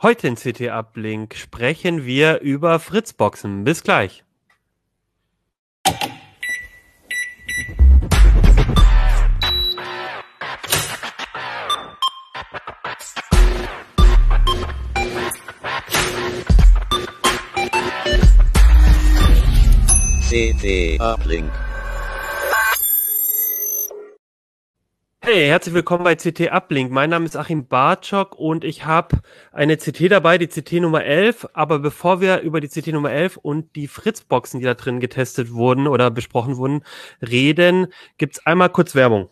Heute 0.00 0.28
in 0.28 0.36
CT 0.36 0.70
Uplink 0.70 1.34
sprechen 1.34 2.06
wir 2.06 2.38
über 2.38 2.78
Fritzboxen. 2.78 3.64
Bis 3.64 3.82
gleich. 3.82 4.22
CT 20.28 21.00
Uplink. 21.00 21.50
Hey, 25.30 25.46
herzlich 25.46 25.74
willkommen 25.74 26.04
bei 26.04 26.16
CT 26.16 26.50
Uplink. 26.50 26.90
Mein 26.90 27.10
Name 27.10 27.26
ist 27.26 27.36
Achim 27.36 27.66
Bartschok 27.66 28.34
und 28.34 28.64
ich 28.64 28.86
habe 28.86 29.18
eine 29.52 29.76
CT 29.76 30.10
dabei, 30.10 30.38
die 30.38 30.46
CT 30.46 30.80
Nummer 30.80 31.04
11. 31.04 31.48
Aber 31.52 31.80
bevor 31.80 32.22
wir 32.22 32.40
über 32.40 32.62
die 32.62 32.68
CT 32.68 32.94
Nummer 32.94 33.10
11 33.10 33.36
und 33.36 33.76
die 33.76 33.88
Fritzboxen, 33.88 34.58
die 34.58 34.64
da 34.64 34.72
drin 34.72 35.00
getestet 35.00 35.52
wurden 35.52 35.86
oder 35.86 36.10
besprochen 36.10 36.56
wurden, 36.56 36.82
reden, 37.20 37.88
gibt's 38.16 38.46
einmal 38.46 38.70
kurz 38.70 38.94
Werbung. 38.94 39.28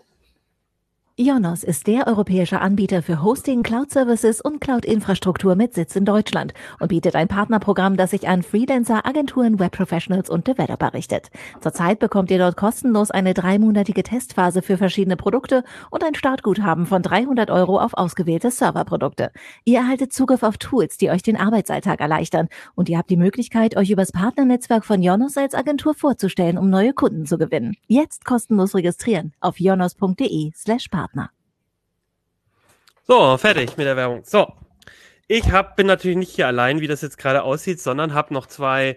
Ionos 1.19 1.65
ist 1.65 1.87
der 1.87 2.09
europäische 2.09 2.61
Anbieter 2.61 3.01
für 3.01 3.23
Hosting, 3.23 3.62
Cloud 3.62 3.91
Services 3.91 4.43
und 4.43 4.61
Cloud-Infrastruktur 4.61 5.55
mit 5.55 5.73
Sitz 5.73 5.97
in 5.97 6.05
Deutschland 6.05 6.52
und 6.79 6.88
bietet 6.88 7.16
ein 7.16 7.27
Partnerprogramm, 7.27 7.97
das 7.97 8.11
sich 8.11 8.29
an 8.29 8.43
Freelancer, 8.43 9.07
Agenturen, 9.07 9.59
Webprofessionals 9.59 10.29
und 10.29 10.47
Developer 10.47 10.93
richtet. 10.93 11.30
Zurzeit 11.62 12.01
bekommt 12.01 12.30
ihr 12.30 12.37
dort 12.37 12.59
kostenlos 12.59 13.10
eine 13.10 13.33
dreimonatige 13.33 14.02
Testphase 14.02 14.60
für 14.60 14.77
verschiedene 14.77 15.16
Produkte 15.16 15.65
und 15.91 16.05
ein 16.05 16.15
Startguthaben 16.15 16.84
von 16.84 17.01
300 17.01 17.51
Euro 17.51 17.80
auf 17.80 17.95
ausgewählte 17.95 18.51
Serverprodukte. 18.51 19.33
Ihr 19.65 19.79
erhaltet 19.79 20.12
Zugriff 20.12 20.43
auf 20.43 20.59
Tools, 20.59 20.98
die 20.98 21.09
euch 21.09 21.23
den 21.23 21.38
Arbeitsalltag 21.38 22.01
erleichtern 22.01 22.48
und 22.74 22.91
ihr 22.91 22.98
habt 22.98 23.09
die 23.09 23.16
Möglichkeit, 23.16 23.79
euch 23.79 23.88
übers 23.88 24.12
Partnernetzwerk 24.12 24.85
von 24.85 25.02
Ionos 25.02 25.38
als 25.38 25.54
Agentur 25.54 25.95
vorzustellen, 25.95 26.59
um 26.59 26.69
neue 26.69 26.93
Kunden 26.93 27.24
zu 27.24 27.38
gewinnen. 27.38 27.74
Jetzt 27.87 28.26
kostenlos 28.26 28.74
registrieren 28.74 29.32
auf 29.41 29.59
ionos.de 29.59 30.52
slash 30.54 30.88
partner. 30.88 31.05
Partner. 31.07 31.30
So, 33.07 33.38
fertig 33.38 33.76
mit 33.76 33.87
der 33.87 33.96
Werbung. 33.96 34.23
So, 34.24 34.52
ich 35.29 35.52
hab, 35.52 35.76
bin 35.76 35.87
natürlich 35.87 36.16
nicht 36.16 36.35
hier 36.35 36.48
allein, 36.48 36.80
wie 36.80 36.88
das 36.88 37.02
jetzt 37.02 37.18
gerade 37.18 37.43
aussieht, 37.43 37.80
sondern 37.80 38.15
habe 38.15 38.35
noch 38.35 38.46
zwei 38.46 38.96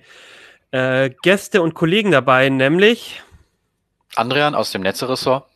äh, 0.71 1.11
Gäste 1.21 1.61
und 1.61 1.75
Kollegen 1.75 2.11
dabei, 2.11 2.49
nämlich 2.49 3.21
Andrian 4.15 4.55
aus 4.55 4.71
dem 4.71 4.81
Netzeressort 4.81 5.47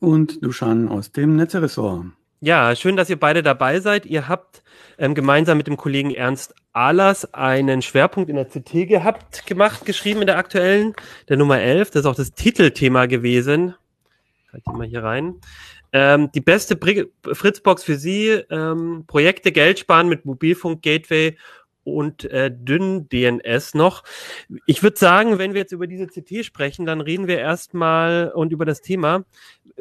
und 0.00 0.44
Duschan 0.44 0.88
aus 0.88 1.12
dem 1.12 1.36
Netzeressort. 1.36 2.06
Ja, 2.40 2.74
schön, 2.74 2.96
dass 2.96 3.08
ihr 3.08 3.20
beide 3.20 3.44
dabei 3.44 3.78
seid. 3.78 4.04
Ihr 4.04 4.26
habt 4.26 4.64
ähm, 4.98 5.14
gemeinsam 5.14 5.56
mit 5.56 5.68
dem 5.68 5.76
Kollegen 5.76 6.12
Ernst 6.12 6.56
Ahlers 6.72 7.32
einen 7.32 7.82
Schwerpunkt 7.82 8.28
in 8.28 8.34
der 8.34 8.46
CT 8.46 8.88
gehabt, 8.88 9.46
gemacht, 9.46 9.84
geschrieben 9.84 10.22
in 10.22 10.26
der 10.26 10.38
aktuellen, 10.38 10.94
der 11.28 11.36
Nummer 11.36 11.60
11. 11.60 11.92
Das 11.92 12.00
ist 12.00 12.06
auch 12.06 12.16
das 12.16 12.32
Titelthema 12.32 13.06
gewesen. 13.06 13.76
Halt 14.52 14.64
die 14.66 14.72
mal 14.72 14.86
hier 14.86 15.02
rein. 15.02 15.36
Ähm, 15.92 16.30
die 16.32 16.40
beste 16.40 16.76
Bri 16.76 17.06
Fritzbox 17.22 17.84
für 17.84 17.96
Sie, 17.96 18.28
ähm, 18.50 19.04
Projekte 19.06 19.52
Geld 19.52 19.78
sparen 19.78 20.08
mit 20.08 20.24
Mobilfunk-Gateway 20.24 21.36
und 21.84 22.24
äh, 22.24 22.50
dünn 22.52 23.08
DNS 23.08 23.74
noch. 23.74 24.04
Ich 24.66 24.82
würde 24.82 24.98
sagen, 24.98 25.38
wenn 25.38 25.52
wir 25.52 25.60
jetzt 25.60 25.72
über 25.72 25.86
diese 25.86 26.06
CT 26.06 26.44
sprechen, 26.44 26.86
dann 26.86 27.00
reden 27.00 27.26
wir 27.26 27.38
erstmal 27.38 28.32
und 28.34 28.52
über 28.52 28.64
das 28.64 28.80
Thema. 28.80 29.24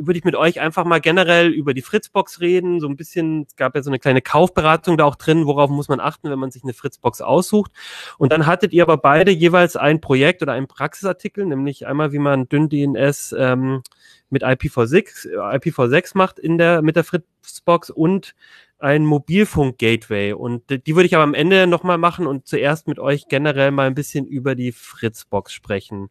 Würde 0.06 0.18
ich 0.18 0.26
mit 0.26 0.36
euch 0.36 0.60
einfach 0.60 0.86
mal 0.86 1.00
generell 1.00 1.50
über 1.50 1.74
die 1.74 1.82
Fritzbox 1.82 2.40
reden. 2.42 2.80
So 2.80 2.88
ein 2.88 2.96
bisschen, 2.96 3.46
es 3.48 3.56
gab 3.56 3.76
ja 3.76 3.84
so 3.84 3.90
eine 3.90 4.00
kleine 4.00 4.22
Kaufberatung 4.22 4.98
da 4.98 5.06
auch 5.06 5.16
drin, 5.16 5.46
worauf 5.46 5.70
muss 5.70 5.90
man 5.90 6.00
achten, 6.00 6.30
wenn 6.30 6.40
man 6.40 6.52
sich 6.52 6.64
eine 6.64 6.74
Fritzbox 6.74 7.22
aussucht. 7.22 7.72
Und 8.18 8.32
dann 8.32 8.46
hattet 8.46 8.74
ihr 8.74 8.84
aber 8.84 8.98
beide 8.98 9.32
jeweils 9.32 9.76
ein 9.76 10.02
Projekt 10.02 10.42
oder 10.42 10.54
einen 10.54 10.68
Praxisartikel, 10.68 11.46
nämlich 11.46 11.88
einmal, 11.88 12.12
wie 12.12 12.20
man 12.20 12.50
dünn 12.50 12.70
DNS 12.70 13.36
ähm, 13.38 13.82
mit 14.30 14.44
IPv6, 14.44 15.28
IPv6 15.36 16.18
macht 16.18 16.40
in 16.40 16.58
der, 16.58 16.82
mit 16.82 16.96
der 16.96 17.04
Fritzbox 17.04 17.90
und 17.90 18.34
ein 18.80 19.06
Mobilfunk-Gateway. 19.06 20.34
Und 20.34 20.64
die 20.70 20.96
würde 20.96 21.06
ich 21.06 21.16
aber 21.16 21.24
am 21.24 21.34
Ende 21.34 21.68
nochmal 21.68 21.98
machen 21.98 22.28
und 22.28 22.48
zuerst 22.48 22.88
mit 22.88 23.00
euch 23.00 23.28
generell 23.28 23.72
mal 23.72 23.88
ein 23.88 23.96
bisschen 23.96 24.26
über 24.26 24.56
die 24.56 24.72
Fritzbox 24.72 25.54
sprechen. 25.54 26.10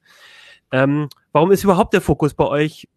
Ähm, 0.71 1.09
warum 1.33 1.51
ist 1.51 1.65
überhaupt 1.65 1.95
der 1.95 2.01
Fokus 2.01 2.35
bei 2.35 2.47
euch 2.47 2.89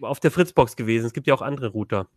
auf 0.00 0.20
der 0.20 0.30
Fritzbox 0.30 0.76
gewesen? 0.76 1.06
Es 1.06 1.12
gibt 1.12 1.26
ja 1.26 1.34
auch 1.34 1.42
andere 1.42 1.68
Router. 1.68 2.08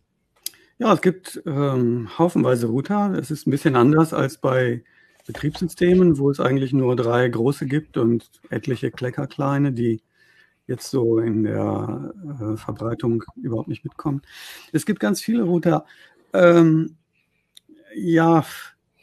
Ja, 0.78 0.92
es 0.92 1.00
gibt 1.00 1.42
ähm, 1.46 2.08
haufenweise 2.18 2.66
Router. 2.66 3.14
Es 3.18 3.30
ist 3.30 3.46
ein 3.46 3.50
bisschen 3.50 3.76
anders 3.76 4.12
als 4.12 4.38
bei 4.38 4.82
Betriebssystemen, 5.26 6.18
wo 6.18 6.30
es 6.30 6.40
eigentlich 6.40 6.72
nur 6.72 6.96
drei 6.96 7.28
große 7.28 7.66
gibt 7.66 7.96
und 7.96 8.30
etliche 8.50 8.90
Kleckerkleine, 8.90 9.72
die 9.72 10.02
jetzt 10.66 10.90
so 10.90 11.18
in 11.18 11.44
der 11.44 12.14
äh, 12.40 12.56
Verbreitung 12.56 13.22
überhaupt 13.36 13.68
nicht 13.68 13.84
mitkommen. 13.84 14.22
Es 14.72 14.86
gibt 14.86 15.00
ganz 15.00 15.20
viele 15.20 15.42
Router. 15.44 15.84
Ähm, 16.32 16.96
ja, 17.94 18.44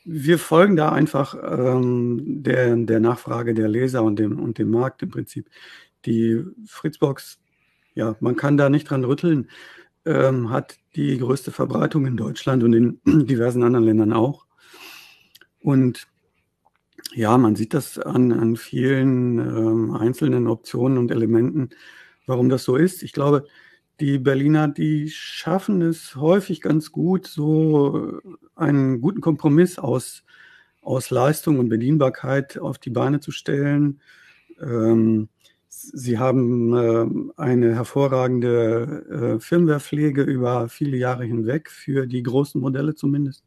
wir 0.05 0.39
folgen 0.39 0.75
da 0.75 0.91
einfach 0.91 1.35
ähm, 1.41 2.43
der, 2.43 2.75
der 2.75 2.99
Nachfrage 2.99 3.53
der 3.53 3.67
Leser 3.67 4.03
und 4.03 4.17
dem, 4.17 4.39
und 4.39 4.57
dem 4.57 4.71
Markt 4.71 5.03
im 5.03 5.09
Prinzip. 5.09 5.49
Die 6.05 6.43
Fritzbox, 6.65 7.39
ja, 7.93 8.15
man 8.19 8.35
kann 8.35 8.57
da 8.57 8.69
nicht 8.69 8.89
dran 8.89 9.03
rütteln, 9.03 9.49
ähm, 10.05 10.49
hat 10.49 10.77
die 10.95 11.17
größte 11.17 11.51
Verbreitung 11.51 12.05
in 12.05 12.17
Deutschland 12.17 12.63
und 12.63 12.73
in 12.73 12.99
diversen 13.27 13.63
anderen 13.63 13.85
Ländern 13.85 14.13
auch. 14.13 14.45
Und 15.61 16.07
ja, 17.13 17.37
man 17.37 17.55
sieht 17.55 17.73
das 17.73 17.97
an, 17.97 18.31
an 18.31 18.55
vielen 18.55 19.39
ähm, 19.39 19.95
einzelnen 19.95 20.47
Optionen 20.47 20.97
und 20.97 21.11
Elementen, 21.11 21.69
warum 22.25 22.49
das 22.49 22.63
so 22.63 22.75
ist. 22.75 23.03
Ich 23.03 23.13
glaube, 23.13 23.45
die 23.99 24.17
Berliner, 24.17 24.67
die 24.67 25.09
schaffen 25.09 25.81
es 25.81 26.15
häufig 26.15 26.61
ganz 26.61 26.91
gut, 26.91 27.27
so 27.27 28.19
einen 28.55 29.01
guten 29.01 29.21
Kompromiss 29.21 29.77
aus, 29.77 30.23
aus 30.81 31.09
Leistung 31.09 31.59
und 31.59 31.69
Bedienbarkeit 31.69 32.57
auf 32.57 32.77
die 32.77 32.91
Beine 32.91 33.19
zu 33.19 33.31
stellen. 33.31 34.01
Ähm, 34.61 35.29
sie 35.69 36.17
haben 36.17 36.73
äh, 36.73 37.41
eine 37.41 37.75
hervorragende 37.75 39.37
äh, 39.37 39.39
Firmwarepflege 39.39 40.23
über 40.23 40.67
viele 40.67 40.97
Jahre 40.97 41.23
hinweg, 41.25 41.69
für 41.69 42.07
die 42.07 42.23
großen 42.23 42.59
Modelle 42.59 42.95
zumindest. 42.95 43.43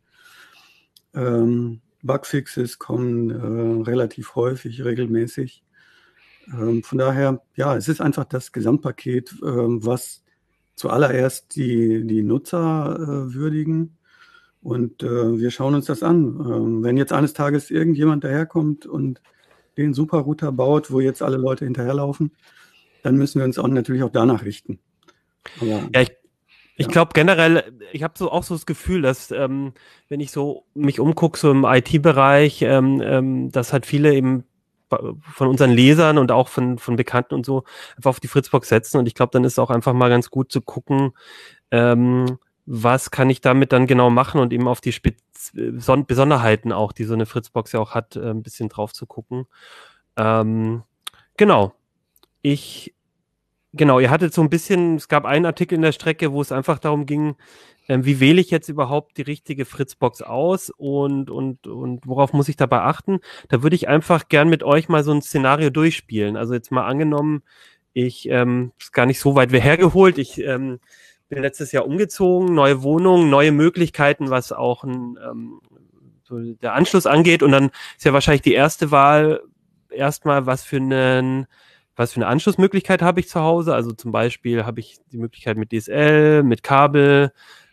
Ähm, 1.14 1.80
Bugfixes 2.02 2.78
kommen 2.78 3.30
äh, 3.30 3.82
relativ 3.82 4.34
häufig, 4.34 4.84
regelmäßig. 4.84 5.64
Ähm, 6.52 6.82
von 6.82 6.98
daher, 6.98 7.42
ja, 7.56 7.76
es 7.76 7.88
ist 7.88 8.00
einfach 8.00 8.24
das 8.24 8.52
Gesamtpaket, 8.52 9.36
was 9.40 10.24
zuallererst 10.74 11.54
die, 11.54 12.04
die 12.06 12.22
Nutzer 12.22 12.96
äh, 12.98 13.34
würdigen. 13.34 13.98
Und 14.62 15.02
wir 15.02 15.50
schauen 15.50 15.74
uns 15.74 15.86
das 15.86 16.04
an. 16.04 16.38
Ähm, 16.38 16.84
wenn 16.84 16.96
jetzt 16.96 17.12
eines 17.12 17.32
Tages 17.32 17.68
irgendjemand 17.68 18.22
daherkommt 18.22 18.86
und 18.86 19.20
den 19.76 19.94
Superrouter 19.94 20.52
baut, 20.52 20.90
wo 20.90 21.00
jetzt 21.00 21.22
alle 21.22 21.36
Leute 21.36 21.64
hinterherlaufen, 21.64 22.32
dann 23.02 23.16
müssen 23.16 23.38
wir 23.38 23.44
uns 23.44 23.58
auch 23.58 23.68
natürlich 23.68 24.02
auch 24.02 24.10
danach 24.12 24.44
richten. 24.44 24.78
Aber, 25.60 25.66
ja, 25.92 26.00
ich 26.00 26.12
ich 26.76 26.88
glaube 26.88 27.12
generell, 27.14 27.78
ich 27.92 28.02
habe 28.02 28.14
so 28.16 28.30
auch 28.30 28.42
so 28.42 28.54
das 28.54 28.66
Gefühl, 28.66 29.02
dass 29.02 29.30
ähm, 29.30 29.72
wenn 30.08 30.20
ich 30.20 30.32
so 30.32 30.64
mich 30.74 31.00
umgucke, 31.00 31.38
so 31.38 31.50
im 31.50 31.64
IT-Bereich, 31.64 32.62
ähm, 32.62 33.00
ähm, 33.04 33.52
dass 33.52 33.72
halt 33.72 33.86
viele 33.86 34.14
eben 34.14 34.44
von 34.88 35.48
unseren 35.48 35.70
Lesern 35.70 36.18
und 36.18 36.32
auch 36.32 36.48
von, 36.48 36.78
von 36.78 36.96
Bekannten 36.96 37.34
und 37.34 37.46
so 37.46 37.64
einfach 37.96 38.10
auf 38.10 38.20
die 38.20 38.28
Fritzbox 38.28 38.68
setzen. 38.68 38.98
Und 38.98 39.06
ich 39.06 39.14
glaube, 39.14 39.30
dann 39.32 39.44
ist 39.44 39.52
es 39.52 39.58
auch 39.58 39.70
einfach 39.70 39.92
mal 39.92 40.10
ganz 40.10 40.28
gut 40.30 40.52
zu 40.52 40.60
gucken, 40.60 41.12
ähm, 41.70 42.38
was 42.74 43.10
kann 43.10 43.28
ich 43.28 43.42
damit 43.42 43.70
dann 43.70 43.86
genau 43.86 44.08
machen 44.08 44.40
und 44.40 44.50
eben 44.50 44.66
auf 44.66 44.80
die 44.80 44.92
Spez 44.92 45.20
Besonderheiten 45.52 46.72
auch, 46.72 46.92
die 46.92 47.04
so 47.04 47.12
eine 47.12 47.26
Fritzbox 47.26 47.72
ja 47.72 47.80
auch 47.80 47.90
hat, 47.90 48.16
äh, 48.16 48.30
ein 48.30 48.42
bisschen 48.42 48.70
drauf 48.70 48.94
zu 48.94 49.04
gucken. 49.04 49.46
Ähm, 50.16 50.82
genau. 51.36 51.74
Ich 52.40 52.94
Genau, 53.74 54.00
ihr 54.00 54.10
hattet 54.10 54.34
so 54.34 54.42
ein 54.42 54.50
bisschen, 54.50 54.96
es 54.96 55.08
gab 55.08 55.24
einen 55.24 55.46
Artikel 55.46 55.76
in 55.76 55.82
der 55.82 55.92
Strecke, 55.92 56.32
wo 56.32 56.42
es 56.42 56.52
einfach 56.52 56.78
darum 56.78 57.06
ging, 57.06 57.36
ähm, 57.88 58.04
wie 58.04 58.20
wähle 58.20 58.40
ich 58.40 58.50
jetzt 58.50 58.68
überhaupt 58.68 59.16
die 59.16 59.22
richtige 59.22 59.64
Fritzbox 59.64 60.20
aus 60.20 60.70
und, 60.76 61.30
und, 61.30 61.66
und 61.66 62.06
worauf 62.06 62.34
muss 62.34 62.50
ich 62.50 62.56
dabei 62.56 62.80
achten? 62.82 63.20
Da 63.48 63.62
würde 63.62 63.76
ich 63.76 63.88
einfach 63.88 64.28
gern 64.28 64.50
mit 64.50 64.62
euch 64.62 64.90
mal 64.90 65.04
so 65.04 65.12
ein 65.12 65.22
Szenario 65.22 65.70
durchspielen. 65.70 66.36
Also 66.36 66.52
jetzt 66.52 66.70
mal 66.70 66.84
angenommen, 66.86 67.42
ich 67.94 68.28
ähm, 68.28 68.72
ist 68.78 68.92
gar 68.92 69.06
nicht 69.06 69.20
so 69.20 69.34
weit 69.36 69.52
hergeholt. 69.52 70.18
Ich 70.18 70.38
ähm, 70.42 70.78
bin 71.32 71.42
letztes 71.42 71.72
Jahr 71.72 71.86
umgezogen, 71.86 72.54
neue 72.54 72.82
Wohnung, 72.82 73.30
neue 73.30 73.52
Möglichkeiten, 73.52 74.28
was 74.28 74.52
auch 74.52 74.84
ein, 74.84 75.18
ähm, 75.26 75.60
so 76.24 76.38
der 76.38 76.74
Anschluss 76.74 77.06
angeht. 77.06 77.42
Und 77.42 77.52
dann 77.52 77.70
ist 77.96 78.04
ja 78.04 78.12
wahrscheinlich 78.12 78.42
die 78.42 78.52
erste 78.52 78.90
Wahl 78.90 79.40
erstmal, 79.90 80.44
was 80.44 80.62
für 80.62 80.76
einen 80.76 81.46
was 81.96 82.12
für 82.12 82.20
eine 82.20 82.26
Anschlussmöglichkeit 82.26 83.00
habe 83.00 83.20
ich 83.20 83.28
zu 83.28 83.40
Hause. 83.40 83.74
Also 83.74 83.92
zum 83.92 84.12
Beispiel 84.12 84.64
habe 84.64 84.80
ich 84.80 84.98
die 85.10 85.18
Möglichkeit 85.18 85.56
mit 85.56 85.72
DSL, 85.72 86.42
mit 86.42 86.62
Kabel 86.62 87.32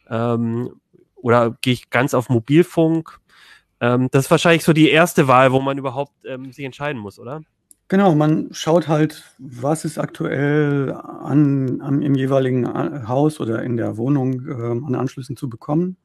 ähm, 0.09 0.79
oder 1.15 1.57
gehe 1.61 1.73
ich 1.73 1.89
ganz 1.89 2.13
auf 2.13 2.29
Mobilfunk. 2.29 3.19
Ähm, 3.81 4.07
das 4.11 4.25
ist 4.25 4.31
wahrscheinlich 4.31 4.63
so 4.63 4.71
die 4.71 4.89
erste 4.89 5.27
Wahl, 5.27 5.51
wo 5.51 5.59
man 5.59 5.77
überhaupt 5.77 6.13
ähm, 6.25 6.51
sich 6.53 6.63
entscheiden 6.63 7.01
muss, 7.01 7.19
oder? 7.19 7.41
Genau, 7.89 8.13
man 8.13 8.49
schaut 8.51 8.87
halt, 8.87 9.23
was 9.39 9.83
ist 9.83 9.97
aktuell 9.97 10.93
an, 10.93 11.81
an 11.81 12.03
im 12.03 12.13
jeweiligen 12.13 12.65
äh, 12.65 13.07
Haus 13.07 13.39
oder 13.39 13.63
in 13.63 13.77
der 13.77 13.97
Wohnung 13.97 14.47
ähm, 14.47 14.85
an 14.85 14.93
Anschlüssen 14.93 15.35
zu 15.35 15.49
bekommen 15.49 15.97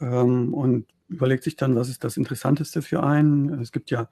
ähm, 0.00 0.52
und 0.52 0.86
überlegt 1.08 1.44
sich 1.44 1.56
dann, 1.56 1.76
was 1.76 1.88
ist 1.88 2.04
das 2.04 2.18
Interessanteste 2.18 2.82
für 2.82 3.02
einen. 3.02 3.60
Es 3.60 3.72
gibt 3.72 3.90
ja 3.90 4.08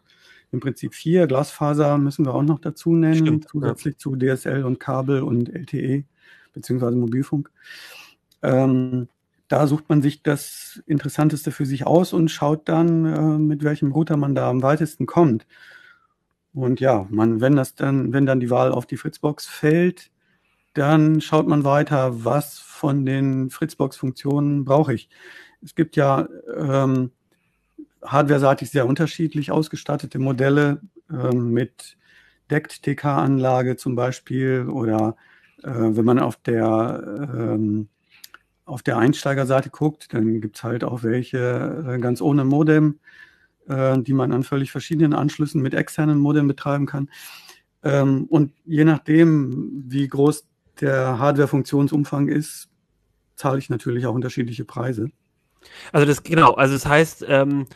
im 0.52 0.60
Prinzip 0.60 0.94
vier 0.94 1.26
Glasfaser, 1.26 1.98
müssen 1.98 2.24
wir 2.24 2.34
auch 2.34 2.42
noch 2.42 2.58
dazu 2.58 2.94
nennen, 2.94 3.26
Stimmt, 3.26 3.48
zusätzlich 3.48 3.94
ja. 3.96 3.98
zu 3.98 4.16
DSL 4.16 4.64
und 4.64 4.80
Kabel 4.80 5.22
und 5.22 5.50
LTE 5.50 6.04
beziehungsweise 6.54 6.96
Mobilfunk. 6.96 7.50
Ähm, 8.42 9.08
da 9.48 9.66
sucht 9.66 9.88
man 9.90 10.00
sich 10.00 10.22
das 10.22 10.82
Interessanteste 10.86 11.50
für 11.50 11.66
sich 11.66 11.86
aus 11.86 12.14
und 12.14 12.30
schaut 12.30 12.68
dann, 12.70 13.04
äh, 13.04 13.38
mit 13.38 13.64
welchem 13.64 13.92
Router 13.92 14.16
man 14.16 14.34
da 14.34 14.48
am 14.48 14.62
weitesten 14.62 15.04
kommt. 15.04 15.46
Und 16.52 16.80
ja, 16.80 17.06
man, 17.10 17.40
wenn 17.40 17.56
das 17.56 17.74
dann, 17.74 18.12
wenn 18.12 18.26
dann 18.26 18.40
die 18.40 18.50
Wahl 18.50 18.72
auf 18.72 18.86
die 18.86 18.96
Fritzbox 18.96 19.46
fällt, 19.46 20.10
dann 20.74 21.20
schaut 21.20 21.46
man 21.46 21.64
weiter, 21.64 22.24
was 22.24 22.58
von 22.58 23.04
den 23.04 23.50
Fritzbox-Funktionen 23.50 24.64
brauche 24.64 24.94
ich. 24.94 25.08
Es 25.62 25.74
gibt 25.74 25.96
ja 25.96 26.28
ähm, 26.56 27.10
hardware-seitig 28.02 28.70
sehr 28.70 28.86
unterschiedlich 28.86 29.50
ausgestattete 29.50 30.18
Modelle 30.18 30.80
ähm, 31.10 31.52
mit 31.52 31.96
Deckt-TK-Anlage 32.50 33.76
zum 33.76 33.94
Beispiel 33.94 34.68
oder 34.68 35.16
äh, 35.62 35.70
wenn 35.70 36.04
man 36.04 36.18
auf 36.18 36.36
der 36.36 37.02
ähm, 37.34 37.88
auf 38.64 38.82
der 38.82 38.98
Einsteigerseite 38.98 39.68
guckt, 39.70 40.14
dann 40.14 40.40
gibt 40.40 40.56
es 40.56 40.62
halt 40.62 40.84
auch 40.84 41.02
welche 41.02 41.84
äh, 41.88 41.98
ganz 41.98 42.20
ohne 42.20 42.44
Modem, 42.44 43.00
äh, 43.68 43.98
die 43.98 44.12
man 44.12 44.32
an 44.32 44.42
völlig 44.42 44.70
verschiedenen 44.70 45.14
Anschlüssen 45.14 45.62
mit 45.62 45.74
externen 45.74 46.18
Modem 46.18 46.48
betreiben 46.48 46.86
kann. 46.86 47.10
Ähm, 47.82 48.26
und 48.28 48.52
je 48.64 48.84
nachdem, 48.84 49.84
wie 49.88 50.08
groß 50.08 50.46
der 50.80 51.18
Hardware-Funktionsumfang 51.18 52.28
ist, 52.28 52.68
zahle 53.36 53.58
ich 53.58 53.70
natürlich 53.70 54.06
auch 54.06 54.14
unterschiedliche 54.14 54.64
Preise. 54.64 55.10
Also 55.92 56.06
das 56.06 56.22
genau, 56.22 56.54
also 56.54 56.74
das 56.74 56.86
heißt, 56.86 57.24
ähm, 57.28 57.66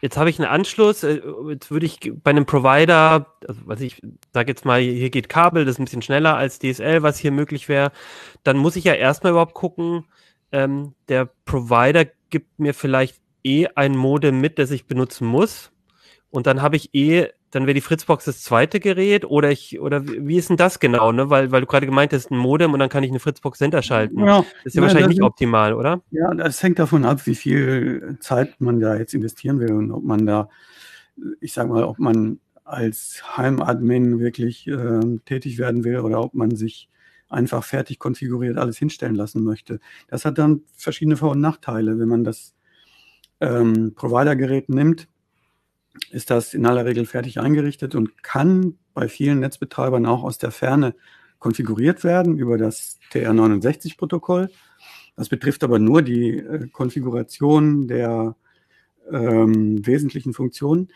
jetzt 0.00 0.16
habe 0.16 0.30
ich 0.30 0.38
einen 0.38 0.48
Anschluss, 0.48 1.02
äh, 1.02 1.20
jetzt 1.48 1.70
würde 1.70 1.86
ich 1.86 2.12
bei 2.22 2.30
einem 2.30 2.46
Provider, 2.46 3.26
also 3.46 3.60
was 3.64 3.80
ich 3.80 4.00
sage 4.32 4.50
jetzt 4.50 4.64
mal, 4.64 4.80
hier 4.80 5.10
geht 5.10 5.28
Kabel, 5.28 5.64
das 5.64 5.74
ist 5.74 5.78
ein 5.80 5.84
bisschen 5.84 6.02
schneller 6.02 6.36
als 6.36 6.58
DSL, 6.58 7.02
was 7.02 7.18
hier 7.18 7.32
möglich 7.32 7.68
wäre, 7.68 7.92
dann 8.44 8.56
muss 8.56 8.76
ich 8.76 8.84
ja 8.84 8.94
erstmal 8.94 9.32
überhaupt 9.32 9.54
gucken, 9.54 10.04
ähm, 10.52 10.94
der 11.08 11.28
Provider 11.44 12.06
gibt 12.30 12.58
mir 12.58 12.74
vielleicht 12.74 13.20
eh 13.48 13.68
ein 13.74 13.96
Modem 13.96 14.40
mit, 14.40 14.58
das 14.58 14.70
ich 14.70 14.86
benutzen 14.86 15.26
muss. 15.26 15.72
Und 16.30 16.46
dann 16.46 16.60
habe 16.60 16.76
ich 16.76 16.94
eh 16.94 17.28
dann 17.50 17.64
wäre 17.64 17.74
die 17.74 17.80
Fritzbox 17.80 18.26
das 18.26 18.42
zweite 18.42 18.78
Gerät 18.78 19.24
oder 19.24 19.50
ich, 19.50 19.80
oder 19.80 20.06
wie 20.06 20.36
ist 20.36 20.50
denn 20.50 20.56
das 20.56 20.80
genau, 20.80 21.12
ne? 21.12 21.30
Weil, 21.30 21.50
weil 21.50 21.62
du 21.62 21.66
gerade 21.66 21.86
gemeint 21.86 22.12
hast, 22.12 22.30
ein 22.30 22.36
Modem 22.36 22.72
und 22.72 22.78
dann 22.78 22.90
kann 22.90 23.02
ich 23.02 23.10
eine 23.10 23.20
Fritzbox 23.20 23.58
Center 23.58 23.82
schalten. 23.82 24.20
Ja, 24.20 24.38
das 24.38 24.46
ist 24.64 24.74
ja, 24.74 24.82
ja 24.82 24.86
wahrscheinlich 24.86 25.18
nicht 25.18 25.22
optimal, 25.22 25.72
oder? 25.72 26.02
Ja, 26.10 26.32
das 26.34 26.62
hängt 26.62 26.78
davon 26.78 27.04
ab, 27.04 27.26
wie 27.26 27.34
viel 27.34 28.18
Zeit 28.20 28.60
man 28.60 28.80
da 28.80 28.96
jetzt 28.96 29.14
investieren 29.14 29.60
will 29.60 29.72
und 29.72 29.90
ob 29.92 30.04
man 30.04 30.26
da, 30.26 30.50
ich 31.40 31.54
sag 31.54 31.68
mal, 31.68 31.84
ob 31.84 31.98
man 31.98 32.38
als 32.64 33.22
Heimadmin 33.36 34.18
wirklich 34.18 34.66
äh, 34.66 35.18
tätig 35.24 35.56
werden 35.56 35.84
will 35.84 36.00
oder 36.00 36.20
ob 36.22 36.34
man 36.34 36.54
sich 36.54 36.90
einfach 37.30 37.64
fertig 37.64 37.98
konfiguriert 37.98 38.58
alles 38.58 38.76
hinstellen 38.76 39.14
lassen 39.14 39.42
möchte. 39.42 39.80
Das 40.08 40.26
hat 40.26 40.36
dann 40.36 40.62
verschiedene 40.74 41.16
Vor- 41.16 41.32
und 41.32 41.40
Nachteile, 41.40 41.98
wenn 41.98 42.08
man 42.08 42.24
das 42.24 42.54
ähm, 43.40 43.94
Provider-Gerät 43.94 44.68
nimmt 44.68 45.08
ist 46.10 46.30
das 46.30 46.54
in 46.54 46.66
aller 46.66 46.84
Regel 46.84 47.06
fertig 47.06 47.40
eingerichtet 47.40 47.94
und 47.94 48.22
kann 48.22 48.78
bei 48.94 49.08
vielen 49.08 49.40
Netzbetreibern 49.40 50.06
auch 50.06 50.22
aus 50.22 50.38
der 50.38 50.50
Ferne 50.50 50.94
konfiguriert 51.38 52.04
werden 52.04 52.38
über 52.38 52.58
das 52.58 52.98
TR69-Protokoll. 53.12 54.50
Das 55.16 55.28
betrifft 55.28 55.64
aber 55.64 55.78
nur 55.78 56.02
die 56.02 56.38
äh, 56.38 56.68
Konfiguration 56.68 57.88
der 57.88 58.36
ähm, 59.10 59.84
wesentlichen 59.86 60.32
Funktionen. 60.32 60.88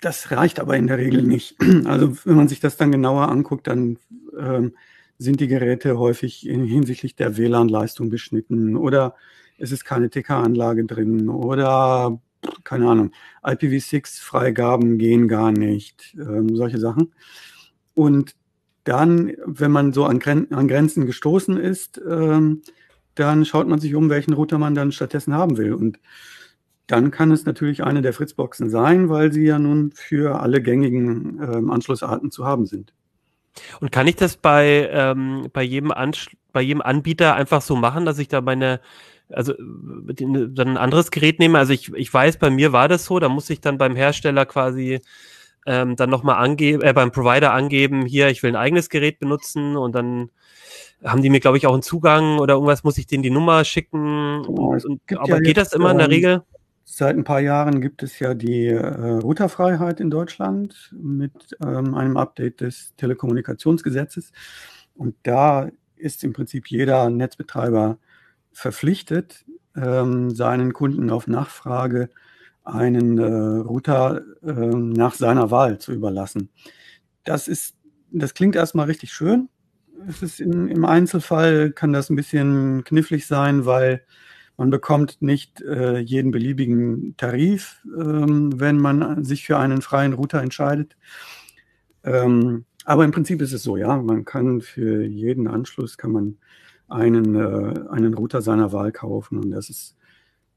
Das 0.00 0.30
reicht 0.30 0.60
aber 0.60 0.76
in 0.76 0.86
der 0.86 0.98
Regel 0.98 1.22
nicht. 1.22 1.56
Also 1.86 2.16
wenn 2.24 2.36
man 2.36 2.48
sich 2.48 2.60
das 2.60 2.76
dann 2.76 2.92
genauer 2.92 3.28
anguckt, 3.28 3.66
dann 3.66 3.98
ähm, 4.38 4.74
sind 5.18 5.40
die 5.40 5.48
Geräte 5.48 5.98
häufig 5.98 6.40
hinsichtlich 6.40 7.16
der 7.16 7.36
WLAN-Leistung 7.36 8.10
beschnitten 8.10 8.76
oder 8.76 9.14
es 9.58 9.72
ist 9.72 9.84
keine 9.84 10.10
TK-Anlage 10.10 10.84
drin 10.84 11.28
oder 11.28 12.18
keine 12.64 12.88
Ahnung, 12.88 13.12
IPv6-Freigaben 13.42 14.98
gehen 14.98 15.28
gar 15.28 15.52
nicht, 15.52 16.16
ähm, 16.18 16.54
solche 16.56 16.78
Sachen. 16.78 17.12
Und 17.94 18.34
dann, 18.84 19.32
wenn 19.44 19.72
man 19.72 19.92
so 19.92 20.04
an, 20.04 20.18
Gren 20.18 20.52
an 20.52 20.68
Grenzen 20.68 21.06
gestoßen 21.06 21.56
ist, 21.56 22.00
ähm, 22.08 22.62
dann 23.14 23.44
schaut 23.44 23.66
man 23.66 23.80
sich 23.80 23.94
um, 23.94 24.10
welchen 24.10 24.34
Router 24.34 24.58
man 24.58 24.74
dann 24.74 24.92
stattdessen 24.92 25.34
haben 25.34 25.56
will. 25.56 25.74
Und 25.74 25.98
dann 26.86 27.10
kann 27.10 27.32
es 27.32 27.46
natürlich 27.46 27.82
eine 27.82 28.02
der 28.02 28.12
Fritzboxen 28.12 28.70
sein, 28.70 29.08
weil 29.08 29.32
sie 29.32 29.44
ja 29.44 29.58
nun 29.58 29.90
für 29.92 30.40
alle 30.40 30.62
gängigen 30.62 31.40
ähm, 31.42 31.70
Anschlussarten 31.70 32.30
zu 32.30 32.44
haben 32.44 32.66
sind. 32.66 32.92
Und 33.80 33.90
kann 33.90 34.06
ich 34.06 34.16
das 34.16 34.36
bei, 34.36 34.88
ähm, 34.92 35.48
bei, 35.52 35.62
jedem 35.62 35.92
bei 36.52 36.60
jedem 36.60 36.82
Anbieter 36.82 37.34
einfach 37.34 37.62
so 37.62 37.74
machen, 37.74 38.04
dass 38.04 38.18
ich 38.18 38.28
da 38.28 38.40
meine 38.42 38.80
also 39.30 39.54
dann 39.58 40.68
ein 40.68 40.76
anderes 40.76 41.10
Gerät 41.10 41.38
nehme. 41.38 41.58
Also 41.58 41.72
ich, 41.72 41.92
ich 41.94 42.12
weiß, 42.12 42.38
bei 42.38 42.50
mir 42.50 42.72
war 42.72 42.88
das 42.88 43.04
so, 43.06 43.18
da 43.18 43.28
muss 43.28 43.50
ich 43.50 43.60
dann 43.60 43.78
beim 43.78 43.96
Hersteller 43.96 44.46
quasi 44.46 45.00
ähm, 45.66 45.96
dann 45.96 46.10
nochmal 46.10 46.36
angeben, 46.36 46.82
äh, 46.82 46.92
beim 46.92 47.10
Provider 47.10 47.52
angeben, 47.52 48.06
hier, 48.06 48.28
ich 48.28 48.42
will 48.42 48.50
ein 48.50 48.56
eigenes 48.56 48.88
Gerät 48.88 49.18
benutzen 49.18 49.76
und 49.76 49.94
dann 49.94 50.30
haben 51.04 51.22
die 51.22 51.30
mir, 51.30 51.40
glaube 51.40 51.58
ich, 51.58 51.66
auch 51.66 51.72
einen 51.74 51.82
Zugang 51.82 52.38
oder 52.38 52.54
irgendwas, 52.54 52.84
muss 52.84 52.98
ich 52.98 53.06
denen 53.06 53.22
die 53.22 53.30
Nummer 53.30 53.64
schicken. 53.64 54.44
Und, 54.46 54.84
und, 54.84 55.00
aber 55.16 55.28
ja 55.28 55.38
geht 55.38 55.56
jetzt, 55.56 55.72
das 55.72 55.72
immer 55.72 55.90
in 55.90 55.98
der 55.98 56.06
ähm, 56.06 56.12
Regel? 56.12 56.42
Seit 56.84 57.16
ein 57.16 57.24
paar 57.24 57.40
Jahren 57.40 57.80
gibt 57.80 58.02
es 58.02 58.18
ja 58.20 58.34
die 58.34 58.68
äh, 58.68 58.78
Routerfreiheit 58.78 60.00
in 60.00 60.08
Deutschland 60.08 60.94
mit 60.96 61.32
ähm, 61.62 61.94
einem 61.94 62.16
Update 62.16 62.60
des 62.60 62.94
Telekommunikationsgesetzes. 62.96 64.32
Und 64.94 65.16
da 65.24 65.68
ist 65.96 66.22
im 66.24 66.32
Prinzip 66.32 66.68
jeder 66.68 67.10
Netzbetreiber 67.10 67.98
verpflichtet, 68.56 69.44
ähm, 69.76 70.30
seinen 70.30 70.72
Kunden 70.72 71.10
auf 71.10 71.26
Nachfrage 71.26 72.08
einen 72.64 73.18
äh, 73.18 73.60
Router 73.60 74.22
äh, 74.42 74.50
nach 74.50 75.14
seiner 75.14 75.50
Wahl 75.50 75.78
zu 75.78 75.92
überlassen. 75.92 76.48
Das 77.24 77.48
ist, 77.48 77.76
das 78.10 78.32
klingt 78.32 78.56
erstmal 78.56 78.86
richtig 78.86 79.12
schön. 79.12 79.50
Es 80.08 80.22
ist 80.22 80.40
in, 80.40 80.68
im 80.68 80.86
Einzelfall 80.86 81.70
kann 81.70 81.92
das 81.92 82.08
ein 82.08 82.16
bisschen 82.16 82.82
knifflig 82.84 83.26
sein, 83.26 83.66
weil 83.66 84.02
man 84.56 84.70
bekommt 84.70 85.20
nicht 85.20 85.60
äh, 85.60 85.98
jeden 85.98 86.30
beliebigen 86.30 87.14
Tarif, 87.18 87.82
ähm, 87.84 88.58
wenn 88.58 88.78
man 88.78 89.22
sich 89.22 89.44
für 89.44 89.58
einen 89.58 89.82
freien 89.82 90.14
Router 90.14 90.40
entscheidet. 90.40 90.96
Ähm, 92.04 92.64
aber 92.86 93.04
im 93.04 93.10
Prinzip 93.10 93.42
ist 93.42 93.52
es 93.52 93.62
so, 93.62 93.76
ja, 93.76 93.98
man 93.98 94.24
kann 94.24 94.62
für 94.62 95.04
jeden 95.04 95.46
Anschluss 95.46 95.98
kann 95.98 96.12
man 96.12 96.38
einen, 96.88 97.34
äh, 97.34 97.88
einen 97.90 98.14
Router 98.14 98.42
seiner 98.42 98.72
Wahl 98.72 98.92
kaufen. 98.92 99.38
Und 99.38 99.50
das 99.50 99.68
ist 99.68 99.96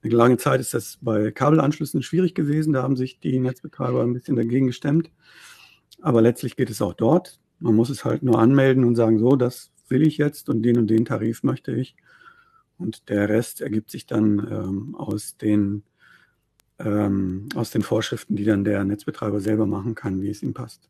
eine 0.02 0.14
lange 0.14 0.38
Zeit 0.38 0.62
ist 0.62 0.74
das 0.74 0.98
bei 1.02 1.32
Kabelanschlüssen 1.32 2.02
schwierig 2.02 2.34
gewesen. 2.36 2.74
Da 2.74 2.84
haben 2.84 2.96
sich 2.96 3.20
die 3.20 3.40
Netzbetreiber 3.40 4.02
ein 4.02 4.14
bisschen 4.14 4.36
dagegen 4.36 4.68
gestemmt. 4.68 5.12
Aber 6.02 6.22
letztlich 6.22 6.56
geht 6.56 6.70
es 6.70 6.82
auch 6.82 6.94
dort. 6.94 7.40
Man 7.60 7.76
muss 7.76 7.90
es 7.90 8.06
halt 8.06 8.24
nur 8.24 8.40
anmelden 8.40 8.86
und 8.86 8.96
sagen, 8.96 9.20
so, 9.20 9.36
das 9.36 9.72
will 9.90 10.06
ich 10.08 10.18
jetzt 10.18 10.50
und 10.50 10.64
den 10.64 10.78
und 10.78 10.88
den 10.88 11.06
Tarif 11.06 11.44
möchte 11.44 11.74
ich. 11.74 11.96
Und 12.78 13.10
der 13.10 13.28
Rest 13.28 13.60
ergibt 13.60 13.92
sich 13.92 14.06
dann 14.06 14.40
ähm, 14.50 14.96
aus, 14.96 15.36
den, 15.36 15.84
ähm, 16.78 17.50
aus 17.56 17.72
den 17.72 17.82
Vorschriften, 17.82 18.38
die 18.38 18.46
dann 18.46 18.64
der 18.64 18.86
Netzbetreiber 18.86 19.42
selber 19.42 19.66
machen 19.66 19.96
kann, 19.96 20.22
wie 20.22 20.30
es 20.30 20.42
ihm 20.42 20.54
passt. 20.54 20.90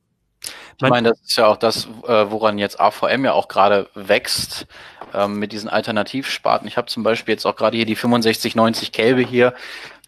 Ich 0.81 0.89
meine, 0.89 1.09
das 1.09 1.19
ist 1.21 1.37
ja 1.37 1.47
auch 1.47 1.57
das, 1.57 1.87
äh, 2.07 2.25
woran 2.29 2.57
jetzt 2.57 2.79
AVM 2.79 3.25
ja 3.25 3.33
auch 3.33 3.49
gerade 3.49 3.89
wächst 3.95 4.65
ähm, 5.13 5.37
mit 5.37 5.51
diesen 5.51 5.69
Alternativsparten. 5.69 6.67
Ich 6.67 6.77
habe 6.77 6.87
zum 6.87 7.03
Beispiel 7.03 7.33
jetzt 7.33 7.45
auch 7.45 7.57
gerade 7.57 7.75
hier 7.75 7.85
die 7.85 7.95
6590 7.95 8.93
Kelbe 8.93 9.21
hier. 9.21 9.53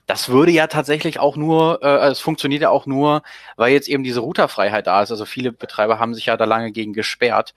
Das 0.08 0.30
würde 0.30 0.51
ja 0.51 0.68
tatsächlich 0.68 1.20
auch 1.20 1.36
nur, 1.36 1.84
äh, 1.84 2.08
es 2.08 2.20
funktioniert 2.20 2.62
ja 2.62 2.70
auch 2.70 2.86
nur, 2.86 3.22
weil 3.58 3.74
jetzt 3.74 3.90
eben 3.90 4.04
diese 4.04 4.22
Routerfreiheit 4.22 4.88
da 4.88 5.04
ist. 5.04 5.12
Also 5.12 5.25
viele 5.25 5.51
Betreiber 5.51 6.00
haben 6.00 6.13
sich 6.13 6.28
ja 6.28 6.38
da 6.38 6.46
lange 6.46 6.72
gegen 6.72 6.94
gesperrt. 6.94 7.54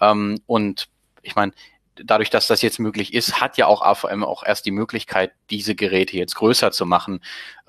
Ähm, 0.00 0.40
und 0.46 0.88
ich 1.22 1.36
meine, 1.36 1.52
dadurch, 2.04 2.30
dass 2.30 2.46
das 2.46 2.62
jetzt 2.62 2.78
möglich 2.78 3.14
ist, 3.14 3.40
hat 3.40 3.56
ja 3.56 3.66
auch 3.66 3.82
AVM 3.82 4.24
auch 4.24 4.44
erst 4.44 4.66
die 4.66 4.70
Möglichkeit, 4.70 5.32
diese 5.50 5.74
Geräte 5.74 6.16
jetzt 6.16 6.34
größer 6.34 6.72
zu 6.72 6.86
machen, 6.86 7.20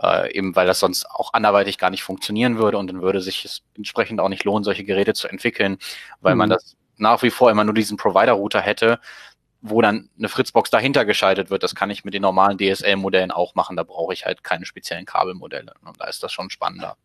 äh, 0.02 0.34
eben 0.34 0.56
weil 0.56 0.68
das 0.68 0.80
sonst 0.80 1.10
auch 1.10 1.34
anderweitig 1.34 1.78
gar 1.78 1.90
nicht 1.90 2.04
funktionieren 2.04 2.58
würde 2.58 2.78
und 2.78 2.88
dann 2.88 3.02
würde 3.02 3.22
sich 3.22 3.46
es 3.46 3.64
entsprechend 3.76 4.20
auch 4.20 4.30
nicht 4.30 4.44
lohnen, 4.44 4.64
solche 4.64 4.84
Geräte 4.84 5.14
zu 5.14 5.28
entwickeln, 5.28 5.78
weil 6.22 6.36
mhm. 6.36 6.40
man 6.40 6.50
das 6.50 6.76
nach 6.98 7.22
wie 7.24 7.30
vor 7.30 7.52
immer 7.52 7.64
nur 7.64 7.74
diesen 7.74 7.98
Provider-Router 7.98 8.62
hätte, 8.62 9.00
wo 9.62 9.82
dann 9.82 10.10
eine 10.18 10.30
Fritzbox 10.30 10.70
dahinter 10.70 11.06
geschaltet 11.06 11.50
wird. 11.50 11.64
Das 11.64 11.76
kann 11.76 11.90
ich 11.90 12.06
mit 12.06 12.14
den 12.14 12.22
normalen 12.22 12.58
DSL-Modellen 12.58 13.32
auch 13.32 13.56
machen. 13.56 13.76
Da 13.76 13.84
brauche 13.84 14.14
ich 14.14 14.26
halt 14.26 14.44
keine 14.44 14.66
speziellen 14.66 15.06
Kabelmodelle. 15.06 15.74
Und 15.86 16.00
da 16.00 16.06
ist 16.06 16.24
das 16.24 16.32
schon 16.32 16.50
spannender. 16.50 16.96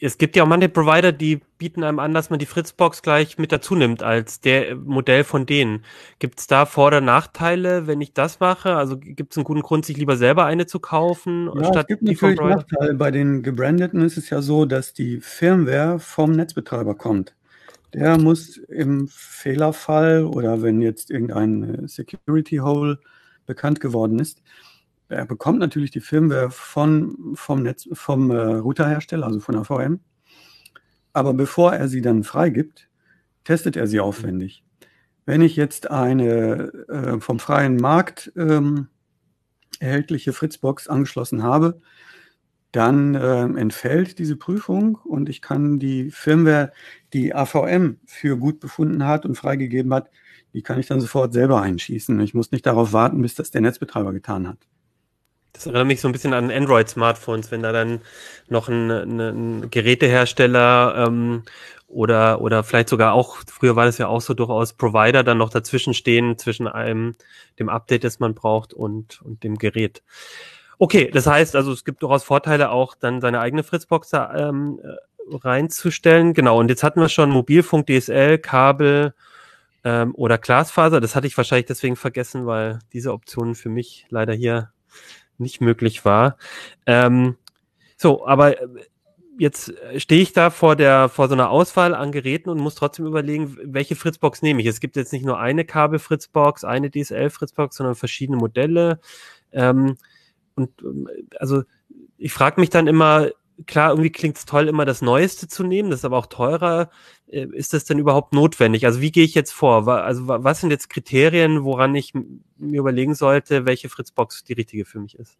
Es 0.00 0.18
gibt 0.18 0.34
ja 0.34 0.42
auch 0.42 0.48
manche 0.48 0.68
Provider, 0.68 1.12
die 1.12 1.40
bieten 1.58 1.84
einem 1.84 2.00
an, 2.00 2.12
dass 2.14 2.30
man 2.30 2.40
die 2.40 2.46
Fritzbox 2.46 3.00
gleich 3.02 3.38
mit 3.38 3.52
dazu 3.52 3.76
nimmt 3.76 4.02
als 4.02 4.40
der 4.40 4.74
Modell 4.74 5.22
von 5.22 5.46
denen. 5.46 5.84
Gibt 6.18 6.40
es 6.40 6.48
da 6.48 6.66
Vor- 6.66 6.88
oder 6.88 7.00
Nachteile, 7.00 7.86
wenn 7.86 8.00
ich 8.00 8.12
das 8.12 8.40
mache? 8.40 8.74
Also 8.74 8.98
gibt 8.98 9.32
es 9.32 9.38
einen 9.38 9.44
guten 9.44 9.62
Grund, 9.62 9.86
sich 9.86 9.96
lieber 9.96 10.16
selber 10.16 10.46
eine 10.46 10.66
zu 10.66 10.80
kaufen? 10.80 11.48
Ja, 11.54 11.64
statt 11.66 11.86
es 11.88 11.98
gibt 11.98 12.02
natürlich 12.02 12.40
Nachteile. 12.40 12.94
Bei 12.94 13.12
den 13.12 13.44
gebrandeten 13.44 14.02
ist 14.02 14.16
es 14.16 14.30
ja 14.30 14.42
so, 14.42 14.64
dass 14.64 14.94
die 14.94 15.20
Firmware 15.20 16.00
vom 16.00 16.32
Netzbetreiber 16.32 16.96
kommt. 16.96 17.34
Der 17.94 18.18
muss 18.18 18.56
im 18.56 19.06
Fehlerfall 19.08 20.24
oder 20.24 20.62
wenn 20.62 20.80
jetzt 20.82 21.10
irgendein 21.10 21.86
Security 21.86 22.56
Hole 22.56 22.98
bekannt 23.46 23.80
geworden 23.80 24.18
ist, 24.18 24.42
er 25.12 25.26
bekommt 25.26 25.58
natürlich 25.58 25.90
die 25.90 26.00
Firmware 26.00 26.50
von, 26.50 27.16
vom, 27.34 27.62
Netz, 27.62 27.88
vom 27.92 28.30
äh, 28.30 28.36
Routerhersteller, 28.36 29.26
also 29.26 29.40
von 29.40 29.54
der 29.54 29.64
VM. 29.64 30.00
Aber 31.12 31.34
bevor 31.34 31.74
er 31.74 31.88
sie 31.88 32.00
dann 32.00 32.24
freigibt, 32.24 32.88
testet 33.44 33.76
er 33.76 33.86
sie 33.86 34.00
aufwendig. 34.00 34.64
Wenn 35.24 35.42
ich 35.42 35.56
jetzt 35.56 35.90
eine 35.90 36.72
äh, 36.88 37.20
vom 37.20 37.38
freien 37.38 37.76
Markt 37.76 38.32
ähm, 38.36 38.88
erhältliche 39.78 40.32
Fritzbox 40.32 40.88
angeschlossen 40.88 41.42
habe, 41.42 41.80
dann 42.72 43.14
äh, 43.14 43.42
entfällt 43.42 44.18
diese 44.18 44.36
Prüfung 44.36 44.96
und 44.96 45.28
ich 45.28 45.42
kann 45.42 45.78
die 45.78 46.10
Firmware, 46.10 46.72
die 47.12 47.34
AVM 47.34 47.98
für 48.06 48.38
gut 48.38 48.60
befunden 48.60 49.04
hat 49.06 49.26
und 49.26 49.36
freigegeben 49.36 49.92
hat, 49.92 50.10
die 50.54 50.62
kann 50.62 50.80
ich 50.80 50.86
dann 50.86 51.00
sofort 51.00 51.32
selber 51.32 51.60
einschießen. 51.60 52.18
Ich 52.20 52.34
muss 52.34 52.50
nicht 52.50 52.66
darauf 52.66 52.92
warten, 52.92 53.20
bis 53.20 53.34
das 53.34 53.50
der 53.50 53.60
Netzbetreiber 53.60 54.12
getan 54.12 54.48
hat. 54.48 54.58
Das 55.52 55.66
erinnert 55.66 55.86
mich 55.86 56.00
so 56.00 56.08
ein 56.08 56.12
bisschen 56.12 56.34
an 56.34 56.50
Android-Smartphones, 56.50 57.50
wenn 57.50 57.62
da 57.62 57.72
dann 57.72 58.00
noch 58.48 58.68
ein, 58.68 58.90
ein, 58.90 59.20
ein 59.20 59.70
Gerätehersteller 59.70 61.06
ähm, 61.06 61.42
oder, 61.88 62.40
oder 62.40 62.64
vielleicht 62.64 62.88
sogar 62.88 63.12
auch, 63.12 63.36
früher 63.46 63.76
war 63.76 63.84
das 63.84 63.98
ja 63.98 64.08
auch 64.08 64.22
so 64.22 64.32
durchaus 64.32 64.72
Provider 64.72 65.22
dann 65.22 65.38
noch 65.38 65.50
dazwischen 65.50 65.92
stehen, 65.92 66.38
zwischen 66.38 66.66
einem, 66.66 67.16
dem 67.58 67.68
Update, 67.68 68.04
das 68.04 68.18
man 68.18 68.34
braucht 68.34 68.72
und, 68.72 69.20
und 69.22 69.44
dem 69.44 69.58
Gerät. 69.58 70.02
Okay, 70.78 71.10
das 71.12 71.26
heißt 71.26 71.54
also, 71.54 71.70
es 71.70 71.84
gibt 71.84 72.02
durchaus 72.02 72.24
Vorteile 72.24 72.70
auch, 72.70 72.94
dann 72.94 73.20
seine 73.20 73.40
eigene 73.40 73.62
Fritzbox 73.62 74.08
da 74.08 74.48
ähm, 74.48 74.80
äh, 74.82 75.36
reinzustellen. 75.36 76.34
Genau, 76.34 76.58
und 76.58 76.68
jetzt 76.70 76.82
hatten 76.82 77.00
wir 77.00 77.08
schon 77.08 77.30
Mobilfunk, 77.30 77.86
DSL, 77.86 78.38
Kabel 78.38 79.14
ähm, 79.84 80.14
oder 80.14 80.38
Glasfaser. 80.38 81.00
Das 81.00 81.14
hatte 81.14 81.26
ich 81.26 81.36
wahrscheinlich 81.36 81.66
deswegen 81.66 81.96
vergessen, 81.96 82.46
weil 82.46 82.78
diese 82.92 83.12
Optionen 83.12 83.54
für 83.54 83.68
mich 83.68 84.06
leider 84.08 84.32
hier 84.32 84.72
nicht 85.38 85.60
möglich 85.60 86.04
war. 86.04 86.36
Ähm, 86.86 87.36
so, 87.96 88.26
aber 88.26 88.60
äh, 88.60 88.66
jetzt 89.38 89.72
stehe 89.96 90.22
ich 90.22 90.32
da 90.32 90.50
vor 90.50 90.76
der 90.76 91.08
vor 91.08 91.28
so 91.28 91.34
einer 91.34 91.50
Auswahl 91.50 91.94
an 91.94 92.12
Geräten 92.12 92.50
und 92.50 92.58
muss 92.58 92.74
trotzdem 92.74 93.06
überlegen, 93.06 93.56
welche 93.64 93.96
Fritzbox 93.96 94.42
nehme 94.42 94.60
ich. 94.60 94.66
Es 94.66 94.80
gibt 94.80 94.96
jetzt 94.96 95.12
nicht 95.12 95.24
nur 95.24 95.38
eine 95.38 95.64
Kabel-Fritzbox, 95.64 96.64
eine 96.64 96.90
DSL-Fritzbox, 96.90 97.76
sondern 97.76 97.94
verschiedene 97.94 98.38
Modelle. 98.38 99.00
Ähm, 99.52 99.96
und 100.54 100.70
ähm, 100.82 101.08
also 101.38 101.62
ich 102.18 102.32
frage 102.32 102.60
mich 102.60 102.70
dann 102.70 102.86
immer, 102.86 103.30
klar, 103.66 103.90
irgendwie 103.90 104.10
klingt 104.10 104.36
es 104.36 104.44
toll, 104.44 104.68
immer 104.68 104.84
das 104.84 105.02
Neueste 105.02 105.48
zu 105.48 105.64
nehmen, 105.64 105.90
das 105.90 106.00
ist 106.00 106.04
aber 106.04 106.18
auch 106.18 106.26
teurer. 106.26 106.90
Äh, 107.26 107.46
ist 107.52 107.72
das 107.72 107.84
denn 107.84 107.98
überhaupt 107.98 108.32
notwendig? 108.32 108.86
Also 108.86 109.00
wie 109.00 109.12
gehe 109.12 109.24
ich 109.24 109.34
jetzt 109.34 109.52
vor? 109.52 109.88
Also 109.88 110.26
was 110.26 110.60
sind 110.60 110.70
jetzt 110.70 110.90
Kriterien, 110.90 111.64
woran 111.64 111.94
ich 111.94 112.12
mir 112.14 112.80
überlegen 112.80 113.14
sollte, 113.14 113.66
welche 113.66 113.88
Fritzbox 113.88 114.44
die 114.44 114.54
richtige 114.54 114.84
für 114.84 115.00
mich 115.00 115.18
ist? 115.18 115.38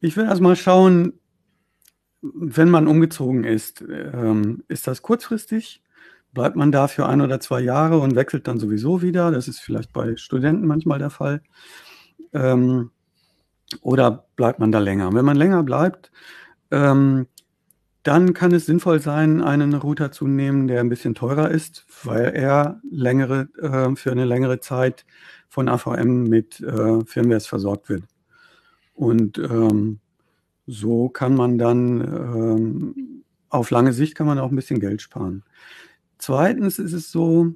Ich 0.00 0.16
will 0.16 0.24
erstmal 0.24 0.56
schauen, 0.56 1.14
wenn 2.22 2.70
man 2.70 2.86
umgezogen 2.86 3.44
ist, 3.44 3.82
ähm, 3.82 4.64
ist 4.68 4.86
das 4.86 5.02
kurzfristig? 5.02 5.82
Bleibt 6.32 6.54
man 6.54 6.70
da 6.70 6.86
für 6.86 7.06
ein 7.06 7.20
oder 7.20 7.40
zwei 7.40 7.60
Jahre 7.60 7.98
und 7.98 8.14
wechselt 8.14 8.46
dann 8.46 8.58
sowieso 8.58 9.02
wieder? 9.02 9.30
Das 9.30 9.48
ist 9.48 9.60
vielleicht 9.60 9.92
bei 9.92 10.16
Studenten 10.16 10.66
manchmal 10.66 10.98
der 10.98 11.10
Fall. 11.10 11.42
Ähm, 12.32 12.90
oder 13.82 14.26
bleibt 14.36 14.58
man 14.58 14.72
da 14.72 14.78
länger? 14.78 15.12
Wenn 15.12 15.24
man 15.24 15.36
länger 15.36 15.62
bleibt, 15.62 16.10
ähm, 16.70 17.26
dann 18.02 18.32
kann 18.32 18.52
es 18.52 18.66
sinnvoll 18.66 19.00
sein, 19.00 19.42
einen 19.42 19.74
Router 19.74 20.10
zu 20.10 20.26
nehmen, 20.26 20.68
der 20.68 20.80
ein 20.80 20.88
bisschen 20.88 21.14
teurer 21.14 21.50
ist, 21.50 21.84
weil 22.04 22.32
er 22.34 22.80
längere, 22.90 23.48
äh, 23.60 23.94
für 23.96 24.10
eine 24.10 24.24
längere 24.24 24.60
Zeit 24.60 25.04
von 25.48 25.68
AVM 25.68 26.24
mit 26.24 26.60
äh, 26.60 27.04
Firmwares 27.04 27.46
versorgt 27.46 27.88
wird. 27.88 28.04
Und 28.94 29.38
ähm, 29.38 30.00
so 30.66 31.08
kann 31.08 31.34
man 31.34 31.58
dann 31.58 32.00
ähm, 32.00 33.22
auf 33.48 33.70
lange 33.70 33.92
Sicht 33.92 34.14
kann 34.14 34.26
man 34.26 34.38
auch 34.38 34.50
ein 34.50 34.56
bisschen 34.56 34.80
Geld 34.80 35.02
sparen. 35.02 35.42
Zweitens 36.18 36.78
ist 36.78 36.92
es 36.92 37.10
so, 37.10 37.52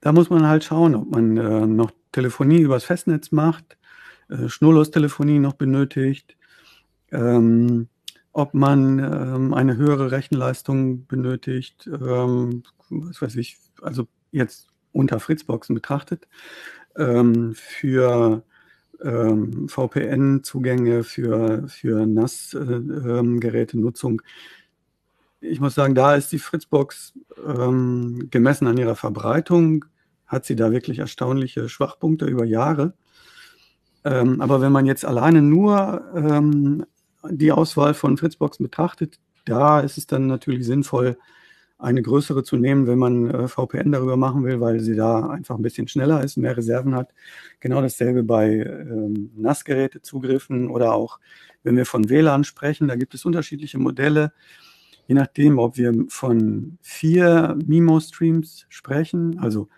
da 0.00 0.12
muss 0.12 0.30
man 0.30 0.46
halt 0.46 0.64
schauen, 0.64 0.94
ob 0.94 1.10
man 1.10 1.36
äh, 1.36 1.66
noch 1.66 1.90
Telefonie 2.12 2.60
übers 2.60 2.84
Festnetz 2.84 3.32
macht, 3.32 3.78
äh, 4.28 4.48
Schnurlostelefonie 4.48 5.38
noch 5.38 5.54
benötigt. 5.54 6.36
Ähm, 7.12 7.88
ob 8.40 8.54
man 8.54 8.98
ähm, 8.98 9.54
eine 9.54 9.76
höhere 9.76 10.10
Rechenleistung 10.10 11.06
benötigt, 11.06 11.86
ähm, 11.86 12.64
was 12.88 13.22
weiß 13.22 13.36
ich, 13.36 13.58
also 13.82 14.08
jetzt 14.32 14.70
unter 14.92 15.20
Fritzboxen 15.20 15.74
betrachtet, 15.74 16.26
ähm, 16.96 17.54
für 17.54 18.42
ähm, 19.02 19.68
VPN-Zugänge, 19.68 21.04
für, 21.04 21.68
für 21.68 22.06
NAS-Gerätenutzung. 22.06 24.22
Äh, 25.40 25.48
ich 25.48 25.60
muss 25.60 25.74
sagen, 25.74 25.94
da 25.94 26.14
ist 26.14 26.32
die 26.32 26.38
Fritzbox 26.38 27.14
ähm, 27.46 28.28
gemessen 28.30 28.66
an 28.66 28.76
ihrer 28.76 28.96
Verbreitung, 28.96 29.86
hat 30.26 30.44
sie 30.44 30.56
da 30.56 30.70
wirklich 30.70 30.98
erstaunliche 30.98 31.68
Schwachpunkte 31.68 32.26
über 32.26 32.44
Jahre. 32.44 32.92
Ähm, 34.04 34.40
aber 34.40 34.60
wenn 34.60 34.72
man 34.72 34.86
jetzt 34.86 35.04
alleine 35.04 35.42
nur 35.42 36.04
ähm, 36.14 36.84
die 37.28 37.52
Auswahl 37.52 37.94
von 37.94 38.16
Fritzboxen 38.16 38.64
betrachtet, 38.64 39.18
da 39.44 39.80
ist 39.80 39.98
es 39.98 40.06
dann 40.06 40.26
natürlich 40.26 40.66
sinnvoll, 40.66 41.16
eine 41.80 42.02
größere 42.02 42.42
zu 42.42 42.56
nehmen, 42.56 42.86
wenn 42.86 42.98
man 42.98 43.30
äh, 43.30 43.48
VPN 43.48 43.92
darüber 43.92 44.16
machen 44.16 44.44
will, 44.44 44.60
weil 44.60 44.80
sie 44.80 44.94
da 44.94 45.30
einfach 45.30 45.56
ein 45.56 45.62
bisschen 45.62 45.88
schneller 45.88 46.22
ist, 46.22 46.36
mehr 46.36 46.56
Reserven 46.56 46.94
hat. 46.94 47.14
Genau 47.58 47.80
dasselbe 47.80 48.22
bei 48.22 48.50
ähm, 48.50 49.30
NAS-Gerätezugriffen 49.36 50.68
oder 50.68 50.92
auch, 50.92 51.18
wenn 51.62 51.76
wir 51.76 51.86
von 51.86 52.08
WLAN 52.10 52.44
sprechen, 52.44 52.88
da 52.88 52.96
gibt 52.96 53.14
es 53.14 53.24
unterschiedliche 53.24 53.78
Modelle. 53.78 54.32
Je 55.06 55.14
nachdem, 55.14 55.58
ob 55.58 55.76
wir 55.78 55.92
von 56.08 56.78
vier 56.82 57.56
MIMO-Streams 57.66 58.66
sprechen, 58.68 59.38
also 59.38 59.68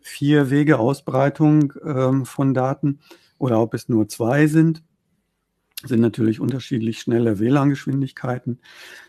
vier 0.00 0.50
Wege 0.50 0.78
Ausbreitung 0.78 1.74
ähm, 1.84 2.24
von 2.24 2.54
Daten, 2.54 3.00
oder 3.38 3.60
ob 3.60 3.74
es 3.74 3.88
nur 3.88 4.08
zwei 4.08 4.46
sind 4.46 4.82
sind 5.82 6.00
natürlich 6.00 6.40
unterschiedlich 6.40 7.00
schnelle 7.00 7.38
WLAN-Geschwindigkeiten. 7.38 8.58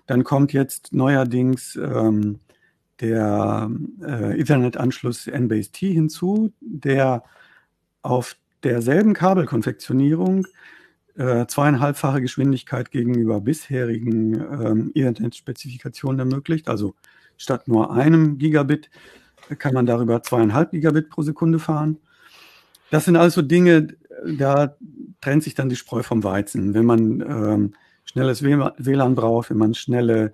Dann 0.07 0.23
kommt 0.23 0.53
jetzt 0.53 0.93
neuerdings 0.93 1.75
ähm, 1.75 2.39
der 2.99 3.69
äh, 4.01 4.39
Ethernet-Anschluss 4.39 5.27
NBASE-T 5.27 5.91
hinzu, 5.91 6.53
der 6.61 7.23
auf 8.01 8.35
derselben 8.63 9.13
Kabelkonfektionierung 9.13 10.47
äh, 11.15 11.45
zweieinhalbfache 11.45 12.21
Geschwindigkeit 12.21 12.91
gegenüber 12.91 13.41
bisherigen 13.41 14.33
ähm, 14.35 14.91
Ethernet-Spezifikationen 14.93 16.19
ermöglicht. 16.19 16.67
Also 16.67 16.95
statt 17.37 17.67
nur 17.67 17.93
einem 17.93 18.37
Gigabit 18.37 18.89
kann 19.59 19.73
man 19.73 19.85
darüber 19.85 20.23
zweieinhalb 20.23 20.71
Gigabit 20.71 21.09
pro 21.09 21.21
Sekunde 21.21 21.59
fahren. 21.59 21.97
Das 22.91 23.05
sind 23.05 23.15
also 23.15 23.41
Dinge, 23.41 23.87
da 24.25 24.75
trennt 25.21 25.43
sich 25.43 25.55
dann 25.55 25.69
die 25.69 25.75
Spreu 25.75 26.03
vom 26.03 26.23
Weizen. 26.23 26.73
Wenn 26.73 26.85
man 26.85 27.21
ähm, 27.21 27.73
schnelles 28.05 28.43
WLAN 28.43 29.15
braucht, 29.15 29.49
wenn 29.49 29.57
man 29.57 29.73
schnelle 29.73 30.33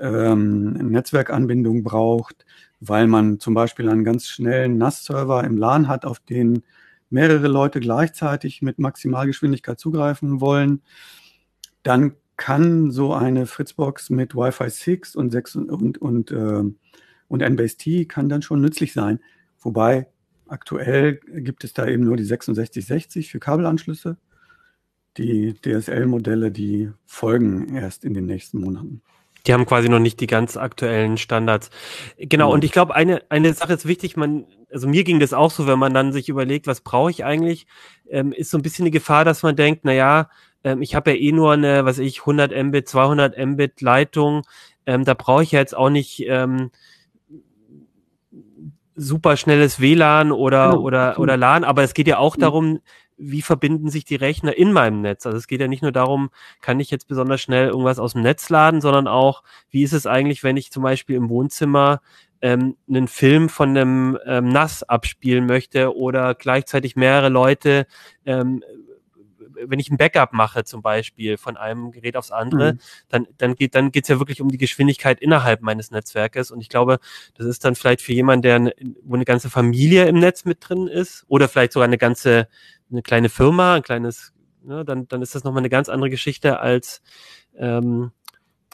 ähm, 0.00 0.72
Netzwerkanbindung 0.72 1.82
braucht, 1.82 2.44
weil 2.80 3.06
man 3.06 3.38
zum 3.38 3.54
Beispiel 3.54 3.88
einen 3.88 4.04
ganz 4.04 4.26
schnellen 4.26 4.76
NAS-Server 4.78 5.44
im 5.44 5.56
LAN 5.56 5.88
hat, 5.88 6.04
auf 6.04 6.18
den 6.18 6.62
mehrere 7.10 7.46
Leute 7.46 7.80
gleichzeitig 7.80 8.62
mit 8.62 8.78
Maximalgeschwindigkeit 8.78 9.78
zugreifen 9.78 10.40
wollen, 10.40 10.82
dann 11.82 12.14
kann 12.36 12.90
so 12.90 13.12
eine 13.12 13.46
Fritzbox 13.46 14.10
mit 14.10 14.34
Wi-Fi 14.34 14.68
6 14.68 15.14
und, 15.14 15.30
6 15.30 15.56
und, 15.56 15.98
und, 15.98 16.30
äh, 16.32 16.64
und 17.28 17.42
NBASE-T 17.42 18.06
kann 18.06 18.28
dann 18.28 18.42
schon 18.42 18.60
nützlich 18.60 18.92
sein. 18.92 19.20
Wobei 19.60 20.08
Aktuell 20.52 21.18
gibt 21.28 21.64
es 21.64 21.72
da 21.72 21.86
eben 21.86 22.04
nur 22.04 22.18
die 22.18 22.24
6660 22.24 23.30
für 23.30 23.40
Kabelanschlüsse. 23.40 24.18
Die 25.16 25.54
DSL-Modelle, 25.54 26.50
die 26.50 26.90
folgen 27.06 27.74
erst 27.74 28.04
in 28.04 28.12
den 28.12 28.26
nächsten 28.26 28.60
Monaten. 28.60 29.00
Die 29.46 29.54
haben 29.54 29.64
quasi 29.64 29.88
noch 29.88 29.98
nicht 29.98 30.20
die 30.20 30.26
ganz 30.26 30.58
aktuellen 30.58 31.16
Standards. 31.16 31.70
Genau, 32.18 32.48
mhm. 32.48 32.52
und 32.52 32.64
ich 32.64 32.72
glaube, 32.72 32.94
eine, 32.94 33.22
eine 33.30 33.54
Sache 33.54 33.72
ist 33.72 33.88
wichtig, 33.88 34.18
man, 34.18 34.44
also 34.70 34.86
mir 34.86 35.04
ging 35.04 35.20
das 35.20 35.32
auch 35.32 35.50
so, 35.50 35.66
wenn 35.66 35.78
man 35.78 35.94
dann 35.94 36.12
sich 36.12 36.28
überlegt, 36.28 36.66
was 36.66 36.82
brauche 36.82 37.10
ich 37.10 37.24
eigentlich, 37.24 37.66
ähm, 38.10 38.32
ist 38.32 38.50
so 38.50 38.58
ein 38.58 38.62
bisschen 38.62 38.84
die 38.84 38.90
Gefahr, 38.90 39.24
dass 39.24 39.42
man 39.42 39.56
denkt, 39.56 39.80
na 39.84 39.94
ja, 39.94 40.28
ähm, 40.64 40.82
ich 40.82 40.94
habe 40.94 41.12
ja 41.12 41.16
eh 41.16 41.32
nur 41.32 41.52
eine, 41.52 41.86
was 41.86 41.98
ich, 41.98 42.20
100 42.20 42.52
Mbit, 42.62 42.88
200 42.88 43.38
Mbit 43.38 43.80
Leitung, 43.80 44.42
ähm, 44.84 45.06
da 45.06 45.14
brauche 45.14 45.44
ich 45.44 45.52
ja 45.52 45.60
jetzt 45.60 45.74
auch 45.74 45.90
nicht 45.90 46.22
ähm, 46.26 46.70
super 49.02 49.36
schnelles 49.36 49.80
WLAN 49.80 50.32
oder, 50.32 50.70
genau. 50.70 50.82
oder, 50.82 51.18
oder 51.18 51.36
LAN, 51.36 51.64
aber 51.64 51.82
es 51.82 51.94
geht 51.94 52.06
ja 52.06 52.18
auch 52.18 52.36
mhm. 52.36 52.40
darum, 52.40 52.80
wie 53.18 53.42
verbinden 53.42 53.88
sich 53.88 54.04
die 54.04 54.16
Rechner 54.16 54.56
in 54.56 54.72
meinem 54.72 55.00
Netz? 55.00 55.26
Also 55.26 55.38
es 55.38 55.46
geht 55.46 55.60
ja 55.60 55.68
nicht 55.68 55.82
nur 55.82 55.92
darum, 55.92 56.30
kann 56.60 56.80
ich 56.80 56.90
jetzt 56.90 57.08
besonders 57.08 57.40
schnell 57.40 57.68
irgendwas 57.68 57.98
aus 57.98 58.14
dem 58.14 58.22
Netz 58.22 58.48
laden, 58.48 58.80
sondern 58.80 59.06
auch, 59.06 59.42
wie 59.70 59.82
ist 59.82 59.92
es 59.92 60.06
eigentlich, 60.06 60.42
wenn 60.42 60.56
ich 60.56 60.72
zum 60.72 60.82
Beispiel 60.82 61.16
im 61.16 61.28
Wohnzimmer 61.28 62.00
ähm, 62.40 62.76
einen 62.88 63.08
Film 63.08 63.48
von 63.48 63.70
einem 63.70 64.18
ähm, 64.26 64.48
NAS 64.48 64.82
abspielen 64.82 65.46
möchte 65.46 65.96
oder 65.96 66.34
gleichzeitig 66.34 66.96
mehrere 66.96 67.28
Leute 67.28 67.86
ähm, 68.26 68.64
wenn 69.66 69.78
ich 69.78 69.90
ein 69.90 69.96
Backup 69.96 70.32
mache 70.32 70.64
zum 70.64 70.82
Beispiel 70.82 71.36
von 71.36 71.56
einem 71.56 71.90
Gerät 71.90 72.16
aufs 72.16 72.30
andere, 72.30 72.74
mhm. 72.74 72.78
dann, 73.08 73.26
dann 73.38 73.54
geht 73.54 73.74
dann 73.74 73.92
geht's 73.92 74.08
ja 74.08 74.18
wirklich 74.18 74.40
um 74.40 74.48
die 74.48 74.58
Geschwindigkeit 74.58 75.20
innerhalb 75.20 75.62
meines 75.62 75.90
Netzwerkes. 75.90 76.50
Und 76.50 76.60
ich 76.60 76.68
glaube, 76.68 76.98
das 77.34 77.46
ist 77.46 77.64
dann 77.64 77.74
vielleicht 77.74 78.02
für 78.02 78.12
jemanden, 78.12 78.42
der 78.42 78.56
eine, 78.56 78.74
wo 79.02 79.14
eine 79.14 79.24
ganze 79.24 79.50
Familie 79.50 80.06
im 80.06 80.18
Netz 80.18 80.44
mit 80.44 80.58
drin 80.60 80.86
ist 80.86 81.24
oder 81.28 81.48
vielleicht 81.48 81.72
sogar 81.72 81.86
eine 81.86 81.98
ganze 81.98 82.48
eine 82.92 83.02
kleine 83.02 83.28
Firma, 83.28 83.74
ein 83.74 83.82
kleines, 83.82 84.32
ne, 84.62 84.84
dann, 84.84 85.08
dann 85.08 85.22
ist 85.22 85.34
das 85.34 85.44
nochmal 85.44 85.60
eine 85.60 85.70
ganz 85.70 85.88
andere 85.88 86.10
Geschichte 86.10 86.60
als, 86.60 87.02
ähm, 87.56 88.12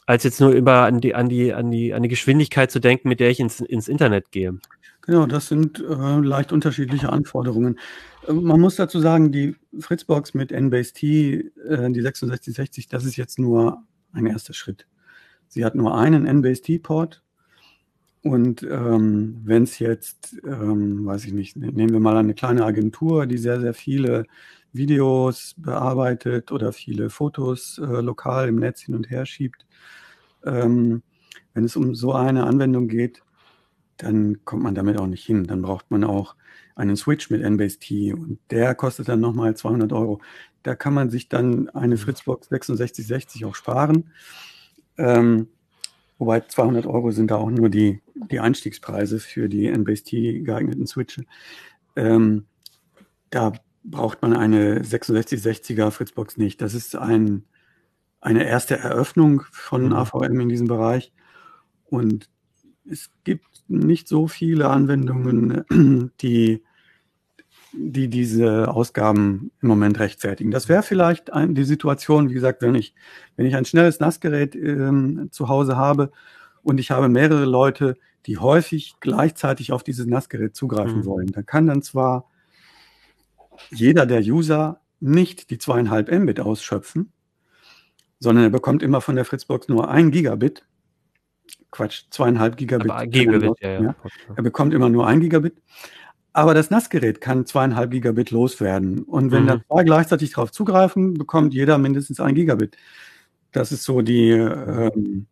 als 0.09 0.25
jetzt 0.25 0.41
nur 0.41 0.53
über 0.53 0.85
an 0.85 1.03
die, 1.03 1.15
an 1.15 1.29
die, 1.29 1.53
an 1.53 1.71
die, 1.71 1.93
an 1.93 2.03
die 2.03 2.09
Geschwindigkeit 2.09 2.71
zu 2.71 2.81
denken, 2.81 3.11
mit 3.11 3.21
der 3.21 3.29
ich 3.29 3.41
ins, 3.41 3.61
ins 3.61 3.89
Internet 3.89 4.33
gehe. 4.33 4.59
Genau, 5.03 5.27
das 5.27 5.49
sind 5.49 5.81
äh, 5.81 6.21
leicht 6.21 6.51
unterschiedliche 6.51 7.13
Anforderungen. 7.13 7.79
Äh, 8.27 8.33
man 8.33 8.59
muss 8.59 8.77
dazu 8.77 9.01
sagen, 9.01 9.33
die 9.33 9.55
Fritzbox 9.79 10.33
mit 10.33 10.51
NBase-T, 10.51 11.51
äh, 11.69 11.91
die 11.91 12.01
6660, 12.01 12.89
das 12.89 13.05
ist 13.05 13.17
jetzt 13.17 13.39
nur 13.39 13.83
ein 14.13 14.25
erster 14.25 14.55
Schritt. 14.55 14.87
Sie 15.47 15.63
hat 15.63 15.75
nur 15.75 15.95
einen 15.95 16.25
NBase-T-Port 16.25 17.23
und 18.23 18.63
ähm, 18.63 19.43
wenn 19.45 19.65
es 19.65 19.79
jetzt, 19.79 20.39
ähm, 20.43 21.05
weiß 21.05 21.27
ich 21.27 21.35
nicht, 21.35 21.57
ne, 21.59 21.71
nehmen 21.71 21.93
wir 21.93 22.01
mal 22.01 22.17
eine 22.17 22.33
kleine 22.33 22.65
Agentur, 22.65 23.27
die 23.27 23.37
sehr, 23.37 23.61
sehr 23.61 23.75
viele 23.75 24.25
Videos 24.73 25.55
bearbeitet 25.57 26.53
oder 26.53 26.73
viele 26.73 27.11
Fotos 27.11 27.79
äh, 27.79 28.01
lokal 28.01 28.49
im 28.49 28.57
Netz 28.57 28.83
hin 28.83 28.95
und 28.95 29.11
her 29.11 29.27
schiebt. 29.27 29.67
Ähm, 30.45 31.03
wenn 31.55 31.65
es 31.65 31.77
um 31.77 31.95
so 31.95 32.13
eine 32.13 32.45
Anwendung 32.45 32.89
geht, 32.89 33.23
dann 33.97 34.45
kommt 34.45 34.63
man 34.63 34.75
damit 34.75 34.99
auch 34.99 35.07
nicht 35.07 35.25
hin. 35.25 35.45
Dann 35.45 35.63
braucht 35.63 35.91
man 35.91 36.05
auch 36.05 36.37
einen 36.77 36.97
Switch 36.97 37.31
mit 37.31 37.43
NBase-T 37.43 38.13
und 38.13 38.39
der 38.51 38.75
kostet 38.75 39.09
dann 39.09 39.21
nochmal 39.21 39.57
200 39.57 39.93
Euro. 39.93 40.21
Da 40.63 40.77
kann 40.77 40.95
man 40.95 41.11
sich 41.11 41.29
dann 41.29 41.69
eine 41.71 41.97
Fritzbox 41.97 42.49
6660 42.49 43.45
auch 43.45 43.55
sparen. 43.55 44.11
Ähm, 44.97 45.49
Wobei 46.19 46.41
200 46.41 46.87
Euro 46.87 47.13
sind 47.13 47.31
da 47.31 47.37
auch 47.37 47.51
nur 47.51 47.69
die, 47.69 48.03
die 48.31 48.41
Einstiegspreise 48.41 49.21
für 49.21 49.49
die 49.49 49.69
NBST 49.69 50.11
geeigneten 50.45 50.87
Switche. 50.87 51.25
Ähm, 51.95 52.47
da 53.31 53.53
braucht 53.85 54.23
man 54.23 54.35
eine 54.35 54.83
6660er 54.83 55.91
Fritzbox 55.91 56.37
nicht. 56.37 56.61
Das 56.61 56.75
ist 56.75 56.97
ein, 56.97 57.45
eine 58.21 58.45
erste 58.45 58.79
Eröffnung 58.79 59.43
von 59.51 59.87
mhm. 59.87 59.93
AVM 59.93 60.41
in 60.41 60.49
diesem 60.49 60.69
Bereich. 60.69 61.13
Und 61.85 62.29
es 62.89 63.11
gibt 63.25 63.65
nicht 63.69 64.09
so 64.09 64.29
viele 64.29 64.69
Anwendungen, 64.69 66.11
die 66.21 66.63
die 67.73 68.09
diese 68.09 68.69
Ausgaben 68.69 69.51
im 69.61 69.69
Moment 69.69 69.99
rechtfertigen. 69.99 70.51
Das 70.51 70.69
wäre 70.69 70.83
vielleicht 70.83 71.33
ein, 71.33 71.55
die 71.55 71.65
Situation, 71.65 72.31
wie 72.31 72.35
gesagt, 72.35 72.63
wenn 72.63 72.75
ich, 72.75 72.95
wenn 73.37 73.47
ich 73.47 73.57
ein 73.57 73.65
schnelles 73.65 74.01
Nassgerät 74.01 74.55
ähm, 74.57 75.29
zu 75.31 75.49
Hause 75.49 75.77
habe 75.77 76.11
und 76.63 76.81
ich 76.81 76.91
habe 76.91 77.09
mehrere 77.09 77.45
Leute, 77.45 77.97
die 78.27 78.39
häufig 78.39 78.95
gleichzeitig 79.01 79.73
auf 79.73 79.83
dieses 79.83 80.07
Nassgerät 80.07 80.57
zugreifen 80.57 81.01
mhm. 81.01 81.05
wollen, 81.05 81.27
dann 81.29 81.47
kann 81.47 81.67
dann 81.67 81.83
zwar 81.83 82.27
jeder 83.71 84.07
der 84.07 84.21
User 84.21 84.81
nicht 85.01 85.51
die 85.51 85.59
zweieinhalb 85.59 86.11
Mbit 86.11 86.41
ausschöpfen, 86.41 87.13
sondern 88.19 88.45
er 88.45 88.51
bekommt 88.51 88.83
immer 88.83 89.01
von 89.01 89.17
der 89.17 89.25
Fritzbox 89.25 89.69
nur 89.69 89.89
ein 89.89 90.11
Gigabit. 90.11 90.67
Quatsch, 91.71 92.05
zweieinhalb 92.11 92.57
Gigabit. 92.57 93.13
Gigabit 93.13 93.61
ja, 93.61 93.81
ja. 93.81 93.97
Er 94.35 94.43
bekommt 94.43 94.75
immer 94.75 94.89
nur 94.89 95.07
ein 95.07 95.21
Gigabit. 95.21 95.55
Aber 96.33 96.55
das 96.55 96.71
Nassgerät 96.71 97.21
kann 97.21 97.47
zweieinhalb 97.47 97.91
Gigabit 97.91 98.31
loswerden. 98.31 99.01
Und 99.01 99.33
wenn 99.33 99.45
mhm. 99.45 99.47
da 99.49 99.61
zwei 99.67 99.85
gleichzeitig 99.85 100.33
darauf 100.33 100.53
zugreifen, 100.53 101.15
bekommt 101.15 101.55
jeder 101.55 101.79
mindestens 101.79 102.21
ein 102.21 102.35
Gigabit. 102.35 102.77
Das 103.53 103.73
ist 103.73 103.85
so 103.85 104.03
die, 104.03 104.31
ähm, 104.31 105.27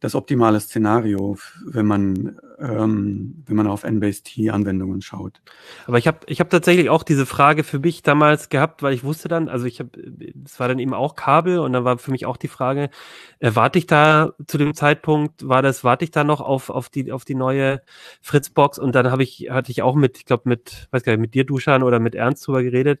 das 0.00 0.14
optimale 0.14 0.58
Szenario, 0.60 1.36
wenn 1.66 1.84
man, 1.84 2.38
ähm, 2.58 3.44
wenn 3.46 3.56
man 3.56 3.66
auf 3.66 3.84
NBase-T-Anwendungen 3.84 5.02
schaut. 5.02 5.42
Aber 5.86 5.98
ich 5.98 6.06
habe 6.06 6.20
ich 6.26 6.40
hab 6.40 6.48
tatsächlich 6.48 6.88
auch 6.88 7.02
diese 7.02 7.26
Frage 7.26 7.64
für 7.64 7.78
mich 7.78 8.02
damals 8.02 8.48
gehabt, 8.48 8.82
weil 8.82 8.94
ich 8.94 9.04
wusste 9.04 9.28
dann, 9.28 9.50
also 9.50 9.66
ich 9.66 9.78
habe, 9.78 9.90
es 10.42 10.58
war 10.58 10.68
dann 10.68 10.78
eben 10.78 10.94
auch 10.94 11.16
Kabel 11.16 11.58
und 11.58 11.74
dann 11.74 11.84
war 11.84 11.98
für 11.98 12.12
mich 12.12 12.24
auch 12.24 12.38
die 12.38 12.48
Frage, 12.48 12.88
äh, 13.40 13.50
warte 13.54 13.78
ich 13.78 13.86
da 13.86 14.32
zu 14.46 14.56
dem 14.56 14.72
Zeitpunkt, 14.72 15.46
war 15.46 15.60
das, 15.60 15.84
warte 15.84 16.04
ich 16.04 16.10
da 16.10 16.24
noch 16.24 16.40
auf, 16.40 16.70
auf 16.70 16.88
die, 16.88 17.12
auf 17.12 17.26
die 17.26 17.34
neue 17.34 17.82
Fritzbox 18.22 18.78
und 18.78 18.94
dann 18.94 19.10
habe 19.10 19.22
ich, 19.22 19.48
hatte 19.50 19.70
ich 19.70 19.82
auch 19.82 19.94
mit, 19.94 20.16
ich 20.16 20.24
glaube 20.24 20.48
mit, 20.48 20.88
weiß 20.92 21.02
gar 21.02 21.12
nicht, 21.12 21.20
mit 21.20 21.34
dir 21.34 21.44
Duschan 21.44 21.82
oder 21.82 22.00
mit 22.00 22.14
Ernst 22.14 22.46
drüber 22.46 22.62
geredet 22.62 23.00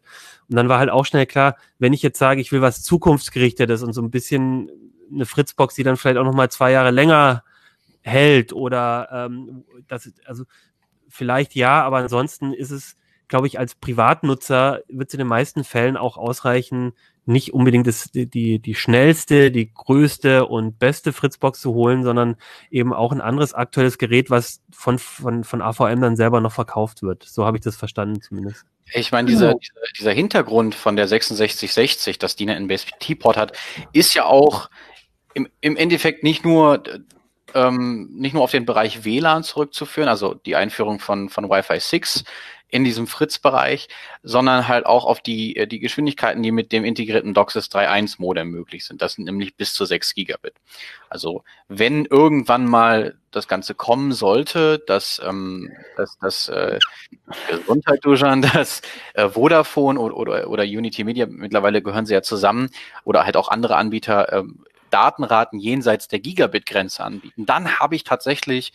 und 0.50 0.56
dann 0.56 0.68
war 0.68 0.78
halt 0.78 0.90
auch 0.90 1.06
schnell 1.06 1.24
klar, 1.24 1.56
wenn 1.78 1.94
ich 1.94 2.02
jetzt 2.02 2.18
sage, 2.18 2.42
ich 2.42 2.52
will 2.52 2.60
was 2.60 2.82
zukunftsgerichtetes 2.82 3.82
und 3.82 3.94
so 3.94 4.02
ein 4.02 4.10
bisschen 4.10 4.70
eine 5.12 5.26
Fritzbox, 5.26 5.74
die 5.74 5.82
dann 5.82 5.96
vielleicht 5.96 6.18
auch 6.18 6.24
noch 6.24 6.34
mal 6.34 6.50
zwei 6.50 6.72
Jahre 6.72 6.90
länger 6.90 7.44
hält 8.02 8.52
oder 8.52 9.08
ähm, 9.12 9.64
das, 9.88 10.10
also 10.24 10.44
vielleicht 11.08 11.54
ja, 11.54 11.82
aber 11.82 11.98
ansonsten 11.98 12.52
ist 12.52 12.70
es, 12.70 12.96
glaube 13.28 13.46
ich, 13.46 13.58
als 13.58 13.74
Privatnutzer 13.74 14.80
wird 14.88 15.08
es 15.08 15.14
in 15.14 15.18
den 15.18 15.26
meisten 15.26 15.64
Fällen 15.64 15.96
auch 15.96 16.16
ausreichen, 16.16 16.92
nicht 17.26 17.52
unbedingt 17.54 17.86
das, 17.86 18.10
die, 18.12 18.58
die 18.58 18.74
schnellste, 18.74 19.50
die 19.50 19.72
größte 19.72 20.46
und 20.46 20.78
beste 20.78 21.12
Fritzbox 21.12 21.60
zu 21.60 21.74
holen, 21.74 22.02
sondern 22.02 22.36
eben 22.70 22.92
auch 22.92 23.12
ein 23.12 23.20
anderes 23.20 23.54
aktuelles 23.54 23.98
Gerät, 23.98 24.30
was 24.30 24.62
von, 24.72 24.98
von, 24.98 25.44
von 25.44 25.62
AVM 25.62 26.00
dann 26.00 26.16
selber 26.16 26.40
noch 26.40 26.52
verkauft 26.52 27.02
wird. 27.02 27.22
So 27.22 27.44
habe 27.44 27.56
ich 27.56 27.62
das 27.62 27.76
verstanden 27.76 28.20
zumindest. 28.20 28.64
Ich 28.92 29.12
meine, 29.12 29.28
dieser, 29.28 29.54
dieser, 29.54 29.80
dieser 29.96 30.12
Hintergrund 30.12 30.74
von 30.74 30.96
der 30.96 31.06
6660, 31.06 32.18
dass 32.18 32.34
die 32.34 32.48
einen 32.48 32.64
NBSP-Port 32.64 33.36
hat, 33.36 33.56
ist 33.92 34.14
ja 34.14 34.24
auch 34.24 34.68
im, 35.34 35.48
im 35.60 35.76
Endeffekt 35.76 36.22
nicht 36.22 36.44
nur 36.44 36.82
ähm, 37.54 38.08
nicht 38.12 38.34
nur 38.34 38.42
auf 38.42 38.50
den 38.50 38.64
Bereich 38.64 39.04
WLAN 39.04 39.42
zurückzuführen, 39.42 40.08
also 40.08 40.34
die 40.34 40.56
Einführung 40.56 41.00
von, 41.00 41.28
von 41.28 41.50
Wi-Fi 41.50 41.80
6 41.80 42.24
in 42.72 42.84
diesem 42.84 43.08
Fritz-Bereich, 43.08 43.88
sondern 44.22 44.68
halt 44.68 44.86
auch 44.86 45.04
auf 45.04 45.20
die, 45.20 45.56
äh, 45.56 45.66
die 45.66 45.80
Geschwindigkeiten, 45.80 46.42
die 46.42 46.52
mit 46.52 46.70
dem 46.72 46.84
integrierten 46.84 47.34
DOCSIS 47.34 47.66
3.1 47.66 48.16
Modem 48.18 48.50
möglich 48.50 48.84
sind. 48.84 49.02
Das 49.02 49.14
sind 49.14 49.24
nämlich 49.24 49.56
bis 49.56 49.74
zu 49.74 49.84
6 49.84 50.14
Gigabit. 50.14 50.54
Also 51.08 51.42
wenn 51.68 52.04
irgendwann 52.04 52.66
mal 52.66 53.18
das 53.32 53.48
Ganze 53.48 53.74
kommen 53.74 54.12
sollte, 54.12 54.78
dass 54.78 55.20
ähm, 55.24 55.70
dass, 55.96 56.16
dass 56.18 56.48
äh, 56.48 56.78
Gesundheit 57.48 58.04
Duschan, 58.04 58.42
dass 58.54 58.82
äh, 59.14 59.28
Vodafone 59.28 59.98
oder, 59.98 60.16
oder, 60.16 60.48
oder 60.48 60.62
Unity 60.62 61.02
Media, 61.02 61.26
mittlerweile 61.28 61.82
gehören 61.82 62.06
sie 62.06 62.14
ja 62.14 62.22
zusammen, 62.22 62.70
oder 63.04 63.24
halt 63.24 63.36
auch 63.36 63.48
andere 63.48 63.76
Anbieter 63.76 64.32
ähm, 64.32 64.64
Datenraten 64.90 65.58
jenseits 65.58 66.08
der 66.08 66.20
Gigabit-Grenze 66.20 67.04
anbieten, 67.04 67.46
dann 67.46 67.78
habe 67.78 67.96
ich 67.96 68.04
tatsächlich 68.04 68.72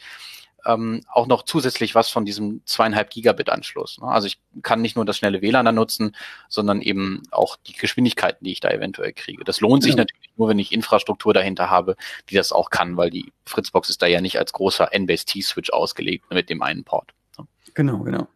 ähm, 0.65 1.01
auch 1.07 1.27
noch 1.27 1.43
zusätzlich 1.43 1.95
was 1.95 2.09
von 2.09 2.25
diesem 2.25 2.61
zweieinhalb 2.65 3.11
Gigabit-Anschluss. 3.11 3.99
Ne? 3.99 4.07
Also 4.07 4.27
ich 4.27 4.39
kann 4.63 4.81
nicht 4.81 4.95
nur 4.95 5.05
das 5.05 5.17
schnelle 5.17 5.41
WLAN 5.41 5.65
dann 5.65 5.75
nutzen, 5.75 6.15
sondern 6.49 6.81
eben 6.81 7.23
auch 7.31 7.55
die 7.67 7.73
Geschwindigkeiten, 7.73 8.43
die 8.43 8.51
ich 8.51 8.59
da 8.59 8.69
eventuell 8.69 9.13
kriege. 9.13 9.43
Das 9.43 9.61
lohnt 9.61 9.83
sich 9.83 9.93
ja. 9.93 9.97
natürlich 9.97 10.31
nur, 10.37 10.49
wenn 10.49 10.59
ich 10.59 10.71
Infrastruktur 10.71 11.33
dahinter 11.33 11.69
habe, 11.69 11.95
die 12.29 12.35
das 12.35 12.51
auch 12.51 12.69
kann, 12.69 12.97
weil 12.97 13.09
die 13.09 13.31
Fritzbox 13.45 13.89
ist 13.89 14.01
da 14.01 14.07
ja 14.07 14.21
nicht 14.21 14.39
als 14.39 14.53
großer 14.53 14.89
NBASE-T-Switch 14.91 15.69
ausgelegt 15.69 16.25
mit 16.31 16.49
dem 16.49 16.61
einen 16.61 16.83
Port. 16.83 17.13
Ne? 17.37 17.45
Genau, 17.73 17.99
genau. 17.99 18.27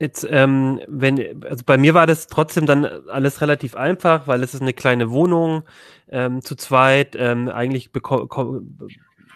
Jetzt, 0.00 0.24
ähm, 0.30 0.80
wenn, 0.86 1.44
also 1.44 1.64
bei 1.66 1.76
mir 1.76 1.92
war 1.92 2.06
das 2.06 2.28
trotzdem 2.28 2.66
dann 2.66 2.84
alles 2.84 3.40
relativ 3.40 3.74
einfach, 3.74 4.28
weil 4.28 4.42
es 4.44 4.54
ist 4.54 4.62
eine 4.62 4.72
kleine 4.72 5.10
Wohnung 5.10 5.64
ähm, 6.08 6.40
zu 6.42 6.54
zweit. 6.54 7.16
Ähm, 7.18 7.48
eigentlich 7.48 7.90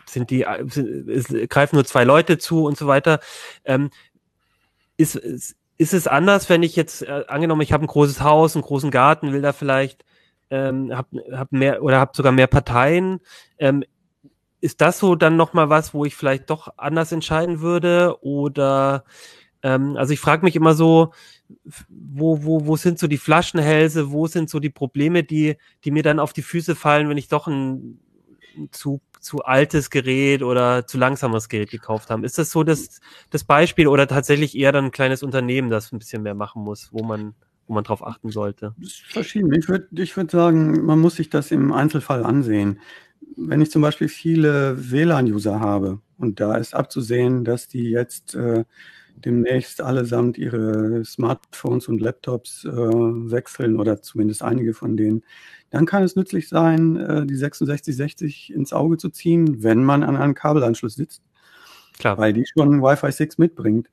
sind 0.07 0.31
die, 0.31 0.47
sind, 0.69 1.09
es 1.09 1.27
greifen 1.49 1.77
nur 1.77 1.85
zwei 1.85 2.05
Leute 2.05 2.39
zu 2.39 2.65
und 2.65 2.77
so 2.79 2.87
weiter. 2.87 3.19
Ähm, 3.65 3.91
ist, 4.97 5.17
ist, 5.17 5.57
ist 5.79 5.95
es 5.95 6.07
anders, 6.07 6.49
wenn 6.49 6.63
ich 6.63 6.77
jetzt 6.77 7.03
äh, 7.03 7.25
angenommen, 7.27 7.63
ich 7.63 7.73
habe 7.73 7.85
ein 7.85 7.89
großes 7.89 8.21
Haus, 8.21 8.55
einen 8.55 8.63
großen 8.63 8.93
Garten, 8.93 9.33
will 9.33 9.43
da 9.43 9.53
vielleicht 9.53 10.05
ähm, 10.51 10.95
habe 10.95 11.25
hab 11.33 11.51
mehr 11.51 11.83
oder 11.83 11.99
habe 11.99 12.13
sogar 12.15 12.31
mehr 12.31 12.47
Parteien. 12.47 13.21
Ähm, 13.59 13.83
ist 14.61 14.81
das 14.81 15.01
so 15.01 15.17
dann 15.17 15.37
nochmal 15.37 15.71
was, 15.71 15.93
wo 15.93 16.05
ich 16.05 16.15
vielleicht 16.15 16.51
doch 16.51 16.69
anders 16.77 17.11
entscheiden 17.11 17.61
würde? 17.61 18.23
Oder 18.23 19.05
ähm, 19.63 19.97
also 19.97 20.13
ich 20.13 20.21
frage 20.21 20.45
mich 20.45 20.57
immer 20.57 20.75
so, 20.75 21.13
wo, 21.89 22.43
wo, 22.45 22.67
wo 22.67 22.77
sind 22.77 22.99
so 22.99 23.07
die 23.07 23.19
Flaschenhälse, 23.19 24.11
wo 24.11 24.27
sind 24.27 24.51
so 24.51 24.59
die 24.59 24.71
Probleme, 24.71 25.23
die, 25.23 25.57
die 25.85 25.91
mir 25.91 26.03
dann 26.03 26.19
auf 26.19 26.33
die 26.33 26.43
Füße 26.43 26.75
fallen, 26.75 27.09
wenn 27.09 27.19
ich 27.19 27.29
doch 27.29 27.47
ein, 27.47 28.01
ein 28.57 28.69
zu, 28.73 29.01
zu 29.21 29.45
altes 29.45 29.91
Gerät 29.91 30.43
oder 30.43 30.87
zu 30.87 30.99
langsames 30.99 31.49
Gerät 31.49 31.71
gekauft 31.71 32.11
habe? 32.11 32.27
Ist 32.27 32.39
das 32.39 32.51
so 32.51 32.65
das, 32.65 33.01
das 33.31 33.45
Beispiel 33.45 33.87
oder 33.87 34.07
tatsächlich 34.09 34.57
eher 34.57 34.73
dann 34.73 34.87
ein 34.87 34.91
kleines 34.91 35.23
Unternehmen, 35.23 35.71
das 35.71 35.93
ein 35.93 35.99
bisschen 35.99 36.23
mehr 36.23 36.35
machen 36.35 36.63
muss, 36.63 36.89
wo 36.93 37.03
man 37.05 37.35
wo 37.69 37.75
man 37.75 37.85
drauf 37.85 38.05
achten 38.05 38.31
sollte? 38.31 38.75
Verschieden. 39.09 39.53
Ich 39.55 39.69
würde 39.69 39.87
ich 40.03 40.17
würd 40.17 40.31
sagen, 40.31 40.85
man 40.85 40.99
muss 40.99 41.17
sich 41.17 41.31
das 41.31 41.51
im 41.51 41.73
Einzelfall 41.73 42.25
ansehen. 42.25 42.81
Wenn 43.37 43.63
ich 43.63 43.71
zum 43.71 43.83
Beispiel 43.83 44.09
viele 44.09 44.91
WLAN-User 44.91 45.61
habe 45.61 46.01
und 46.19 46.41
da 46.41 46.57
ist 46.57 46.75
abzusehen, 46.75 47.45
dass 47.45 47.69
die 47.69 47.91
jetzt 47.91 48.35
äh, 48.35 48.65
demnächst 49.17 49.81
allesamt 49.81 50.39
ihre 50.39 51.05
Smartphones 51.05 51.89
und 51.89 52.01
Laptops 52.01 52.65
äh, 52.65 52.71
wechseln 52.71 53.79
oder 53.79 54.03
zumindest 54.03 54.43
einige 54.43 54.75
von 54.75 54.97
denen, 54.97 55.23
dann 55.71 55.87
kann 55.87 56.03
es 56.03 56.17
nützlich 56.17 56.49
sein, 56.49 56.97
äh, 56.97 57.27
die 57.27 57.37
6660 57.37 58.53
ins 58.53 58.73
Auge 58.73 58.97
zu 58.97 59.11
ziehen, 59.11 59.63
wenn 59.63 59.85
man 59.85 60.03
an 60.03 60.17
einem 60.17 60.35
Kabelanschluss 60.35 60.95
sitzt. 60.95 61.23
Klar. 61.99 62.19
Weil 62.19 62.33
die 62.33 62.47
schon 62.47 62.83
Wi-Fi 62.83 63.13
6 63.13 63.39
mitbringt. 63.39 63.89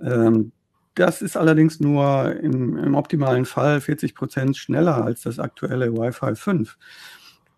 Ähm, 0.00 0.52
das 0.94 1.22
ist 1.22 1.36
allerdings 1.36 1.80
nur 1.80 2.36
im, 2.36 2.76
im 2.76 2.94
optimalen 2.94 3.44
Fall 3.44 3.80
40 3.80 4.14
Prozent 4.14 4.56
schneller 4.56 5.04
als 5.04 5.22
das 5.22 5.38
aktuelle 5.38 5.92
Wi-Fi 5.92 6.34
5. 6.34 6.76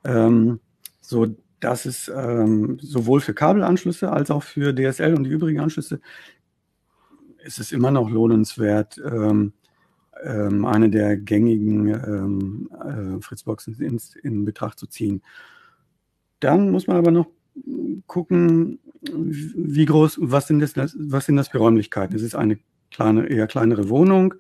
Ähm, 0.05 0.61
so 1.01 1.27
dass 1.63 1.87
es 1.87 2.11
ähm, 2.15 2.79
sowohl 2.81 3.21
für 3.21 3.35
Kabelanschlüsse 3.35 4.11
als 4.11 4.31
auch 4.31 4.43
für 4.43 4.75
DSL 4.75 5.15
und 5.15 5.25
die 5.25 5.31
übrigen 5.31 5.61
Anschlüsse 5.61 6.01
ist 7.45 7.59
es 7.59 7.73
immer 7.73 7.91
noch 7.91 8.11
lohnenswert, 8.11 9.01
ähm, 9.05 9.53
ähm, 10.23 10.65
eine 10.65 10.91
der 10.91 11.17
gängigen 11.17 11.89
ähm, 11.89 12.71
äh, 12.73 13.23
Fritzboxen 13.23 13.81
in, 13.81 14.01
in 14.23 14.45
Betracht 14.45 14.79
zu 14.79 14.87
ziehen. 14.87 15.23
Dann 16.41 16.71
muss 16.71 16.87
man 16.87 16.97
aber 16.97 17.11
noch 17.11 17.27
gucken, 18.07 18.79
wie 19.03 19.85
groß, 19.85 20.19
was 20.23 20.47
sind 20.47 20.61
das, 20.61 20.75
was 20.77 21.27
sind 21.27 21.37
das 21.37 21.49
für 21.49 21.59
Räumlichkeiten? 21.59 22.17
Es 22.17 22.23
ist 22.23 22.35
eine 22.35 22.59
kleine, 22.91 23.27
eher 23.27 23.47
kleinere 23.47 23.89
Wohnung, 23.89 24.35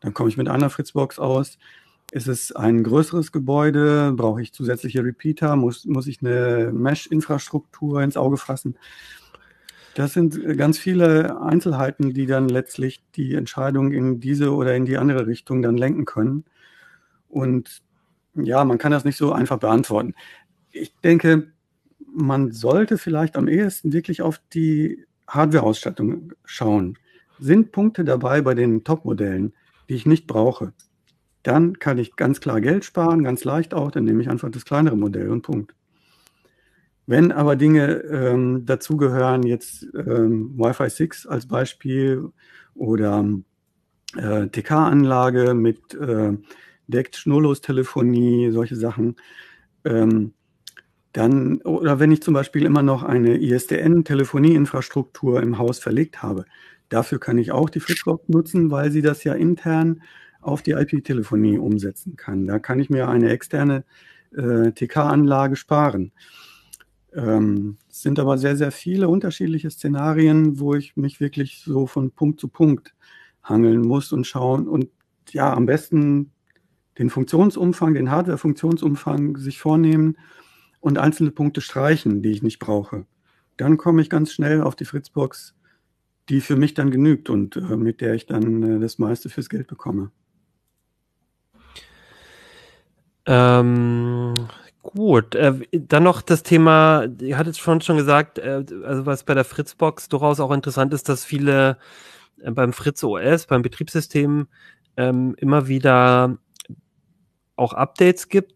dann 0.00 0.14
komme 0.14 0.28
ich 0.28 0.36
mit 0.36 0.48
einer 0.48 0.70
Fritzbox 0.70 1.18
aus. 1.18 1.58
Ist 2.10 2.28
es 2.28 2.52
ein 2.52 2.82
größeres 2.82 3.32
Gebäude? 3.32 4.12
Brauche 4.14 4.42
ich 4.42 4.52
zusätzliche 4.52 5.02
Repeater? 5.02 5.56
Muss, 5.56 5.86
muss 5.86 6.06
ich 6.06 6.20
eine 6.20 6.70
Mesh-Infrastruktur 6.72 8.02
ins 8.02 8.18
Auge 8.18 8.36
fassen? 8.36 8.76
Das 9.94 10.12
sind 10.12 10.42
äh, 10.42 10.54
ganz 10.56 10.78
viele 10.78 11.40
Einzelheiten, 11.40 12.14
die 12.14 12.26
dann 12.26 12.48
letztlich 12.48 13.02
die 13.14 13.34
Entscheidung 13.34 13.92
in 13.92 14.20
diese 14.20 14.52
oder 14.52 14.74
in 14.74 14.84
die 14.84 14.98
andere 14.98 15.26
Richtung 15.26 15.62
dann 15.62 15.76
lenken 15.76 16.04
können. 16.04 16.44
Und 17.28 17.82
ja, 18.34 18.64
man 18.64 18.78
kann 18.78 18.92
das 18.92 19.04
nicht 19.04 19.16
so 19.16 19.32
einfach 19.32 19.58
beantworten. 19.58 20.14
Ich 20.70 20.94
denke, 21.00 21.52
man 22.14 22.52
sollte 22.52 22.98
vielleicht 22.98 23.36
am 23.36 23.48
ehesten 23.48 23.92
wirklich 23.92 24.22
auf 24.22 24.40
die 24.52 25.04
Hardware-Ausstattung 25.28 26.32
schauen. 26.44 26.98
Sind 27.38 27.72
Punkte 27.72 28.04
dabei 28.04 28.42
bei 28.42 28.54
den 28.54 28.84
Top-Modellen, 28.84 29.54
die 29.88 29.94
ich 29.94 30.06
nicht 30.06 30.26
brauche? 30.26 30.72
Dann 31.42 31.78
kann 31.78 31.98
ich 31.98 32.16
ganz 32.16 32.40
klar 32.40 32.60
Geld 32.60 32.84
sparen, 32.84 33.24
ganz 33.24 33.44
leicht 33.44 33.74
auch, 33.74 33.90
dann 33.90 34.04
nehme 34.04 34.22
ich 34.22 34.30
einfach 34.30 34.50
das 34.50 34.64
kleinere 34.64 34.96
Modell 34.96 35.30
und 35.30 35.42
Punkt. 35.42 35.74
Wenn 37.06 37.32
aber 37.32 37.56
Dinge 37.56 38.02
ähm, 38.02 38.64
dazugehören, 38.64 39.42
jetzt 39.42 39.86
ähm, 39.94 40.56
Wi-Fi 40.56 40.88
6 40.88 41.26
als 41.26 41.46
Beispiel 41.46 42.30
oder 42.74 43.26
äh, 44.16 44.46
TK-Anlage 44.46 45.54
mit 45.54 45.94
äh, 45.94 46.36
deckt 46.86 47.16
Schnurlostelefonie, 47.16 48.52
solche 48.52 48.76
Sachen, 48.76 49.16
ähm, 49.84 50.32
dann, 51.12 51.60
oder 51.62 51.98
wenn 52.00 52.12
ich 52.12 52.22
zum 52.22 52.34
Beispiel 52.34 52.64
immer 52.64 52.82
noch 52.82 53.02
eine 53.02 53.36
ISDN-Telefonieinfrastruktur 53.36 55.42
im 55.42 55.58
Haus 55.58 55.78
verlegt 55.78 56.22
habe, 56.22 56.46
dafür 56.88 57.20
kann 57.20 57.38
ich 57.38 57.52
auch 57.52 57.68
die 57.68 57.80
Fritzbox 57.80 58.28
nutzen, 58.28 58.70
weil 58.70 58.90
sie 58.90 59.02
das 59.02 59.22
ja 59.24 59.34
intern 59.34 60.02
auf 60.40 60.62
die 60.62 60.70
IP-Telefonie 60.72 61.58
umsetzen 61.58 62.16
kann. 62.16 62.46
Da 62.46 62.58
kann 62.58 62.80
ich 62.80 62.88
mir 62.90 63.08
eine 63.08 63.30
externe 63.30 63.84
äh, 64.34 64.72
TK-Anlage 64.72 65.56
sparen. 65.56 66.12
Ähm, 67.14 67.76
es 67.90 68.02
sind 68.02 68.18
aber 68.18 68.38
sehr, 68.38 68.56
sehr 68.56 68.72
viele 68.72 69.08
unterschiedliche 69.08 69.70
Szenarien, 69.70 70.58
wo 70.58 70.74
ich 70.74 70.96
mich 70.96 71.20
wirklich 71.20 71.62
so 71.64 71.86
von 71.86 72.10
Punkt 72.10 72.40
zu 72.40 72.48
Punkt 72.48 72.94
hangeln 73.42 73.82
muss 73.82 74.12
und 74.12 74.26
schauen 74.26 74.68
und 74.68 74.88
ja, 75.30 75.52
am 75.52 75.66
besten 75.66 76.32
den 76.98 77.10
Funktionsumfang, 77.10 77.94
den 77.94 78.10
Hardware-Funktionsumfang 78.10 79.36
sich 79.36 79.58
vornehmen 79.58 80.16
und 80.80 80.98
einzelne 80.98 81.30
Punkte 81.30 81.60
streichen, 81.60 82.22
die 82.22 82.30
ich 82.30 82.42
nicht 82.42 82.58
brauche. 82.58 83.06
Dann 83.56 83.76
komme 83.76 84.02
ich 84.02 84.10
ganz 84.10 84.32
schnell 84.32 84.62
auf 84.62 84.76
die 84.76 84.84
Fritzbox, 84.84 85.54
die 86.28 86.40
für 86.40 86.56
mich 86.56 86.74
dann 86.74 86.90
genügt 86.90 87.30
und 87.30 87.56
äh, 87.56 87.76
mit 87.76 88.00
der 88.00 88.14
ich 88.14 88.26
dann 88.26 88.62
äh, 88.62 88.80
das 88.80 88.98
meiste 88.98 89.28
fürs 89.28 89.48
Geld 89.48 89.66
bekomme. 89.66 90.10
Ähm, 93.26 94.34
Gut, 94.82 95.36
äh, 95.36 95.54
dann 95.72 96.02
noch 96.02 96.22
das 96.22 96.42
Thema, 96.42 97.06
ihr 97.20 97.38
hattet 97.38 97.56
schon 97.56 97.80
schon 97.80 97.96
gesagt, 97.96 98.38
äh, 98.38 98.64
also 98.84 99.06
was 99.06 99.22
bei 99.22 99.34
der 99.34 99.44
Fritzbox 99.44 100.08
durchaus 100.08 100.40
auch 100.40 100.50
interessant 100.50 100.92
ist, 100.92 101.08
dass 101.08 101.24
viele 101.24 101.78
äh, 102.42 102.50
beim 102.50 102.72
Fritz 102.72 103.02
OS, 103.04 103.46
beim 103.46 103.62
Betriebssystem 103.62 104.48
ähm, 104.96 105.34
immer 105.38 105.68
wieder 105.68 106.36
auch 107.56 107.74
Updates 107.74 108.28
gibt. 108.28 108.54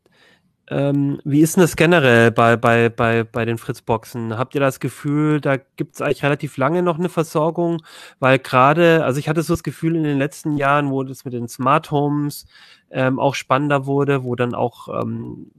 Ähm, 0.68 1.20
wie 1.24 1.42
ist 1.42 1.56
denn 1.56 1.60
das 1.60 1.76
generell 1.76 2.32
bei, 2.32 2.56
bei, 2.56 2.88
bei, 2.88 3.22
bei 3.22 3.44
den 3.44 3.56
Fritzboxen? 3.56 4.36
Habt 4.36 4.54
ihr 4.56 4.60
das 4.60 4.80
Gefühl, 4.80 5.40
da 5.40 5.58
gibt 5.58 5.94
es 5.94 6.02
eigentlich 6.02 6.24
relativ 6.24 6.56
lange 6.56 6.82
noch 6.82 6.98
eine 6.98 7.08
Versorgung? 7.08 7.82
Weil 8.18 8.40
gerade, 8.40 9.04
also 9.04 9.20
ich 9.20 9.28
hatte 9.28 9.42
so 9.42 9.52
das 9.52 9.62
Gefühl 9.62 9.94
in 9.94 10.02
den 10.02 10.18
letzten 10.18 10.56
Jahren, 10.56 10.90
wo 10.90 11.04
das 11.04 11.24
mit 11.24 11.34
den 11.34 11.48
Smart 11.48 11.92
Homes 11.92 12.46
ähm, 12.90 13.20
auch 13.20 13.36
spannender 13.36 13.86
wurde, 13.86 14.24
wo 14.24 14.34
dann 14.34 14.54
auch 14.54 14.88
ähm, 14.88 15.52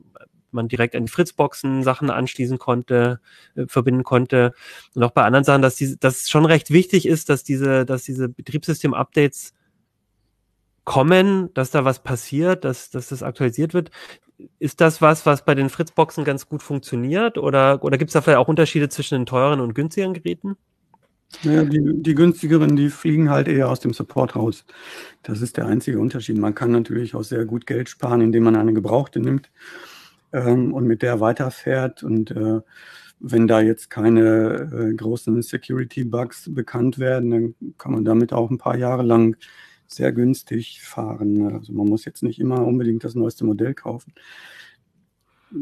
man 0.57 0.67
direkt 0.67 0.95
an 0.95 1.05
die 1.05 1.11
Fritzboxen 1.11 1.83
Sachen 1.83 2.09
anschließen 2.09 2.57
konnte, 2.57 3.21
äh, 3.55 3.65
verbinden 3.67 4.03
konnte. 4.03 4.53
Und 4.93 5.03
auch 5.03 5.11
bei 5.11 5.23
anderen 5.23 5.45
Sachen, 5.45 5.61
dass, 5.61 5.75
diese, 5.75 5.95
dass 5.97 6.21
es 6.21 6.29
schon 6.29 6.45
recht 6.45 6.71
wichtig 6.71 7.05
ist, 7.05 7.29
dass 7.29 7.45
diese, 7.45 7.85
dass 7.85 8.03
diese 8.03 8.27
Betriebssystem-Updates 8.27 9.53
kommen, 10.83 11.53
dass 11.53 11.71
da 11.71 11.85
was 11.85 12.01
passiert, 12.01 12.63
dass, 12.63 12.89
dass 12.89 13.09
das 13.09 13.21
aktualisiert 13.21 13.73
wird. 13.73 13.91
Ist 14.59 14.81
das 14.81 15.01
was, 15.01 15.25
was 15.25 15.43
bei 15.43 15.55
den 15.55 15.69
Fritzboxen 15.69 16.23
ganz 16.23 16.47
gut 16.47 16.63
funktioniert? 16.63 17.37
Oder, 17.37 17.83
oder 17.83 17.97
gibt 17.97 18.09
es 18.09 18.13
da 18.13 18.21
vielleicht 18.21 18.37
auch 18.37 18.47
Unterschiede 18.47 18.87
zwischen 18.87 19.15
den 19.15 19.25
teuren 19.25 19.59
und 19.59 19.73
günstigeren 19.73 20.13
Geräten? 20.13 20.55
Naja, 21.43 21.65
die, 21.65 21.81
die 22.01 22.15
günstigeren, 22.15 22.75
die 22.75 22.89
fliegen 22.89 23.29
halt 23.29 23.47
eher 23.47 23.69
aus 23.69 23.81
dem 23.81 23.93
Support 23.93 24.35
raus. 24.35 24.65
Das 25.23 25.41
ist 25.41 25.57
der 25.57 25.65
einzige 25.65 25.99
Unterschied. 25.99 26.37
Man 26.37 26.55
kann 26.55 26.71
natürlich 26.71 27.15
auch 27.15 27.23
sehr 27.23 27.45
gut 27.45 27.67
Geld 27.67 27.89
sparen, 27.89 28.21
indem 28.21 28.43
man 28.43 28.55
eine 28.55 28.73
gebrauchte 28.73 29.19
nimmt 29.19 29.49
ähm, 30.33 30.73
und 30.73 30.85
mit 30.85 31.01
der 31.01 31.19
weiterfährt. 31.19 32.03
Und 32.03 32.31
äh, 32.31 32.61
wenn 33.19 33.47
da 33.47 33.61
jetzt 33.61 33.89
keine 33.89 34.69
äh, 34.71 34.93
großen 34.93 35.41
Security-Bugs 35.41 36.53
bekannt 36.53 36.99
werden, 36.99 37.31
dann 37.31 37.55
kann 37.77 37.91
man 37.91 38.05
damit 38.05 38.33
auch 38.33 38.49
ein 38.49 38.57
paar 38.57 38.77
Jahre 38.77 39.03
lang 39.03 39.37
sehr 39.87 40.11
günstig 40.11 40.81
fahren. 40.81 41.53
Also 41.53 41.73
man 41.73 41.87
muss 41.87 42.05
jetzt 42.05 42.23
nicht 42.23 42.39
immer 42.39 42.65
unbedingt 42.65 43.03
das 43.03 43.15
neueste 43.15 43.45
Modell 43.45 43.73
kaufen. 43.73 44.13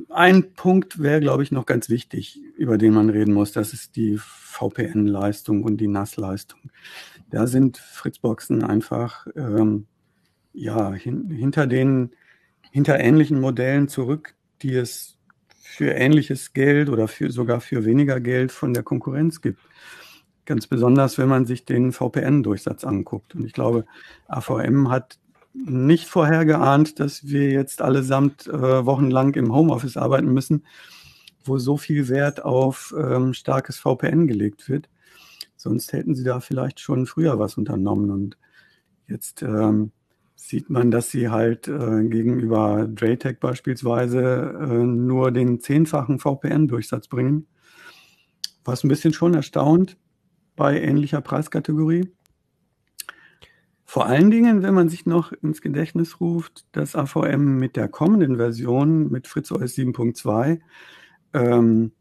Ein 0.09 0.53
Punkt 0.53 0.99
wäre, 0.99 1.19
glaube 1.19 1.43
ich, 1.43 1.51
noch 1.51 1.67
ganz 1.67 1.89
wichtig, 1.89 2.41
über 2.57 2.79
den 2.79 2.93
man 2.93 3.11
reden 3.11 3.33
muss. 3.33 3.51
Das 3.51 3.71
ist 3.71 3.95
die 3.95 4.17
VPN-Leistung 4.17 5.61
und 5.61 5.77
die 5.77 5.87
NAS-Leistung. 5.87 6.71
Da 7.29 7.45
sind 7.45 7.77
Fritzboxen 7.77 8.63
einfach 8.63 9.27
ähm, 9.35 9.85
ja 10.53 10.91
hin, 10.91 11.29
hinter 11.29 11.67
den 11.67 12.15
hinter 12.75 12.99
ähnlichen 12.99 13.39
Modellen 13.39 13.87
zurück, 13.87 14.34
die 14.61 14.75
es 14.75 15.17
für 15.75 15.91
ähnliches 15.91 16.53
Geld 16.53 16.89
oder 16.89 17.07
für, 17.07 17.31
sogar 17.31 17.59
für 17.59 17.85
weniger 17.85 18.19
Geld 18.19 18.51
von 18.51 18.73
der 18.73 18.83
Konkurrenz 18.83 19.41
gibt. 19.41 19.59
Ganz 20.45 20.67
besonders, 20.67 21.17
wenn 21.17 21.27
man 21.27 21.45
sich 21.45 21.65
den 21.65 21.91
VPN-Durchsatz 21.91 22.83
anguckt. 22.83 23.35
Und 23.35 23.45
ich 23.45 23.53
glaube, 23.53 23.85
AVM 24.27 24.89
hat 24.89 25.17
nicht 25.53 26.07
vorhergeahnt, 26.07 26.99
dass 26.99 27.27
wir 27.27 27.49
jetzt 27.49 27.81
allesamt 27.81 28.47
äh, 28.47 28.85
wochenlang 28.85 29.33
im 29.35 29.53
Homeoffice 29.53 29.97
arbeiten 29.97 30.31
müssen, 30.31 30.65
wo 31.43 31.57
so 31.57 31.77
viel 31.77 32.07
Wert 32.09 32.43
auf 32.43 32.93
ähm, 32.97 33.33
starkes 33.33 33.79
VPN 33.79 34.27
gelegt 34.27 34.69
wird. 34.69 34.89
Sonst 35.55 35.93
hätten 35.93 36.15
sie 36.15 36.23
da 36.23 36.41
vielleicht 36.41 36.79
schon 36.79 37.07
früher 37.07 37.39
was 37.39 37.57
unternommen. 37.57 38.11
Und 38.11 38.37
jetzt 39.07 39.41
ähm, 39.41 39.91
sieht 40.35 40.69
man, 40.69 40.91
dass 40.91 41.09
sie 41.09 41.29
halt 41.29 41.67
äh, 41.67 42.03
gegenüber 42.03 42.87
Draytech 42.87 43.39
beispielsweise 43.39 44.57
äh, 44.59 44.83
nur 44.83 45.31
den 45.31 45.59
zehnfachen 45.59 46.19
VPN-Durchsatz 46.19 47.07
bringen, 47.07 47.47
was 48.63 48.83
ein 48.83 48.89
bisschen 48.89 49.13
schon 49.13 49.33
erstaunt 49.33 49.97
bei 50.55 50.79
ähnlicher 50.79 51.21
Preiskategorie. 51.21 52.09
Vor 53.85 54.07
allen 54.07 54.31
Dingen, 54.31 54.61
wenn 54.61 54.73
man 54.73 54.89
sich 54.89 55.05
noch 55.05 55.31
ins 55.31 55.61
Gedächtnis 55.61 56.19
ruft, 56.19 56.65
dass 56.73 56.95
AVM 56.95 57.57
mit 57.57 57.75
der 57.75 57.87
kommenden 57.87 58.37
Version, 58.37 59.11
mit 59.11 59.27
FritzOS 59.27 59.75
7.2, 59.75 60.59
ähm, 61.33 61.91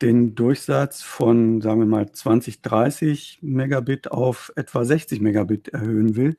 den 0.00 0.34
Durchsatz 0.34 1.02
von, 1.02 1.60
sagen 1.60 1.80
wir 1.80 1.86
mal, 1.86 2.10
20, 2.10 2.62
30 2.62 3.40
Megabit 3.42 4.10
auf 4.10 4.52
etwa 4.56 4.84
60 4.84 5.20
Megabit 5.20 5.68
erhöhen 5.68 6.16
will, 6.16 6.36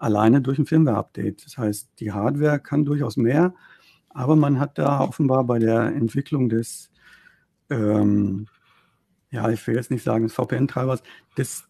alleine 0.00 0.40
durch 0.40 0.58
ein 0.58 0.66
Firmware-Update. 0.66 1.44
Das 1.44 1.58
heißt, 1.58 1.90
die 2.00 2.12
Hardware 2.12 2.58
kann 2.58 2.84
durchaus 2.84 3.16
mehr, 3.16 3.54
aber 4.08 4.36
man 4.36 4.58
hat 4.58 4.78
da 4.78 5.00
offenbar 5.00 5.44
bei 5.44 5.58
der 5.58 5.94
Entwicklung 5.94 6.48
des, 6.48 6.90
ähm, 7.68 8.46
ja, 9.30 9.48
ich 9.50 9.64
will 9.66 9.76
jetzt 9.76 9.90
nicht 9.90 10.02
sagen 10.02 10.24
des 10.24 10.34
VPN-Treibers, 10.34 11.02
des 11.36 11.64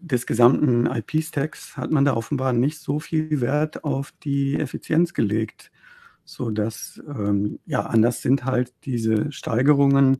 des 0.00 0.26
gesamten 0.26 0.86
IP-Stacks 0.86 1.76
hat 1.76 1.90
man 1.90 2.04
da 2.04 2.14
offenbar 2.14 2.52
nicht 2.52 2.78
so 2.78 3.00
viel 3.00 3.40
Wert 3.40 3.82
auf 3.82 4.12
die 4.22 4.54
Effizienz 4.54 5.12
gelegt, 5.12 5.72
so 6.24 6.50
dass 6.50 7.02
ähm, 7.08 7.58
ja 7.66 7.80
anders 7.82 8.22
sind 8.22 8.44
halt 8.44 8.72
diese 8.84 9.32
Steigerungen 9.32 10.18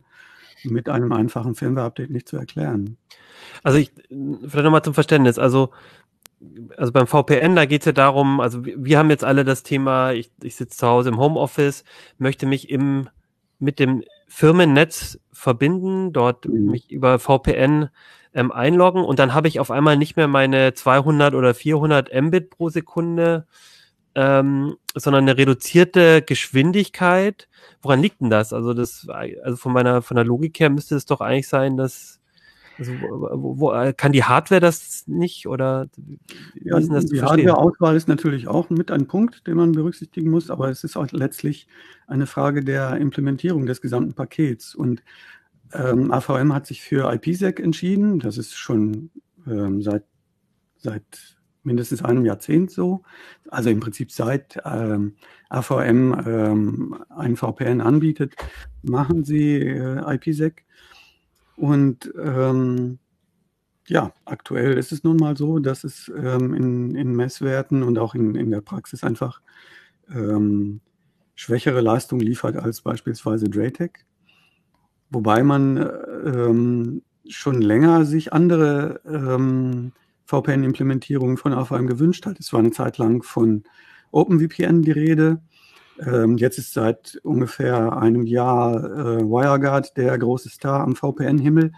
mit 0.64 0.88
einem 0.88 1.12
einfachen 1.12 1.54
Firmware-Update 1.54 2.10
nicht 2.10 2.28
zu 2.28 2.36
erklären. 2.36 2.96
Also 3.62 3.78
ich 3.78 3.92
vielleicht 4.08 4.64
nochmal 4.64 4.82
zum 4.82 4.94
Verständnis. 4.94 5.38
Also 5.38 5.70
also 6.76 6.92
beim 6.92 7.06
VPN, 7.06 7.56
da 7.56 7.64
geht 7.64 7.82
es 7.82 7.86
ja 7.86 7.92
darum, 7.92 8.40
also 8.40 8.64
wir, 8.64 8.98
haben 8.98 9.10
jetzt 9.10 9.24
alle 9.24 9.44
das 9.44 9.62
Thema, 9.62 10.12
ich, 10.12 10.30
ich 10.42 10.56
sitze 10.56 10.78
zu 10.78 10.86
Hause 10.86 11.08
im 11.08 11.18
Homeoffice, 11.18 11.84
möchte 12.18 12.46
mich 12.46 12.70
im 12.70 13.08
mit 13.58 13.78
dem 13.80 14.04
Firmennetz 14.28 15.18
verbinden, 15.32 16.12
dort 16.12 16.46
mhm. 16.46 16.70
mich 16.70 16.90
über 16.90 17.18
VPN 17.18 17.88
ähm, 18.34 18.52
einloggen 18.52 19.04
und 19.04 19.18
dann 19.18 19.34
habe 19.34 19.48
ich 19.48 19.58
auf 19.58 19.70
einmal 19.70 19.96
nicht 19.96 20.16
mehr 20.16 20.28
meine 20.28 20.74
200 20.74 21.34
oder 21.34 21.54
400 21.54 22.12
Mbit 22.14 22.50
pro 22.50 22.68
Sekunde, 22.68 23.46
ähm, 24.14 24.76
sondern 24.94 25.24
eine 25.24 25.38
reduzierte 25.38 26.22
Geschwindigkeit. 26.22 27.48
Woran 27.82 28.00
liegt 28.00 28.20
denn 28.20 28.30
das? 28.30 28.52
Also 28.52 28.74
das, 28.74 29.08
also 29.08 29.56
von 29.56 29.72
meiner 29.72 30.02
von 30.02 30.16
der 30.16 30.24
Logik 30.24 30.60
her 30.60 30.70
müsste 30.70 30.96
es 30.96 31.06
doch 31.06 31.20
eigentlich 31.20 31.48
sein, 31.48 31.76
dass 31.76 32.17
also 32.78 32.92
wo, 32.92 33.58
wo, 33.58 33.92
kann 33.96 34.12
die 34.12 34.24
Hardware 34.24 34.60
das 34.60 35.04
nicht 35.06 35.48
oder 35.48 35.88
wie 35.96 36.68
ja, 36.68 36.78
das 36.78 37.06
die 37.06 37.20
Hardware-Auswahl 37.20 37.96
ist 37.96 38.08
natürlich 38.08 38.46
auch 38.46 38.70
mit 38.70 38.90
ein 38.90 39.06
Punkt, 39.06 39.46
den 39.46 39.56
man 39.56 39.72
berücksichtigen 39.72 40.30
muss, 40.30 40.48
aber 40.48 40.68
es 40.68 40.84
ist 40.84 40.96
auch 40.96 41.10
letztlich 41.10 41.66
eine 42.06 42.26
Frage 42.26 42.62
der 42.62 42.96
Implementierung 42.96 43.66
des 43.66 43.80
gesamten 43.80 44.14
Pakets. 44.14 44.74
Und 44.74 45.02
ähm, 45.72 46.12
AVM 46.12 46.54
hat 46.54 46.66
sich 46.66 46.80
für 46.80 47.12
IPsec 47.12 47.60
entschieden. 47.60 48.20
Das 48.20 48.38
ist 48.38 48.54
schon 48.54 49.10
ähm, 49.46 49.82
seit, 49.82 50.04
seit 50.76 51.36
mindestens 51.64 52.04
einem 52.04 52.24
Jahrzehnt 52.24 52.70
so. 52.70 53.02
Also 53.48 53.70
im 53.70 53.80
Prinzip 53.80 54.10
seit 54.10 54.58
ähm, 54.64 55.16
AVM 55.48 56.22
ähm, 56.26 57.04
ein 57.10 57.36
VPN 57.36 57.80
anbietet, 57.80 58.34
machen 58.82 59.24
sie 59.24 59.56
äh, 59.56 60.14
IPsec. 60.14 60.64
Und 61.58 62.12
ähm, 62.16 62.98
ja, 63.88 64.12
aktuell 64.24 64.78
ist 64.78 64.92
es 64.92 65.02
nun 65.02 65.16
mal 65.16 65.36
so, 65.36 65.58
dass 65.58 65.82
es 65.82 66.10
ähm, 66.16 66.54
in, 66.54 66.94
in 66.94 67.16
Messwerten 67.16 67.82
und 67.82 67.98
auch 67.98 68.14
in, 68.14 68.36
in 68.36 68.50
der 68.50 68.60
Praxis 68.60 69.02
einfach 69.02 69.40
ähm, 70.08 70.80
schwächere 71.34 71.80
Leistung 71.80 72.20
liefert 72.20 72.56
als 72.56 72.80
beispielsweise 72.82 73.48
Draytech. 73.48 73.90
Wobei 75.10 75.42
man 75.42 75.78
ähm, 76.24 77.02
schon 77.28 77.60
länger 77.60 78.04
sich 78.04 78.32
andere 78.32 79.00
ähm, 79.04 79.92
VPN-Implementierungen 80.26 81.38
von 81.38 81.52
AVM 81.52 81.88
gewünscht 81.88 82.24
hat. 82.26 82.38
Es 82.38 82.52
war 82.52 82.60
eine 82.60 82.70
Zeit 82.70 82.98
lang 82.98 83.24
von 83.24 83.64
OpenVPN 84.12 84.82
die 84.82 84.92
Rede. 84.92 85.40
Ähm, 86.04 86.36
jetzt 86.36 86.58
ist 86.58 86.72
seit 86.72 87.18
ungefähr 87.22 87.96
einem 87.96 88.26
Jahr 88.26 88.76
äh, 88.84 89.22
WireGuard 89.22 89.96
der 89.96 90.16
große 90.18 90.48
Star 90.48 90.80
am 90.80 90.94
VPN-Himmel. 90.94 91.72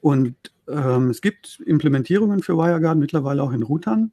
Und 0.00 0.34
ähm, 0.68 1.10
es 1.10 1.20
gibt 1.20 1.60
Implementierungen 1.66 2.42
für 2.42 2.56
WireGuard 2.56 2.98
mittlerweile 2.98 3.42
auch 3.42 3.52
in 3.52 3.62
Routern. 3.62 4.12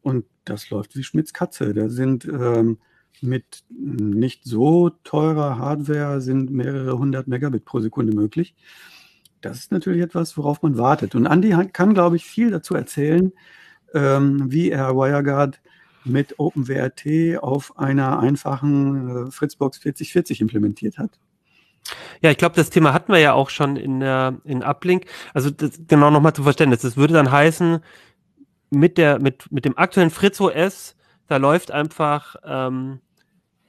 Und 0.00 0.24
das 0.44 0.70
läuft 0.70 0.96
wie 0.96 1.02
Schmitz 1.02 1.32
Katze. 1.32 1.74
Da 1.74 1.88
sind 1.88 2.24
ähm, 2.24 2.78
mit 3.20 3.64
nicht 3.68 4.44
so 4.44 4.90
teurer 5.04 5.58
Hardware 5.58 6.20
sind 6.20 6.50
mehrere 6.50 6.98
hundert 6.98 7.28
Megabit 7.28 7.64
pro 7.64 7.80
Sekunde 7.80 8.14
möglich. 8.14 8.54
Das 9.40 9.58
ist 9.58 9.72
natürlich 9.72 10.02
etwas, 10.02 10.36
worauf 10.36 10.62
man 10.62 10.78
wartet. 10.78 11.14
Und 11.14 11.26
Andy 11.26 11.54
kann, 11.72 11.94
glaube 11.94 12.16
ich, 12.16 12.24
viel 12.24 12.50
dazu 12.50 12.74
erzählen, 12.74 13.32
ähm, 13.94 14.50
wie 14.50 14.70
er 14.70 14.94
WireGuard 14.94 15.60
mit 16.08 16.38
OpenWRT 16.38 17.42
auf 17.42 17.78
einer 17.78 18.18
einfachen 18.18 19.28
äh, 19.28 19.30
Fritzbox 19.30 19.78
4040 19.78 20.40
implementiert 20.40 20.98
hat. 20.98 21.10
Ja, 22.20 22.30
ich 22.30 22.36
glaube, 22.36 22.56
das 22.56 22.70
Thema 22.70 22.92
hatten 22.92 23.12
wir 23.12 23.20
ja 23.20 23.32
auch 23.32 23.50
schon 23.50 23.76
in, 23.76 24.00
der 24.00 24.36
in 24.44 24.62
Uplink. 24.62 25.06
Also 25.32 25.50
das, 25.50 25.80
genau 25.86 26.10
nochmal 26.10 26.34
zum 26.34 26.44
Verständnis. 26.44 26.82
Das 26.82 26.96
würde 26.96 27.14
dann 27.14 27.30
heißen, 27.30 27.78
mit, 28.70 28.98
der, 28.98 29.20
mit, 29.20 29.50
mit 29.50 29.64
dem 29.64 29.78
aktuellen 29.78 30.10
Fritz 30.10 30.40
OS, 30.40 30.96
da 31.26 31.38
läuft 31.38 31.70
einfach 31.70 32.36
ähm, 32.44 33.00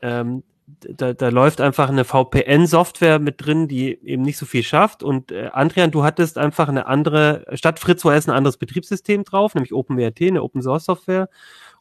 ähm, 0.01 0.43
da, 0.81 1.13
da 1.13 1.29
läuft 1.29 1.61
einfach 1.61 1.89
eine 1.89 2.05
VPN-Software 2.05 3.19
mit 3.19 3.45
drin, 3.45 3.67
die 3.67 3.99
eben 4.03 4.23
nicht 4.23 4.37
so 4.37 4.45
viel 4.45 4.63
schafft. 4.63 5.03
Und 5.03 5.31
äh, 5.31 5.49
Andrian, 5.51 5.91
du 5.91 6.03
hattest 6.03 6.37
einfach 6.37 6.69
eine 6.69 6.87
andere, 6.87 7.45
statt 7.53 7.79
Fritz 7.79 8.05
OS 8.05 8.27
ein 8.27 8.35
anderes 8.35 8.57
Betriebssystem 8.57 9.23
drauf, 9.23 9.55
nämlich 9.55 9.73
OpenWRT, 9.73 10.21
eine 10.21 10.43
Open 10.43 10.61
Source 10.61 10.85
Software. 10.85 11.29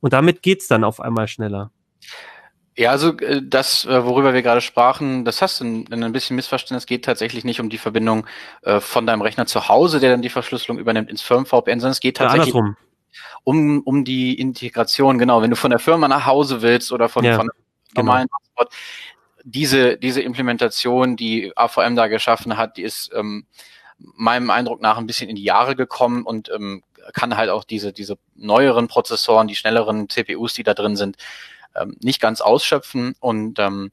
Und 0.00 0.12
damit 0.12 0.42
geht's 0.42 0.68
dann 0.68 0.84
auf 0.84 1.00
einmal 1.00 1.28
schneller. 1.28 1.70
Ja, 2.78 2.92
also 2.92 3.16
äh, 3.18 3.42
das, 3.44 3.84
äh, 3.86 4.04
worüber 4.04 4.32
wir 4.34 4.42
gerade 4.42 4.60
sprachen, 4.60 5.24
das 5.24 5.42
hast 5.42 5.60
du 5.60 5.64
ein, 5.64 6.04
ein 6.04 6.12
bisschen 6.12 6.36
missverstanden. 6.36 6.78
Es 6.78 6.86
geht 6.86 7.04
tatsächlich 7.04 7.44
nicht 7.44 7.60
um 7.60 7.70
die 7.70 7.78
Verbindung 7.78 8.24
äh, 8.62 8.78
von 8.78 9.04
deinem 9.04 9.20
Rechner 9.20 9.46
zu 9.46 9.68
Hause, 9.68 9.98
der 9.98 10.12
dann 10.12 10.22
die 10.22 10.28
Verschlüsselung 10.28 10.78
übernimmt 10.78 11.10
ins 11.10 11.20
Firmen-VPN, 11.22 11.80
sondern 11.80 11.90
es 11.90 11.98
geht 11.98 12.18
tatsächlich 12.18 12.54
ja, 12.54 12.74
um, 13.42 13.80
um 13.80 14.04
die 14.04 14.38
Integration. 14.38 15.18
Genau, 15.18 15.42
wenn 15.42 15.50
du 15.50 15.56
von 15.56 15.70
der 15.70 15.80
Firma 15.80 16.06
nach 16.06 16.24
Hause 16.26 16.62
willst 16.62 16.92
oder 16.92 17.08
von, 17.08 17.24
ja. 17.24 17.34
von 17.34 17.50
normalen 17.96 18.28
genau. 18.28 18.38
Hotspot. 18.60 18.78
Diese, 19.42 19.96
diese 19.96 20.20
Implementation, 20.20 21.16
die 21.16 21.52
AVM 21.56 21.96
da 21.96 22.06
geschaffen 22.06 22.56
hat, 22.56 22.76
die 22.76 22.82
ist 22.82 23.10
ähm, 23.12 23.46
meinem 23.98 24.50
Eindruck 24.50 24.80
nach 24.80 24.98
ein 24.98 25.06
bisschen 25.06 25.28
in 25.28 25.34
die 25.34 25.42
Jahre 25.42 25.74
gekommen 25.74 26.22
und 26.22 26.48
ähm, 26.54 26.84
kann 27.12 27.36
halt 27.36 27.50
auch 27.50 27.64
diese, 27.64 27.92
diese 27.92 28.18
neueren 28.34 28.88
Prozessoren, 28.88 29.48
die 29.48 29.54
schnelleren 29.54 30.08
CPUs, 30.08 30.54
die 30.54 30.62
da 30.62 30.74
drin 30.74 30.96
sind, 30.96 31.16
ähm, 31.74 31.96
nicht 32.00 32.20
ganz 32.20 32.40
ausschöpfen. 32.40 33.14
Und 33.20 33.58
ähm, 33.58 33.90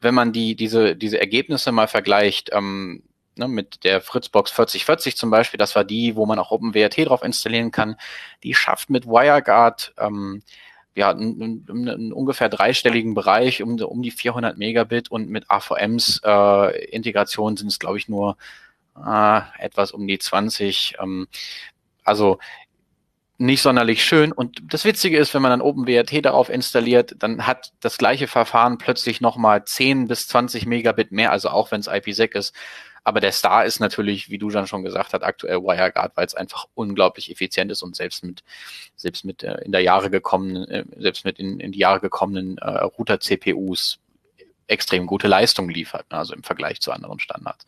wenn 0.00 0.14
man 0.14 0.32
die, 0.32 0.56
diese, 0.56 0.96
diese 0.96 1.20
Ergebnisse 1.20 1.72
mal 1.72 1.88
vergleicht, 1.88 2.50
ähm, 2.52 3.02
ne, 3.36 3.48
mit 3.48 3.84
der 3.84 4.00
Fritzbox 4.00 4.50
4040 4.50 5.16
zum 5.16 5.30
Beispiel, 5.30 5.58
das 5.58 5.76
war 5.76 5.84
die, 5.84 6.16
wo 6.16 6.26
man 6.26 6.38
auch 6.38 6.50
OpenWRT 6.50 7.06
drauf 7.06 7.22
installieren 7.22 7.70
kann, 7.70 7.96
die 8.42 8.54
schafft 8.54 8.90
mit 8.90 9.06
WireGuard 9.06 9.94
ähm, 9.98 10.42
ja, 10.94 11.10
einen, 11.10 11.66
einen 11.68 12.12
ungefähr 12.12 12.48
dreistelligen 12.48 13.14
Bereich 13.14 13.62
um, 13.62 13.80
um 13.80 14.02
die 14.02 14.10
400 14.10 14.58
Megabit 14.58 15.10
und 15.10 15.28
mit 15.30 15.50
AVMs 15.50 16.20
äh, 16.24 16.84
Integration 16.86 17.56
sind 17.56 17.68
es, 17.68 17.78
glaube 17.78 17.96
ich, 17.96 18.08
nur 18.08 18.36
äh, 18.96 19.40
etwas 19.58 19.92
um 19.92 20.06
die 20.06 20.18
20. 20.18 20.96
Ähm, 21.00 21.28
also 22.04 22.38
nicht 23.38 23.62
sonderlich 23.62 24.04
schön. 24.04 24.32
Und 24.32 24.62
das 24.72 24.84
Witzige 24.84 25.18
ist, 25.18 25.34
wenn 25.34 25.42
man 25.42 25.50
dann 25.50 25.60
OpenWRT 25.60 26.24
darauf 26.24 26.48
installiert, 26.48 27.16
dann 27.18 27.46
hat 27.46 27.72
das 27.80 27.98
gleiche 27.98 28.28
Verfahren 28.28 28.78
plötzlich 28.78 29.20
nochmal 29.20 29.64
10 29.64 30.06
bis 30.06 30.28
20 30.28 30.66
Megabit 30.66 31.12
mehr, 31.12 31.32
also 31.32 31.48
auch 31.48 31.70
wenn 31.72 31.80
es 31.80 31.88
IPsec 31.88 32.34
ist. 32.34 32.54
Aber 33.04 33.18
der 33.18 33.32
Star 33.32 33.64
ist 33.64 33.80
natürlich, 33.80 34.30
wie 34.30 34.38
du 34.38 34.48
dann 34.48 34.68
schon 34.68 34.84
gesagt 34.84 35.12
hast, 35.12 35.22
aktuell 35.22 35.58
WireGuard, 35.58 36.16
weil 36.16 36.26
es 36.26 36.36
einfach 36.36 36.66
unglaublich 36.74 37.32
effizient 37.32 37.72
ist 37.72 37.82
und 37.82 37.96
selbst 37.96 38.22
mit, 38.22 38.44
selbst 38.94 39.24
mit 39.24 39.42
äh, 39.42 39.60
in 39.64 39.72
der 39.72 39.80
Jahre 39.80 40.08
gekommenen, 40.08 40.68
äh, 40.68 40.84
selbst 40.98 41.24
mit 41.24 41.40
in, 41.40 41.58
in 41.58 41.72
die 41.72 41.80
Jahre 41.80 41.98
gekommenen 41.98 42.58
äh, 42.58 42.70
Router-CPUs 42.70 43.98
extrem 44.68 45.06
gute 45.06 45.26
Leistung 45.26 45.68
liefert, 45.68 46.08
ne, 46.12 46.18
also 46.18 46.32
im 46.32 46.44
Vergleich 46.44 46.80
zu 46.80 46.92
anderen 46.92 47.18
Standards. 47.18 47.66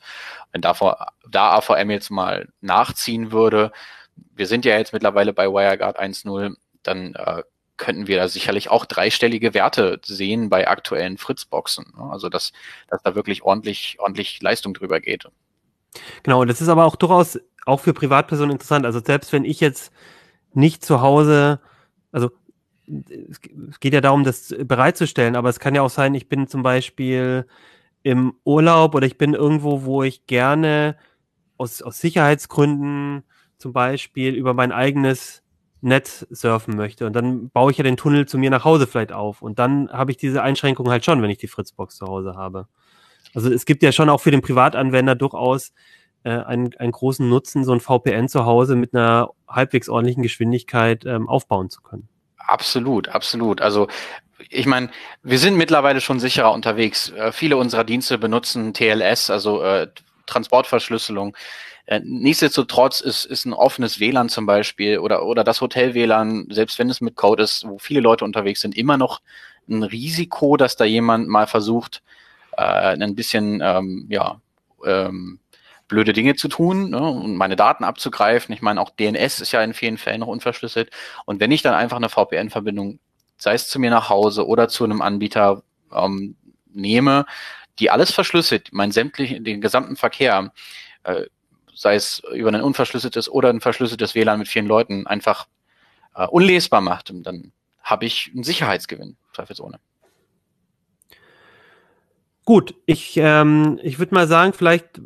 Wenn 0.53 0.61
davor, 0.61 1.09
da 1.29 1.57
AVM 1.57 1.90
jetzt 1.90 2.11
mal 2.11 2.49
nachziehen 2.61 3.33
würde, 3.33 3.73
wir 4.35 4.46
sind 4.46 4.64
ja 4.64 4.77
jetzt 4.77 4.92
mittlerweile 4.92 5.33
bei 5.33 5.46
WireGuard 5.46 5.98
1.0, 5.98 6.57
dann 6.83 7.14
äh, 7.14 7.42
könnten 7.77 8.07
wir 8.07 8.18
da 8.18 8.29
sicherlich 8.29 8.70
auch 8.70 8.85
dreistellige 8.85 9.55
Werte 9.55 10.00
sehen 10.05 10.48
bei 10.48 10.68
aktuellen 10.68 11.18
Fritzboxen. 11.18 11.92
Ne? 11.96 12.05
Also 12.11 12.29
dass, 12.29 12.53
dass 12.88 13.03
da 13.03 13.14
wirklich 13.14 13.42
ordentlich, 13.42 13.96
ordentlich 13.98 14.40
Leistung 14.42 14.74
drüber 14.74 15.00
geht. 15.00 15.27
Genau, 16.22 16.44
das 16.44 16.61
ist 16.61 16.68
aber 16.68 16.85
auch 16.85 16.96
durchaus 16.96 17.38
auch 17.66 17.81
für 17.81 17.94
Privatpersonen 17.94 18.53
interessant. 18.53 18.87
Also 18.87 19.00
selbst 19.00 19.33
wenn 19.33 19.44
ich 19.44 19.61
jetzt 19.61 19.92
nicht 20.53 20.85
zu 20.85 21.00
Hause, 21.00 21.61
also 22.12 22.31
es 22.87 23.81
geht 23.81 23.94
ja 23.94 24.00
darum, 24.00 24.24
das 24.24 24.55
bereitzustellen, 24.59 25.37
aber 25.37 25.48
es 25.48 25.59
kann 25.59 25.74
ja 25.74 25.83
auch 25.83 25.90
sein, 25.90 26.14
ich 26.14 26.29
bin 26.29 26.46
zum 26.46 26.62
Beispiel 26.62 27.46
im 28.03 28.35
Urlaub 28.44 28.94
oder 28.94 29.07
ich 29.07 29.16
bin 29.16 29.35
irgendwo, 29.35 29.85
wo 29.85 30.03
ich 30.03 30.27
gerne 30.27 30.96
aus, 31.57 31.81
aus 31.81 32.00
Sicherheitsgründen 32.00 33.24
zum 33.64 33.72
Beispiel 33.72 34.35
über 34.35 34.53
mein 34.53 34.72
eigenes 34.72 35.42
Netz 35.81 36.27
surfen 36.29 36.77
möchte. 36.77 37.07
Und 37.07 37.14
dann 37.14 37.48
baue 37.48 37.70
ich 37.70 37.79
ja 37.79 37.83
den 37.83 37.96
Tunnel 37.96 38.29
zu 38.29 38.37
mir 38.37 38.50
nach 38.50 38.66
Hause 38.66 38.87
vielleicht 38.87 39.11
auf. 39.11 39.40
Und 39.40 39.59
dann 39.59 39.88
habe 39.90 40.11
ich 40.11 40.18
diese 40.18 40.42
Einschränkung 40.42 40.90
halt 40.90 41.03
schon, 41.03 41.22
wenn 41.22 41.31
ich 41.31 41.38
die 41.38 41.48
Fritzbox 41.48 41.96
zu 41.96 42.07
Hause 42.07 42.35
habe. 42.37 42.68
Also 43.35 43.50
es 43.50 43.64
gibt 43.64 43.83
ja 43.83 43.90
schon 43.90 44.11
auch 44.11 44.20
für 44.20 44.31
den 44.31 44.42
Privatanwender 44.42 45.14
durchaus 45.14 45.72
äh, 46.24 46.29
einen, 46.29 46.77
einen 46.77 46.92
großen 46.92 47.27
Nutzen, 47.27 47.64
so 47.64 47.72
ein 47.72 47.81
VPN 47.81 48.29
zu 48.29 48.44
Hause 48.44 48.77
mit 48.77 48.94
einer 48.94 49.31
halbwegs 49.48 49.88
ordentlichen 49.88 50.22
Geschwindigkeit 50.22 51.07
ähm, 51.07 51.27
aufbauen 51.27 51.70
zu 51.70 51.81
können. 51.81 52.07
Absolut, 52.37 53.09
absolut. 53.09 53.62
Also 53.62 53.88
ich 54.50 54.66
meine, 54.66 54.90
wir 55.22 55.38
sind 55.38 55.57
mittlerweile 55.57 56.03
schon 56.03 56.20
sicherer 56.20 56.53
unterwegs. 56.53 57.12
Äh, 57.12 57.33
viele 57.33 57.57
unserer 57.57 57.85
Dienste 57.85 58.18
benutzen 58.18 58.74
TLS, 58.74 59.31
also 59.31 59.62
äh, 59.62 59.88
Transportverschlüsselung. 60.27 61.35
Äh, 61.87 62.01
nichtsdestotrotz 62.03 63.01
ist, 63.01 63.25
ist 63.25 63.44
ein 63.44 63.53
offenes 63.53 64.01
WLAN 64.01 64.29
zum 64.29 64.47
Beispiel 64.47 64.99
oder, 64.99 65.27
oder 65.27 65.44
das 65.44 65.61
Hotel-WLAN, 65.61 66.47
selbst 66.51 66.79
wenn 66.79 66.88
es 66.88 67.01
mit 67.01 67.16
Code 67.16 67.42
ist, 67.42 67.66
wo 67.68 67.79
viele 67.79 68.01
Leute 68.01 68.25
unterwegs 68.25 68.61
sind, 68.61 68.77
immer 68.77 68.97
noch 68.97 69.20
ein 69.68 69.83
Risiko, 69.83 70.57
dass 70.57 70.77
da 70.77 70.85
jemand 70.85 71.29
mal 71.29 71.47
versucht, 71.47 72.03
äh, 72.57 72.62
ein 72.62 73.14
bisschen, 73.14 73.61
ähm, 73.62 74.07
ja, 74.09 74.40
ähm, 74.85 75.40
blöde 75.88 76.12
Dinge 76.12 76.35
zu 76.35 76.49
tun 76.49 76.90
ne, 76.90 77.01
und 77.01 77.37
meine 77.37 77.57
Daten 77.57 77.85
abzugreifen. 77.85 78.55
Ich 78.55 78.62
meine, 78.62 78.81
auch 78.81 78.90
DNS 78.90 79.40
ist 79.40 79.53
ja 79.53 79.62
in 79.62 79.75
vielen 79.75 79.99
Fällen 79.99 80.20
noch 80.20 80.29
unverschlüsselt. 80.29 80.90
Und 81.27 81.40
wenn 81.40 81.53
ich 81.53 81.62
dann 81.62 81.75
einfach 81.75 81.99
eine 81.99 82.09
VPN-Verbindung, 82.09 82.99
sei 83.37 83.55
es 83.55 83.68
zu 83.68 83.79
mir 83.79 83.90
nach 83.90 84.09
Hause 84.09 84.47
oder 84.47 84.68
zu 84.68 84.85
einem 84.85 85.03
Anbieter 85.03 85.62
ähm, 85.92 86.37
nehme, 86.73 87.27
die 87.79 87.90
alles 87.90 88.12
verschlüsselt, 88.12 88.70
mein 88.73 88.92
sämtlichen, 88.92 89.44
den 89.44 89.61
gesamten 89.61 89.97
Verkehr, 89.97 90.53
äh, 91.03 91.25
sei 91.74 91.94
es 91.94 92.22
über 92.32 92.50
ein 92.50 92.62
unverschlüsseltes 92.62 93.28
oder 93.28 93.50
ein 93.50 93.60
verschlüsseltes 93.60 94.14
WLAN 94.14 94.38
mit 94.38 94.48
vielen 94.48 94.66
Leuten, 94.66 95.06
einfach 95.06 95.46
äh, 96.14 96.26
unlesbar 96.26 96.80
macht, 96.80 97.12
dann 97.22 97.52
habe 97.82 98.06
ich 98.06 98.30
einen 98.34 98.44
Sicherheitsgewinn, 98.44 99.16
zweifelsohne. 99.34 99.78
Gut, 102.44 102.74
ich, 102.87 103.16
ähm, 103.16 103.78
ich 103.82 103.98
würde 103.98 104.14
mal 104.14 104.28
sagen, 104.28 104.52
vielleicht 104.52 105.00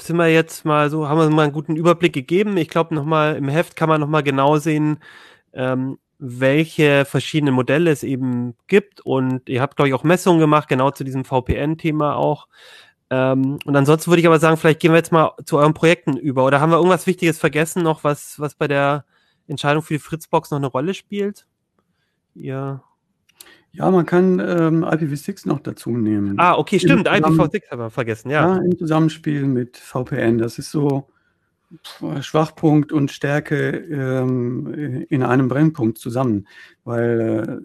sind 0.00 0.16
wir 0.16 0.28
jetzt 0.28 0.64
mal 0.64 0.90
so, 0.90 1.08
haben 1.08 1.18
wir 1.18 1.28
mal 1.30 1.42
einen 1.42 1.52
guten 1.52 1.76
Überblick 1.76 2.12
gegeben. 2.12 2.56
Ich 2.56 2.68
glaube, 2.68 2.94
nochmal 2.94 3.36
im 3.36 3.48
Heft 3.48 3.74
kann 3.74 3.88
man 3.88 4.00
nochmal 4.00 4.22
genau 4.22 4.58
sehen, 4.58 4.98
ähm, 5.52 5.98
welche 6.18 7.04
verschiedenen 7.04 7.54
Modelle 7.54 7.90
es 7.90 8.04
eben 8.04 8.54
gibt. 8.68 9.00
Und 9.00 9.48
ihr 9.48 9.60
habt, 9.60 9.76
glaube 9.76 9.88
ich, 9.88 9.94
auch 9.94 10.04
Messungen 10.04 10.40
gemacht, 10.40 10.68
genau 10.68 10.90
zu 10.92 11.04
diesem 11.04 11.24
VPN-Thema 11.24 12.16
auch. 12.16 12.46
Ähm, 13.10 13.58
und 13.64 13.76
ansonsten 13.76 14.10
würde 14.10 14.20
ich 14.20 14.26
aber 14.26 14.38
sagen, 14.38 14.56
vielleicht 14.56 14.80
gehen 14.80 14.92
wir 14.92 14.98
jetzt 14.98 15.12
mal 15.12 15.32
zu 15.44 15.58
euren 15.58 15.74
Projekten 15.74 16.16
über. 16.16 16.44
Oder 16.44 16.60
haben 16.60 16.70
wir 16.70 16.76
irgendwas 16.76 17.06
Wichtiges 17.06 17.38
vergessen 17.38 17.82
noch, 17.82 18.04
was, 18.04 18.38
was 18.38 18.54
bei 18.54 18.68
der 18.68 19.04
Entscheidung 19.46 19.82
für 19.82 19.94
die 19.94 20.00
Fritzbox 20.00 20.50
noch 20.50 20.58
eine 20.58 20.66
Rolle 20.66 20.94
spielt? 20.94 21.46
Ja. 22.34 22.82
Ja, 23.72 23.90
man 23.90 24.06
kann 24.06 24.40
ähm, 24.40 24.84
IPv6 24.84 25.46
noch 25.46 25.60
dazu 25.60 25.90
nehmen. 25.90 26.38
Ah, 26.38 26.56
okay, 26.56 26.78
stimmt. 26.78 27.08
IPv6 27.08 27.70
haben 27.70 27.80
wir 27.80 27.90
vergessen, 27.90 28.30
ja. 28.30 28.56
ja. 28.56 28.62
Im 28.62 28.76
Zusammenspiel 28.78 29.44
mit 29.44 29.76
VPN. 29.76 30.38
Das 30.38 30.58
ist 30.58 30.70
so 30.70 31.08
Schwachpunkt 32.20 32.92
und 32.92 33.10
Stärke 33.10 33.70
ähm, 33.70 35.04
in 35.08 35.22
einem 35.22 35.48
Brennpunkt 35.48 35.98
zusammen. 35.98 36.48
Weil 36.84 37.60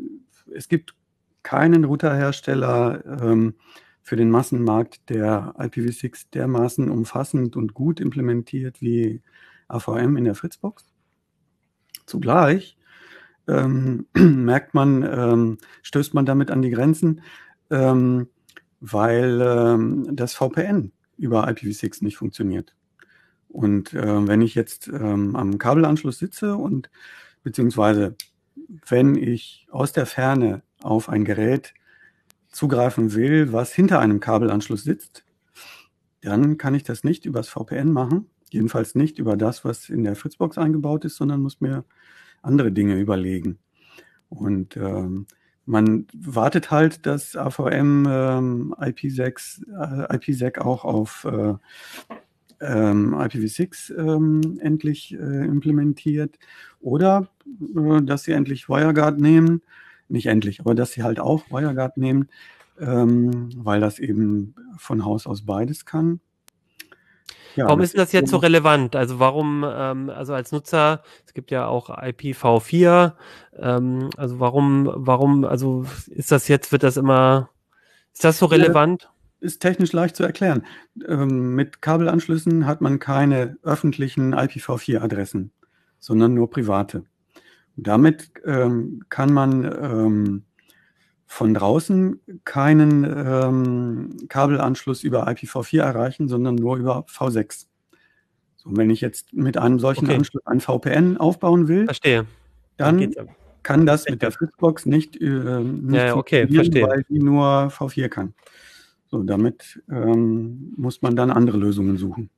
äh, 0.51 0.55
es 0.55 0.67
gibt 0.67 0.93
keinen 1.41 1.85
Routerhersteller, 1.85 3.21
ähm, 3.21 3.55
für 4.03 4.17
den 4.17 4.29
Massenmarkt 4.29 5.09
der 5.09 5.55
IPv6 5.57 6.25
dermaßen 6.33 6.91
umfassend 6.91 7.55
und 7.55 7.73
gut 7.73 7.99
implementiert 8.01 8.81
wie 8.81 9.21
AVM 9.69 10.17
in 10.17 10.25
der 10.25 10.35
Fritzbox. 10.35 10.85
Zugleich 12.05 12.77
ähm, 13.47 14.05
merkt 14.13 14.73
man, 14.73 15.03
ähm, 15.03 15.57
stößt 15.81 16.13
man 16.13 16.25
damit 16.25 16.51
an 16.51 16.61
die 16.61 16.69
Grenzen, 16.69 17.21
ähm, 17.71 18.27
weil 18.81 19.41
ähm, 19.41 20.15
das 20.15 20.33
VPN 20.33 20.91
über 21.17 21.47
IPv6 21.47 22.03
nicht 22.03 22.17
funktioniert. 22.17 22.75
Und 23.47 23.93
äh, 23.93 24.27
wenn 24.27 24.41
ich 24.41 24.53
jetzt 24.55 24.89
ähm, 24.89 25.35
am 25.37 25.57
Kabelanschluss 25.59 26.19
sitze 26.19 26.57
und 26.57 26.89
beziehungsweise 27.43 28.15
wenn 28.87 29.15
ich 29.15 29.67
aus 29.71 29.93
der 29.93 30.05
Ferne 30.05 30.61
auf 30.81 31.07
ein 31.07 31.23
Gerät 31.23 31.73
zugreifen 32.53 33.13
will, 33.13 33.51
was 33.51 33.73
hinter 33.73 33.99
einem 33.99 34.19
Kabelanschluss 34.19 34.83
sitzt, 34.83 35.25
dann 36.21 36.57
kann 36.57 36.75
ich 36.75 36.83
das 36.83 37.03
nicht 37.03 37.25
übers 37.25 37.49
VPN 37.49 37.91
machen. 37.91 38.27
Jedenfalls 38.49 38.95
nicht 38.95 39.19
über 39.19 39.35
das, 39.35 39.65
was 39.65 39.89
in 39.89 40.03
der 40.03 40.15
Fritzbox 40.15 40.57
eingebaut 40.57 41.03
ist, 41.05 41.17
sondern 41.17 41.41
muss 41.41 41.59
mir 41.59 41.83
andere 42.41 42.71
Dinge 42.71 42.99
überlegen. 42.99 43.57
Und 44.29 44.77
ähm, 44.77 45.25
man 45.65 46.07
wartet 46.13 46.71
halt, 46.71 47.05
dass 47.05 47.35
AVM 47.35 48.05
ähm, 48.07 48.75
IP6, 48.77 50.09
äh, 50.09 50.15
IPsec 50.15 50.59
auch 50.59 50.85
auf 50.85 51.25
äh, 51.25 51.55
ähm, 52.61 53.13
IPv6 53.15 53.95
ähm, 53.97 54.59
endlich 54.61 55.13
äh, 55.13 55.45
implementiert 55.45 56.37
oder 56.79 57.27
äh, 57.75 58.01
dass 58.01 58.23
sie 58.23 58.31
endlich 58.31 58.69
WireGuard 58.69 59.19
nehmen 59.19 59.61
nicht 60.13 60.27
endlich, 60.27 60.59
aber 60.59 60.75
dass 60.75 60.93
sie 60.93 61.03
halt 61.03 61.19
auch 61.19 61.43
WireGuard 61.49 61.97
nehmen, 61.97 62.29
ähm, 62.79 63.49
weil 63.57 63.81
das 63.81 63.99
eben 63.99 64.55
von 64.77 65.03
Haus 65.03 65.27
aus 65.27 65.45
beides 65.45 65.85
kann. 65.85 66.21
Ja, 67.55 67.65
warum 67.65 67.81
ist 67.81 67.97
das 67.97 68.11
jetzt 68.13 68.31
so 68.31 68.37
relevant? 68.37 68.95
Also 68.95 69.19
warum, 69.19 69.63
ähm, 69.67 70.09
also 70.09 70.33
als 70.33 70.51
Nutzer, 70.51 71.03
es 71.25 71.33
gibt 71.33 71.51
ja 71.51 71.67
auch 71.67 71.89
IPv4, 71.89 73.13
ähm, 73.59 74.09
also 74.17 74.39
warum, 74.39 74.89
warum, 74.91 75.45
also 75.45 75.85
ist 76.07 76.31
das 76.31 76.47
jetzt, 76.47 76.71
wird 76.71 76.81
das 76.81 76.97
immer, 76.97 77.49
ist 78.11 78.23
das 78.23 78.39
so 78.39 78.47
relevant? 78.47 79.09
ist 79.43 79.59
technisch 79.59 79.91
leicht 79.91 80.15
zu 80.15 80.23
erklären. 80.23 80.65
Ähm, 81.05 81.53
mit 81.53 81.81
Kabelanschlüssen 81.81 82.65
hat 82.65 82.79
man 82.81 82.99
keine 82.99 83.57
öffentlichen 83.61 84.33
IPv4-Adressen, 84.33 85.51
sondern 85.99 86.33
nur 86.33 86.49
private. 86.49 87.03
Damit 87.75 88.31
ähm, 88.45 89.03
kann 89.09 89.33
man 89.33 89.63
ähm, 89.63 90.43
von 91.25 91.53
draußen 91.53 92.19
keinen 92.45 93.03
ähm, 93.03 94.27
Kabelanschluss 94.29 95.03
über 95.03 95.27
IPv4 95.27 95.81
erreichen, 95.81 96.27
sondern 96.27 96.55
nur 96.55 96.77
über 96.77 97.05
V6. 97.07 97.65
So, 98.55 98.69
wenn 98.77 98.89
ich 98.89 99.01
jetzt 99.01 99.33
mit 99.33 99.57
einem 99.57 99.79
solchen 99.79 100.05
okay. 100.05 100.15
Anschluss 100.15 100.45
ein 100.45 100.61
VPN 100.61 101.17
aufbauen 101.17 101.67
will, 101.67 101.85
verstehe. 101.85 102.25
dann 102.77 103.11
kann 103.63 103.85
das 103.85 104.07
mit 104.07 104.21
der 104.21 104.31
Fritzbox 104.31 104.85
nicht, 104.85 105.19
äh, 105.19 105.25
nicht 105.25 105.95
ja, 105.95 106.15
okay, 106.15 106.47
verstehe. 106.47 106.87
weil 106.87 107.03
die 107.09 107.19
nur 107.19 107.69
V4 107.69 108.09
kann. 108.09 108.33
So, 109.07 109.23
damit 109.23 109.81
ähm, 109.89 110.73
muss 110.75 111.01
man 111.01 111.15
dann 111.15 111.31
andere 111.31 111.57
Lösungen 111.57 111.97
suchen. 111.97 112.29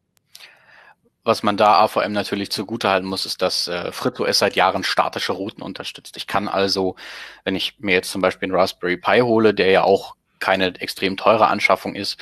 Was 1.25 1.41
man 1.41 1.57
da 1.57 1.79
AVM 1.79 2.11
natürlich 2.11 2.51
zugutehalten 2.51 3.09
muss, 3.09 3.25
ist, 3.25 3.41
dass 3.41 3.67
äh, 3.67 3.91
FritOS 3.91 4.37
seit 4.37 4.55
Jahren 4.55 4.83
statische 4.83 5.33
Routen 5.33 5.63
unterstützt. 5.63 6.17
Ich 6.17 6.27
kann 6.27 6.47
also, 6.47 6.95
wenn 7.43 7.55
ich 7.55 7.79
mir 7.79 7.95
jetzt 7.95 8.11
zum 8.11 8.21
Beispiel 8.21 8.45
einen 8.45 8.55
Raspberry 8.55 8.95
Pi 8.95 9.21
hole, 9.21 9.55
der 9.55 9.71
ja 9.71 9.83
auch 9.83 10.15
keine 10.39 10.79
extrem 10.79 11.17
teure 11.17 11.47
Anschaffung 11.47 11.95
ist, 11.95 12.19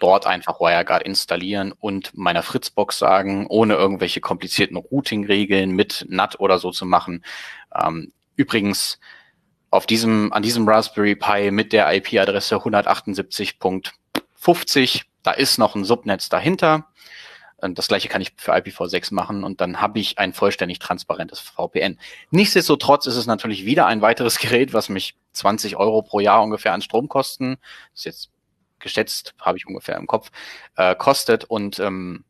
dort 0.00 0.26
einfach 0.26 0.58
WireGuard 0.58 1.04
installieren 1.04 1.72
und 1.72 2.10
meiner 2.18 2.42
Fritzbox 2.42 2.98
sagen, 2.98 3.46
ohne 3.46 3.74
irgendwelche 3.74 4.20
komplizierten 4.20 4.76
Routing-Regeln 4.76 5.70
mit 5.70 6.06
NAT 6.08 6.40
oder 6.40 6.58
so 6.58 6.72
zu 6.72 6.86
machen. 6.86 7.24
Ähm, 7.80 8.10
übrigens, 8.34 8.98
auf 9.70 9.86
diesem, 9.86 10.32
an 10.32 10.42
diesem 10.42 10.68
Raspberry 10.68 11.14
Pi 11.14 11.52
mit 11.52 11.72
der 11.72 11.94
IP-Adresse 11.94 12.56
178.50, 12.56 15.02
da 15.22 15.30
ist 15.30 15.58
noch 15.58 15.76
ein 15.76 15.84
Subnetz 15.84 16.28
dahinter. 16.28 16.89
Das 17.62 17.88
gleiche 17.88 18.08
kann 18.08 18.22
ich 18.22 18.32
für 18.36 18.54
IPv6 18.54 19.12
machen 19.12 19.44
und 19.44 19.60
dann 19.60 19.80
habe 19.80 19.98
ich 19.98 20.18
ein 20.18 20.32
vollständig 20.32 20.78
transparentes 20.78 21.40
VPN. 21.40 21.98
Nichtsdestotrotz 22.30 23.06
ist 23.06 23.16
es 23.16 23.26
natürlich 23.26 23.64
wieder 23.64 23.86
ein 23.86 24.02
weiteres 24.02 24.38
Gerät, 24.40 24.72
was 24.72 24.88
mich 24.88 25.16
20 25.32 25.76
Euro 25.76 26.02
pro 26.02 26.20
Jahr 26.20 26.42
ungefähr 26.42 26.72
an 26.72 26.82
Stromkosten, 26.82 27.58
das 27.92 28.00
ist 28.00 28.04
jetzt 28.04 28.30
geschätzt, 28.78 29.34
habe 29.38 29.58
ich 29.58 29.66
ungefähr 29.66 29.96
im 29.96 30.06
Kopf, 30.06 30.30
äh, 30.76 30.94
kostet 30.94 31.44
und 31.44 31.78
ähm, 31.78 32.24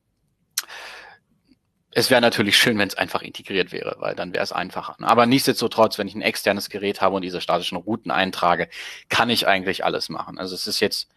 es 1.92 2.10
wäre 2.10 2.20
natürlich 2.20 2.56
schön, 2.56 2.78
wenn 2.78 2.88
es 2.88 2.96
einfach 2.96 3.22
integriert 3.22 3.72
wäre, 3.72 3.96
weil 3.98 4.14
dann 4.14 4.32
wäre 4.32 4.44
es 4.44 4.52
einfacher. 4.52 4.96
Aber 5.00 5.26
nichtsdestotrotz, 5.26 5.98
wenn 5.98 6.06
ich 6.06 6.14
ein 6.14 6.22
externes 6.22 6.70
Gerät 6.70 7.00
habe 7.00 7.16
und 7.16 7.22
diese 7.22 7.40
statischen 7.40 7.76
Routen 7.76 8.12
eintrage, 8.12 8.68
kann 9.08 9.28
ich 9.28 9.48
eigentlich 9.48 9.84
alles 9.84 10.08
machen. 10.08 10.38
Also 10.38 10.54
es 10.54 10.66
ist 10.68 10.80
jetzt 10.80 11.08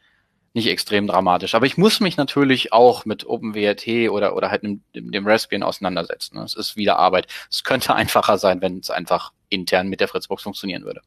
nicht 0.54 0.68
extrem 0.68 1.08
dramatisch. 1.08 1.56
Aber 1.56 1.66
ich 1.66 1.78
muss 1.78 1.99
mich 1.99 2.16
natürlich 2.16 2.72
auch 2.74 3.06
mit 3.06 3.26
OpenWRT 3.26 4.10
oder, 4.10 4.36
oder 4.36 4.51
halt 4.51 4.64
dem, 4.64 4.82
dem 4.93 5.28
Raspbian 5.28 5.64
auseinandersetzen. 5.64 6.38
Es 6.38 6.54
ist 6.54 6.78
wieder 6.78 6.97
Arbeit. 6.97 7.28
Es 7.49 7.64
könnte 7.64 7.95
einfacher 7.95 8.38
sein, 8.38 8.62
wenn 8.62 8.80
es 8.80 8.89
einfach 8.89 9.34
intern 9.49 9.89
mit 9.89 9.99
der 9.99 10.08
Fritzbox 10.08 10.43
funktionieren 10.43 10.84
würde. 10.84 11.01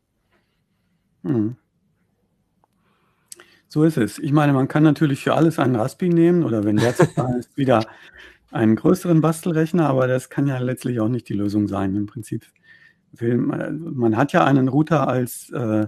Hm. 1.22 1.56
So 3.68 3.84
ist 3.84 3.96
es. 3.96 4.18
Ich 4.18 4.32
meine, 4.32 4.52
man 4.52 4.68
kann 4.68 4.82
natürlich 4.82 5.20
für 5.20 5.34
alles 5.34 5.58
einen 5.58 5.76
Raspi 5.76 6.08
nehmen 6.08 6.44
oder 6.44 6.64
wenn 6.64 6.76
der 6.76 6.94
zu 6.94 7.04
ist, 7.38 7.56
wieder 7.56 7.86
einen 8.50 8.76
größeren 8.76 9.20
Bastelrechner, 9.20 9.88
aber 9.88 10.06
das 10.06 10.30
kann 10.30 10.46
ja 10.46 10.58
letztlich 10.58 11.00
auch 11.00 11.08
nicht 11.08 11.28
die 11.28 11.34
Lösung 11.34 11.68
sein. 11.68 11.94
Im 11.94 12.06
Prinzip 12.06 12.46
will 13.12 13.36
man, 13.36 13.94
man 13.94 14.16
hat 14.16 14.32
ja 14.32 14.44
einen 14.44 14.68
Router 14.68 15.08
als, 15.08 15.50
äh, 15.50 15.86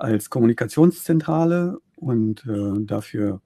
als 0.00 0.30
Kommunikationszentrale 0.30 1.78
und 1.96 2.46
äh, 2.46 2.84
dafür 2.84 3.40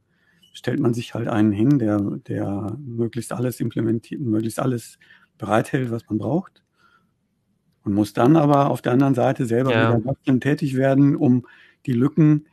stellt 0.52 0.80
man 0.80 0.94
sich 0.94 1.14
halt 1.14 1.28
einen 1.28 1.52
hin, 1.52 1.78
der, 1.78 1.98
der 1.98 2.76
möglichst 2.78 3.32
alles 3.32 3.60
implementiert, 3.60 4.20
möglichst 4.20 4.60
alles 4.60 4.98
bereithält, 5.36 5.90
was 5.90 6.08
man 6.08 6.18
braucht. 6.18 6.62
Und 7.82 7.92
muss 7.92 8.14
dann 8.14 8.36
aber 8.36 8.70
auf 8.70 8.80
der 8.80 8.92
anderen 8.92 9.14
Seite 9.14 9.44
selber 9.44 9.72
ja. 9.72 9.98
wieder 9.98 10.40
tätig 10.40 10.76
werden, 10.76 11.16
um 11.16 11.46
die 11.84 11.92
Lücken, 11.92 12.46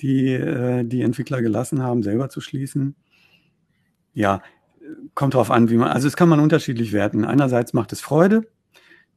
die 0.00 0.32
äh, 0.32 0.84
die 0.84 1.02
Entwickler 1.02 1.42
gelassen 1.42 1.82
haben, 1.82 2.02
selber 2.02 2.30
zu 2.30 2.40
schließen. 2.40 2.94
Ja, 4.14 4.42
kommt 5.14 5.34
drauf 5.34 5.50
an, 5.50 5.68
wie 5.68 5.76
man, 5.76 5.88
also 5.88 6.08
es 6.08 6.16
kann 6.16 6.28
man 6.28 6.40
unterschiedlich 6.40 6.92
werten. 6.92 7.24
Einerseits 7.24 7.72
macht 7.72 7.92
es 7.92 8.00
Freude, 8.00 8.46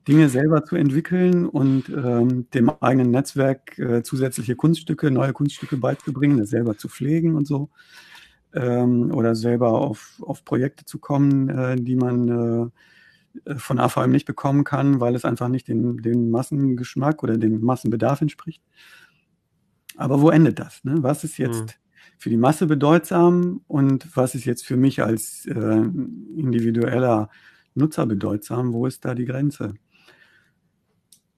Dinge 0.08 0.30
selber 0.30 0.66
zu 0.66 0.76
entwickeln 0.76 1.48
und 1.48 1.90
ähm, 1.90 2.50
dem 2.54 2.70
eigenen 2.82 3.12
Netzwerk 3.12 3.78
äh, 3.80 4.04
zusätzliche 4.04 4.56
Kunststücke, 4.56 5.12
neue 5.12 5.34
Kunststücke 5.34 5.78
beizubringen, 5.78 6.38
das 6.38 6.50
selber 6.50 6.78
zu 6.78 6.90
pflegen 6.90 7.36
und 7.36 7.48
so. 7.48 7.70
Ähm, 8.54 9.12
oder 9.12 9.34
selber 9.36 9.72
auf, 9.72 10.22
auf 10.22 10.46
Projekte 10.46 10.86
zu 10.86 11.00
kommen, 11.00 11.50
äh, 11.50 11.76
die 11.76 11.96
man 11.96 12.72
äh, 13.46 13.56
von 13.56 13.80
AVM 13.80 14.12
nicht 14.12 14.26
bekommen 14.26 14.64
kann, 14.64 15.00
weil 15.00 15.16
es 15.16 15.26
einfach 15.26 15.48
nicht 15.48 15.68
den, 15.68 15.98
den 15.98 16.30
Massengeschmack 16.30 17.24
oder 17.24 17.38
dem 17.38 17.62
Massenbedarf 17.62 18.22
entspricht. 18.22 18.62
Aber 19.96 20.22
wo 20.22 20.30
endet 20.30 20.60
das? 20.60 20.84
Ne? 20.84 20.98
Was 21.02 21.24
ist 21.24 21.38
jetzt 21.38 21.60
hm. 21.60 21.68
für 22.18 22.30
die 22.30 22.38
Masse 22.38 22.68
bedeutsam 22.68 23.62
und 23.68 24.16
was 24.16 24.36
ist 24.36 24.46
jetzt 24.46 24.66
für 24.66 24.78
mich 24.78 25.02
als 25.02 25.46
äh, 25.46 25.82
individueller 26.36 27.30
Nutzer 27.74 28.06
bedeutsam? 28.06 28.74
Wo 28.74 28.86
ist 28.86 29.06
da 29.06 29.16
die 29.16 29.26
Grenze? 29.26 29.74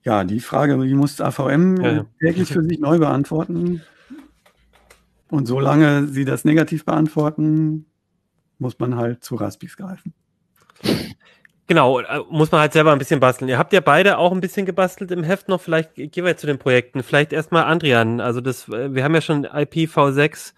Ja, 0.06 0.22
die 0.22 0.38
Frage, 0.38 0.78
die 0.86 0.94
muss 0.94 1.20
AVM 1.20 1.82
ja, 1.82 1.92
ja. 1.92 2.06
täglich 2.20 2.52
für 2.52 2.62
sich 2.62 2.78
neu 2.78 2.98
beantworten. 2.98 3.82
Und 5.28 5.46
solange 5.46 6.06
sie 6.06 6.24
das 6.24 6.44
negativ 6.44 6.84
beantworten, 6.84 7.86
muss 8.58 8.78
man 8.78 8.94
halt 8.94 9.24
zu 9.24 9.34
Raspis 9.34 9.76
greifen. 9.76 10.14
Genau, 11.66 11.98
äh, 11.98 12.20
muss 12.30 12.52
man 12.52 12.60
halt 12.60 12.72
selber 12.72 12.92
ein 12.92 12.98
bisschen 12.98 13.18
basteln. 13.18 13.48
Ihr 13.48 13.58
habt 13.58 13.72
ja 13.72 13.80
beide 13.80 14.18
auch 14.18 14.30
ein 14.30 14.40
bisschen 14.40 14.64
gebastelt 14.64 15.10
im 15.10 15.24
Heft 15.24 15.48
noch. 15.48 15.60
Vielleicht 15.60 15.96
gehen 15.96 16.24
wir 16.24 16.36
zu 16.36 16.46
den 16.46 16.60
Projekten. 16.60 17.02
Vielleicht 17.02 17.32
erstmal 17.32 17.64
Andrian. 17.64 18.20
Also 18.20 18.40
das, 18.40 18.68
äh, 18.68 18.94
wir 18.94 19.02
haben 19.02 19.14
ja 19.16 19.20
schon 19.20 19.44
IPv6 19.44 20.54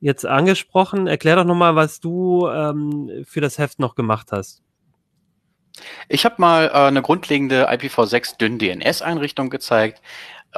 jetzt 0.00 0.26
angesprochen. 0.26 1.06
Erklär 1.06 1.36
doch 1.36 1.46
nochmal, 1.46 1.76
was 1.76 2.00
du 2.00 2.46
ähm, 2.46 3.24
für 3.24 3.40
das 3.40 3.56
Heft 3.56 3.78
noch 3.78 3.94
gemacht 3.94 4.32
hast. 4.32 4.62
Ich 6.08 6.24
habe 6.24 6.36
mal 6.38 6.66
äh, 6.66 6.72
eine 6.72 7.02
grundlegende 7.02 7.70
IPv6 7.70 8.36
dünn 8.38 8.58
DNS-Einrichtung 8.58 9.50
gezeigt. 9.50 10.02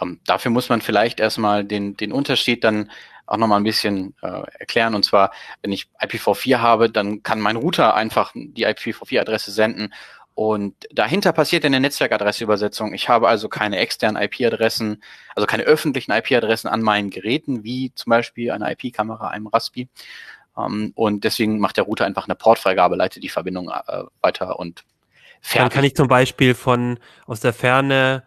Ähm, 0.00 0.20
dafür 0.26 0.50
muss 0.50 0.68
man 0.68 0.80
vielleicht 0.80 1.20
erstmal 1.20 1.64
den, 1.64 1.96
den 1.96 2.12
Unterschied 2.12 2.64
dann 2.64 2.90
auch 3.26 3.36
nochmal 3.36 3.60
ein 3.60 3.64
bisschen 3.64 4.14
äh, 4.22 4.42
erklären. 4.58 4.94
Und 4.94 5.04
zwar, 5.04 5.32
wenn 5.62 5.72
ich 5.72 5.88
IPv4 6.00 6.58
habe, 6.58 6.90
dann 6.90 7.22
kann 7.22 7.40
mein 7.40 7.56
Router 7.56 7.94
einfach 7.94 8.32
die 8.34 8.66
IPv4-Adresse 8.66 9.50
senden 9.50 9.92
und 10.34 10.74
dahinter 10.90 11.32
passiert 11.32 11.64
eine 11.64 11.78
Netzwerkadresseübersetzung. 11.78 12.92
Ich 12.92 13.08
habe 13.08 13.28
also 13.28 13.48
keine 13.48 13.78
externen 13.78 14.20
IP-Adressen, 14.20 15.02
also 15.36 15.46
keine 15.46 15.62
öffentlichen 15.62 16.10
IP-Adressen 16.10 16.68
an 16.68 16.82
meinen 16.82 17.10
Geräten, 17.10 17.62
wie 17.62 17.92
zum 17.94 18.10
Beispiel 18.10 18.50
eine 18.50 18.72
IP-Kamera, 18.72 19.28
einem 19.28 19.46
Raspi. 19.46 19.88
Ähm, 20.58 20.92
und 20.96 21.22
deswegen 21.22 21.60
macht 21.60 21.76
der 21.76 21.84
Router 21.84 22.04
einfach 22.04 22.26
eine 22.26 22.34
Portfreigabe, 22.34 22.96
leitet 22.96 23.22
die 23.22 23.28
Verbindung 23.28 23.68
äh, 23.68 24.02
weiter 24.22 24.58
und 24.58 24.84
Fertig. 25.44 25.60
Dann 25.60 25.68
kann 25.68 25.84
ich 25.84 25.94
zum 25.94 26.08
Beispiel 26.08 26.54
von 26.54 26.98
aus 27.26 27.40
der 27.40 27.52
Ferne, 27.52 28.22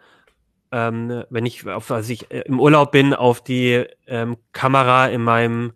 ähm, 0.71 1.23
wenn 1.31 1.47
ich 1.47 1.67
auf, 1.67 1.89
also 1.89 2.13
ich 2.13 2.29
äh, 2.29 2.41
im 2.41 2.59
Urlaub 2.59 2.91
bin, 2.91 3.15
auf 3.15 3.41
die 3.41 3.85
ähm, 4.05 4.37
Kamera 4.51 5.07
in 5.07 5.23
meinem 5.23 5.73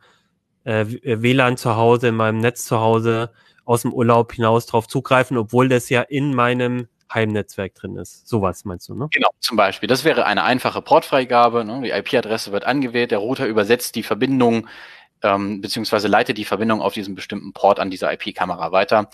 äh, 0.65 0.85
WLAN 0.85 1.57
zu 1.57 1.75
Hause, 1.75 2.09
in 2.09 2.15
meinem 2.15 2.41
Netz 2.41 2.65
zu 2.65 2.79
Hause 2.79 3.31
aus 3.65 3.81
dem 3.81 3.91
Urlaub 3.91 4.33
hinaus 4.33 4.67
drauf 4.67 4.87
zugreifen, 4.87 5.35
obwohl 5.35 5.67
das 5.67 5.89
ja 5.89 6.03
in 6.03 6.35
meinem 6.35 6.87
Heimnetzwerk 7.11 7.73
drin 7.73 7.97
ist. 7.97 8.27
Sowas 8.27 8.63
meinst 8.63 8.87
du, 8.89 8.93
ne? 8.93 9.07
Genau, 9.11 9.29
zum 9.39 9.57
Beispiel. 9.57 9.87
Das 9.87 10.03
wäre 10.03 10.27
eine 10.27 10.43
einfache 10.43 10.83
Portfreigabe. 10.83 11.65
Ne? 11.65 11.81
Die 11.83 11.89
IP-Adresse 11.89 12.51
wird 12.51 12.65
angewählt, 12.65 13.09
der 13.09 13.17
Router 13.17 13.47
übersetzt 13.47 13.95
die 13.95 14.03
Verbindung 14.03 14.67
ähm, 15.23 15.59
beziehungsweise 15.59 16.07
leitet 16.07 16.37
die 16.37 16.45
Verbindung 16.45 16.81
auf 16.81 16.93
diesen 16.93 17.15
bestimmten 17.15 17.51
Port 17.53 17.79
an 17.79 17.89
dieser 17.89 18.13
IP-Kamera 18.13 18.71
weiter 18.71 19.09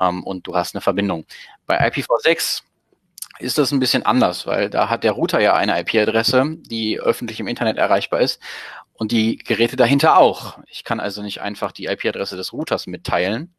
ähm, 0.00 0.22
und 0.24 0.46
du 0.46 0.54
hast 0.56 0.74
eine 0.74 0.80
Verbindung. 0.80 1.26
Bei 1.66 1.78
IPv6 1.88 2.62
ist 3.38 3.58
das 3.58 3.72
ein 3.72 3.80
bisschen 3.80 4.04
anders, 4.04 4.46
weil 4.46 4.70
da 4.70 4.88
hat 4.88 5.04
der 5.04 5.12
Router 5.12 5.40
ja 5.40 5.54
eine 5.54 5.78
IP-Adresse, 5.80 6.56
die 6.60 7.00
öffentlich 7.00 7.40
im 7.40 7.48
Internet 7.48 7.78
erreichbar 7.78 8.20
ist 8.20 8.40
und 8.92 9.12
die 9.12 9.36
Geräte 9.36 9.76
dahinter 9.76 10.18
auch. 10.18 10.58
Ich 10.68 10.84
kann 10.84 11.00
also 11.00 11.22
nicht 11.22 11.40
einfach 11.40 11.72
die 11.72 11.86
IP-Adresse 11.86 12.36
des 12.36 12.52
Routers 12.52 12.86
mitteilen 12.86 13.54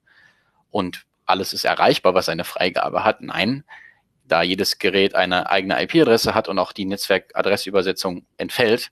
und 0.71 1.05
alles 1.25 1.53
ist 1.53 1.65
erreichbar, 1.65 2.13
was 2.13 2.29
eine 2.29 2.43
Freigabe 2.43 3.03
hat. 3.03 3.21
Nein, 3.21 3.63
da 4.27 4.41
jedes 4.41 4.79
Gerät 4.79 5.15
eine 5.15 5.49
eigene 5.49 5.81
IP-Adresse 5.83 6.33
hat 6.35 6.47
und 6.47 6.59
auch 6.59 6.71
die 6.71 6.85
Netzwerkadressübersetzung 6.85 8.25
entfällt, 8.37 8.91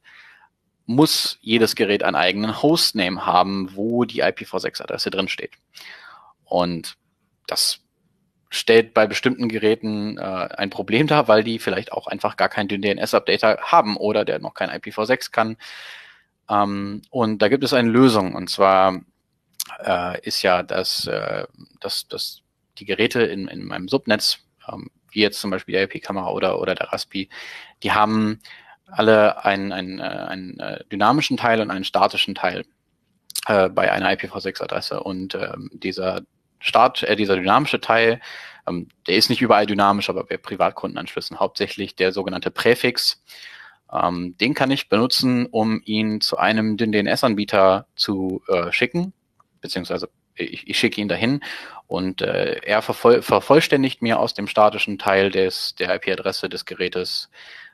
muss 0.85 1.37
jedes 1.41 1.75
Gerät 1.75 2.03
einen 2.03 2.15
eigenen 2.15 2.61
Hostname 2.61 3.25
haben, 3.25 3.75
wo 3.75 4.03
die 4.03 4.23
IPv6-Adresse 4.23 5.11
drin 5.11 5.29
steht. 5.29 5.53
Und 6.43 6.97
das 7.47 7.79
stellt 8.49 8.93
bei 8.93 9.07
bestimmten 9.07 9.49
Geräten 9.49 10.17
äh, 10.17 10.21
ein 10.21 10.69
Problem 10.69 11.07
dar, 11.07 11.27
weil 11.27 11.43
die 11.43 11.57
vielleicht 11.57 11.91
auch 11.91 12.07
einfach 12.07 12.37
gar 12.37 12.49
keinen 12.49 12.67
DNS-Updater 12.67 13.57
haben 13.63 13.97
oder 13.97 14.25
der 14.25 14.39
noch 14.39 14.53
kein 14.53 14.69
IPv6 14.69 15.31
kann. 15.31 15.57
Ähm, 16.49 17.01
und 17.09 17.41
da 17.41 17.47
gibt 17.47 17.63
es 17.63 17.73
eine 17.73 17.89
Lösung 17.89 18.35
und 18.35 18.49
zwar 18.49 19.01
äh, 19.83 20.21
ist 20.21 20.43
ja, 20.43 20.61
dass, 20.61 21.07
äh, 21.07 21.45
dass, 21.79 22.07
dass 22.07 22.41
die 22.77 22.85
Geräte 22.85 23.23
in, 23.23 23.47
in 23.47 23.65
meinem 23.65 23.87
Subnetz, 23.87 24.39
ähm, 24.71 24.89
wie 25.11 25.21
jetzt 25.21 25.39
zum 25.39 25.51
Beispiel 25.51 25.75
die 25.75 25.97
IP-Kamera 25.97 26.29
oder, 26.29 26.59
oder 26.59 26.75
der 26.75 26.91
Raspi, 26.91 27.29
die 27.81 27.91
haben 27.91 28.39
alle 28.87 29.43
einen, 29.43 29.71
einen, 29.71 29.99
äh, 29.99 30.03
einen 30.03 30.59
äh, 30.59 30.83
dynamischen 30.91 31.37
Teil 31.37 31.61
und 31.61 31.71
einen 31.71 31.85
statischen 31.85 32.35
Teil 32.35 32.65
äh, 33.47 33.69
bei 33.69 33.91
einer 33.91 34.11
IPv6-Adresse. 34.11 35.01
Und 35.01 35.35
ähm, 35.35 35.71
dieser 35.73 36.21
Start, 36.63 37.03
äh, 37.03 37.15
dieser 37.15 37.35
dynamische 37.35 37.81
Teil, 37.81 38.21
ähm, 38.67 38.87
der 39.07 39.15
ist 39.15 39.29
nicht 39.29 39.41
überall 39.41 39.65
dynamisch, 39.65 40.09
aber 40.09 40.23
bei 40.23 40.37
Privatkundenanschlüssen 40.37 41.39
hauptsächlich 41.39 41.95
der 41.95 42.11
sogenannte 42.11 42.51
Präfix. 42.51 43.21
Ähm, 43.91 44.35
den 44.39 44.53
kann 44.53 44.71
ich 44.71 44.89
benutzen, 44.89 45.45
um 45.47 45.81
ihn 45.83 46.21
zu 46.21 46.37
einem 46.37 46.77
DNS-Anbieter 46.77 47.85
zu 47.95 48.41
äh, 48.47 48.71
schicken, 48.71 49.13
beziehungsweise 49.61 50.09
ich, 50.35 50.67
ich 50.67 50.79
schicke 50.79 51.01
ihn 51.01 51.09
dahin 51.09 51.41
und 51.87 52.21
äh, 52.21 52.61
er 52.63 52.81
vervoll, 52.81 53.21
vervollständigt 53.21 54.01
mir 54.01 54.19
aus 54.19 54.33
dem 54.33 54.47
statischen 54.47 54.97
Teil 54.97 55.29
des, 55.29 55.75
der 55.75 55.93
IP-Adresse 55.95 56.49
des 56.49 56.65
Gerätes 56.65 57.29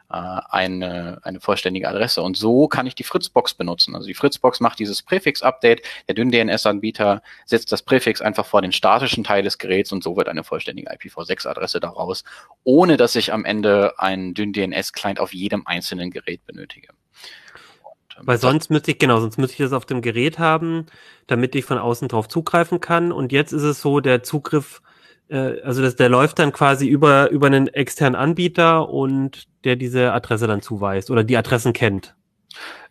eine, 0.10 1.20
eine 1.22 1.40
vollständige 1.40 1.88
Adresse. 1.88 2.22
Und 2.22 2.36
so 2.36 2.68
kann 2.68 2.88
ich 2.88 2.96
die 2.96 3.04
Fritzbox 3.04 3.54
benutzen. 3.54 3.96
Also 3.96 4.08
die 4.08 4.16
Fritzbox 4.16 4.60
macht 4.60 4.80
dieses 4.80 5.04
Präfix-Update. 5.04 5.84
Der 6.08 6.16
dünn-DNS-Anbieter 6.16 7.22
setzt 7.46 7.72
das 7.72 7.84
Präfix 7.84 8.22
einfach 8.22 8.46
vor 8.46 8.62
den 8.62 8.72
statischen 8.72 9.24
Teil 9.24 9.44
des 9.44 9.60
Geräts 9.60 9.92
und 9.92 10.04
so 10.04 10.18
wird 10.18 10.28
eine 10.28 10.44
vollständige 10.44 10.92
IPv6-Adresse 10.92 11.80
daraus, 11.80 12.24
ohne 12.64 12.98
dass 12.98 13.16
ich 13.16 13.32
am 13.32 13.46
Ende 13.46 14.00
einen 14.00 14.34
dünn-DNS-Client 14.34 15.20
auf 15.20 15.34
jedem 15.34 15.68
einzelnen 15.68 16.10
Gerät 16.10 16.44
benötige. 16.46 16.90
Ähm, 18.18 18.28
Weil 18.28 18.38
sonst 18.40 18.72
müsste 18.72 18.92
ich, 18.92 19.00
genau, 19.00 19.20
sonst 19.20 19.38
müsste 19.38 19.54
ich 19.54 19.70
das 19.70 19.74
auf 19.74 19.86
dem 19.86 20.02
Gerät 20.02 20.40
haben, 20.40 20.88
damit 21.28 21.54
ich 21.56 21.66
von 21.66 21.78
außen 21.78 22.08
drauf 22.08 22.28
zugreifen 22.28 22.80
kann. 22.80 23.12
Und 23.12 23.32
jetzt 23.32 23.52
ist 23.52 23.64
es 23.64 23.82
so, 23.82 24.00
der 24.00 24.24
Zugriff 24.24 24.82
äh, 25.30 25.62
also 25.62 25.82
das, 25.82 25.96
der 25.96 26.10
läuft 26.10 26.40
dann 26.40 26.52
quasi 26.52 26.88
über, 26.88 27.30
über 27.30 27.48
einen 27.48 27.68
externen 27.68 28.16
Anbieter 28.16 28.90
und 28.90 29.48
der 29.64 29.76
diese 29.76 30.14
Adresse 30.14 30.48
dann 30.48 30.62
zuweist 30.62 31.12
oder 31.12 31.24
die 31.24 31.38
Adressen 31.38 31.74
kennt. 31.74 32.16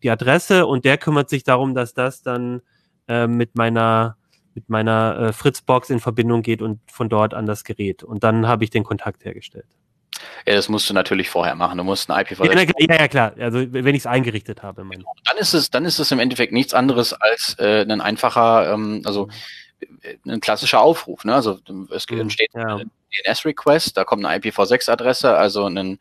die 0.04 0.10
Adresse 0.10 0.66
und 0.66 0.86
der 0.86 0.98
kümmert 0.98 1.30
sich 1.30 1.44
darum, 1.44 1.74
dass 1.74 1.94
das 1.94 2.22
dann 2.22 2.62
äh, 3.08 3.28
mit 3.28 3.56
meiner 3.56 4.18
mit 4.56 4.70
meiner 4.70 5.18
äh, 5.20 5.34
Fritzbox 5.34 5.90
in 5.90 6.00
Verbindung 6.00 6.42
geht 6.42 6.62
und 6.62 6.80
von 6.92 7.10
dort 7.10 7.34
an 7.34 7.46
das 7.46 7.64
Gerät 7.64 8.04
und 8.04 8.24
dann 8.24 8.48
habe 8.48 8.64
ich 8.64 8.70
den 8.70 8.84
Kontakt 8.84 9.26
hergestellt. 9.26 9.68
Ja, 10.46 10.56
das 10.56 10.70
musst 10.70 10.90
du 10.90 10.94
natürlich 10.94 11.30
vorher 11.30 11.56
machen. 11.56 11.78
Du 11.78 11.84
musst 11.84 12.10
ein 12.10 12.26
IPv6. 12.26 12.74
Ja, 12.78 12.96
ja, 13.00 13.08
klar. 13.08 13.34
Also 13.40 13.72
wenn 13.72 13.96
ich 13.96 14.02
es 14.02 14.06
eingerichtet 14.06 14.64
habe. 14.64 14.86
Genau. 14.86 15.16
Dann 15.26 15.38
ist 15.38 15.54
es, 15.54 15.70
dann 15.70 15.86
ist 15.86 16.00
es 16.00 16.12
im 16.12 16.20
Endeffekt 16.20 16.54
nichts 16.54 16.74
anderes 16.74 17.14
als 17.14 17.56
äh, 17.60 17.86
ein 17.88 18.02
einfacher, 18.02 18.74
ähm, 18.74 19.02
also 19.06 19.30
äh, 20.02 20.16
ein 20.26 20.42
klassischer 20.42 20.82
Aufruf. 20.82 21.24
Ne? 21.26 21.34
Also 21.34 21.60
es 21.92 22.10
mhm, 22.10 22.22
entsteht 22.22 22.52
ja. 22.54 22.78
ein 22.78 22.92
DNS-Request, 23.26 23.98
da 23.98 24.04
kommt 24.04 24.26
eine 24.26 24.38
IPv6-Adresse, 24.38 25.36
also 25.36 25.66
ein 25.68 26.00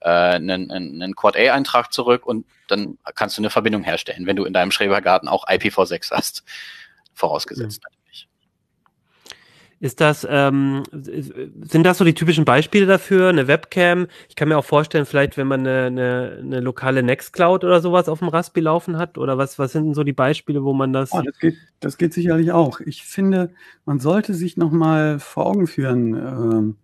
äh, 0.00 0.08
einen, 0.08 0.70
einen 0.70 1.14
Quad-A-Eintrag 1.14 1.92
zurück 1.92 2.26
und 2.26 2.44
dann 2.68 2.98
kannst 3.14 3.38
du 3.38 3.42
eine 3.42 3.50
Verbindung 3.50 3.84
herstellen, 3.84 4.26
wenn 4.26 4.36
du 4.36 4.44
in 4.44 4.52
deinem 4.52 4.70
Schrebergarten 4.70 5.28
auch 5.28 5.46
IPv6 5.46 6.10
hast. 6.10 6.44
Vorausgesetzt. 7.14 7.82
Mhm. 7.84 8.01
Ist 9.82 10.00
das, 10.00 10.24
ähm, 10.30 10.84
sind 10.92 11.82
das 11.82 11.98
so 11.98 12.04
die 12.04 12.14
typischen 12.14 12.44
Beispiele 12.44 12.86
dafür? 12.86 13.30
Eine 13.30 13.48
Webcam? 13.48 14.06
Ich 14.28 14.36
kann 14.36 14.48
mir 14.48 14.56
auch 14.56 14.64
vorstellen, 14.64 15.06
vielleicht, 15.06 15.36
wenn 15.36 15.48
man 15.48 15.66
eine, 15.66 15.86
eine, 15.86 16.38
eine 16.40 16.60
lokale 16.60 17.02
Nextcloud 17.02 17.64
oder 17.64 17.80
sowas 17.80 18.08
auf 18.08 18.20
dem 18.20 18.28
Raspi 18.28 18.60
laufen 18.60 18.96
hat, 18.96 19.18
oder 19.18 19.38
was, 19.38 19.58
was 19.58 19.72
sind 19.72 19.86
denn 19.86 19.94
so 19.94 20.04
die 20.04 20.12
Beispiele, 20.12 20.62
wo 20.62 20.72
man 20.72 20.92
das. 20.92 21.12
Oh, 21.12 21.20
das, 21.20 21.36
geht, 21.40 21.56
das 21.80 21.98
geht 21.98 22.14
sicherlich 22.14 22.52
auch. 22.52 22.78
Ich 22.78 23.02
finde, 23.02 23.50
man 23.84 23.98
sollte 23.98 24.34
sich 24.34 24.56
nochmal 24.56 25.18
vor 25.18 25.46
Augen 25.46 25.66
führen, 25.66 26.14
ähm, 26.14 26.76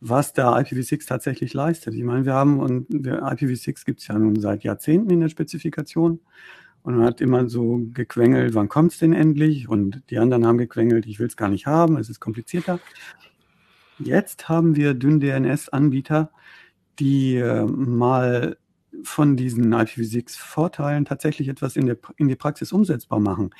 was 0.00 0.32
der 0.32 0.46
IPv6 0.46 1.06
tatsächlich 1.06 1.52
leistet. 1.52 1.92
Ich 1.92 2.02
meine, 2.02 2.24
wir 2.24 2.32
haben, 2.32 2.60
und 2.60 2.86
der 2.88 3.24
IPv6 3.24 3.84
gibt 3.84 4.00
es 4.00 4.06
ja 4.06 4.18
nun 4.18 4.40
seit 4.40 4.64
Jahrzehnten 4.64 5.10
in 5.10 5.20
der 5.20 5.28
Spezifikation. 5.28 6.18
Und 6.82 6.96
man 6.96 7.06
hat 7.06 7.20
immer 7.20 7.48
so 7.48 7.80
gequengelt, 7.92 8.54
wann 8.54 8.68
kommt's 8.68 8.98
denn 8.98 9.12
endlich? 9.12 9.68
Und 9.68 10.02
die 10.10 10.18
anderen 10.18 10.46
haben 10.46 10.58
gequengelt, 10.58 11.06
ich 11.06 11.20
will's 11.20 11.36
gar 11.36 11.48
nicht 11.48 11.66
haben, 11.66 11.96
es 11.96 12.08
ist 12.08 12.20
komplizierter. 12.20 12.80
Jetzt 13.98 14.48
haben 14.48 14.74
wir 14.74 14.94
Dünn-DNS-Anbieter, 14.94 16.30
die 16.98 17.36
äh, 17.36 17.64
mal 17.64 18.56
von 19.04 19.36
diesen 19.36 19.72
IPv6-Vorteilen 19.72 21.04
tatsächlich 21.04 21.48
etwas 21.48 21.76
in, 21.76 21.86
der, 21.86 21.98
in 22.16 22.28
die 22.28 22.36
Praxis 22.36 22.72
umsetzbar 22.72 23.20
machen. 23.20 23.50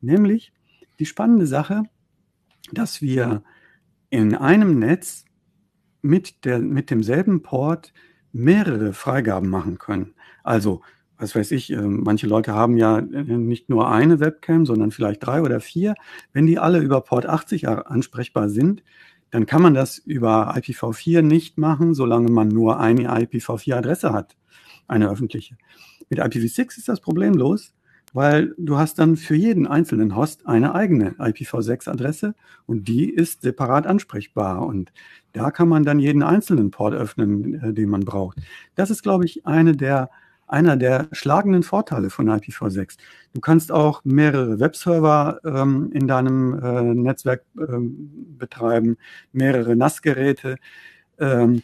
Nämlich 0.00 0.52
die 0.98 1.06
spannende 1.06 1.46
Sache, 1.46 1.84
dass 2.72 3.00
wir 3.00 3.42
in 4.10 4.34
einem 4.34 4.78
Netz 4.78 5.24
mit, 6.02 6.44
der, 6.44 6.58
mit 6.58 6.90
demselben 6.90 7.42
Port 7.42 7.92
mehrere 8.32 8.92
Freigaben 8.92 9.48
machen 9.48 9.78
können. 9.78 10.14
Also 10.42 10.82
was 11.18 11.34
weiß 11.34 11.50
ich, 11.52 11.72
äh, 11.72 11.80
manche 11.80 12.26
Leute 12.26 12.52
haben 12.54 12.76
ja 12.76 12.98
äh, 12.98 13.02
nicht 13.02 13.68
nur 13.68 13.90
eine 13.90 14.20
Webcam, 14.20 14.66
sondern 14.66 14.90
vielleicht 14.90 15.24
drei 15.24 15.42
oder 15.42 15.60
vier. 15.60 15.94
Wenn 16.32 16.46
die 16.46 16.58
alle 16.58 16.78
über 16.78 17.00
Port 17.00 17.26
80 17.26 17.68
ansprechbar 17.68 18.48
sind, 18.48 18.82
dann 19.30 19.46
kann 19.46 19.62
man 19.62 19.74
das 19.74 19.98
über 19.98 20.54
IPv4 20.56 21.22
nicht 21.22 21.58
machen, 21.58 21.94
solange 21.94 22.30
man 22.30 22.48
nur 22.48 22.78
eine 22.78 23.10
IPv4-Adresse 23.10 24.12
hat, 24.12 24.36
eine 24.86 25.10
öffentliche. 25.10 25.56
Mit 26.08 26.20
IPv6 26.20 26.78
ist 26.78 26.88
das 26.88 27.00
problemlos, 27.00 27.74
weil 28.12 28.54
du 28.56 28.76
hast 28.76 28.98
dann 28.98 29.16
für 29.16 29.34
jeden 29.34 29.66
einzelnen 29.66 30.16
Host 30.16 30.46
eine 30.46 30.74
eigene 30.74 31.12
IPv6-Adresse 31.14 32.34
und 32.66 32.88
die 32.88 33.10
ist 33.10 33.42
separat 33.42 33.86
ansprechbar 33.86 34.64
und 34.64 34.92
da 35.32 35.50
kann 35.50 35.68
man 35.68 35.82
dann 35.82 35.98
jeden 35.98 36.22
einzelnen 36.22 36.70
Port 36.70 36.94
öffnen, 36.94 37.60
äh, 37.62 37.72
den 37.72 37.90
man 37.90 38.00
braucht. 38.00 38.38
Das 38.74 38.90
ist, 38.90 39.02
glaube 39.02 39.24
ich, 39.24 39.44
eine 39.44 39.76
der 39.76 40.10
einer 40.46 40.76
der 40.76 41.08
schlagenden 41.12 41.62
Vorteile 41.62 42.10
von 42.10 42.28
IPv6. 42.28 42.96
Du 43.34 43.40
kannst 43.40 43.72
auch 43.72 44.02
mehrere 44.04 44.60
Webserver 44.60 45.40
ähm, 45.44 45.90
in 45.92 46.06
deinem 46.06 46.58
äh, 46.62 46.94
Netzwerk 46.94 47.44
ähm, 47.58 48.36
betreiben, 48.38 48.96
mehrere 49.32 49.76
NAS-Geräte. 49.76 50.56
Ähm, 51.18 51.62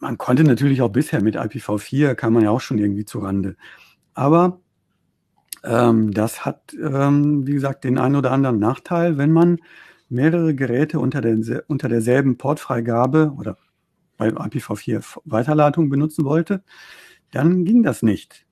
man 0.00 0.18
konnte 0.18 0.44
natürlich 0.44 0.82
auch 0.82 0.90
bisher 0.90 1.22
mit 1.22 1.36
IPv4, 1.36 2.14
kann 2.14 2.32
man 2.32 2.42
ja 2.42 2.50
auch 2.50 2.60
schon 2.60 2.78
irgendwie 2.78 3.04
zu 3.04 3.20
Rande. 3.20 3.56
Aber 4.14 4.60
ähm, 5.62 6.12
das 6.12 6.44
hat, 6.44 6.74
ähm, 6.74 7.46
wie 7.46 7.52
gesagt, 7.52 7.84
den 7.84 7.98
einen 7.98 8.16
oder 8.16 8.32
anderen 8.32 8.58
Nachteil, 8.58 9.16
wenn 9.18 9.30
man 9.30 9.58
mehrere 10.08 10.54
Geräte 10.54 10.98
unter, 10.98 11.20
der, 11.20 11.62
unter 11.68 11.88
derselben 11.88 12.36
Portfreigabe 12.36 13.32
oder 13.38 13.56
bei 14.16 14.28
IPv4 14.28 15.18
Weiterleitung 15.24 15.88
benutzen 15.88 16.24
wollte 16.24 16.62
dann 17.32 17.64
ging 17.64 17.82
das 17.82 18.02
nicht 18.02 18.46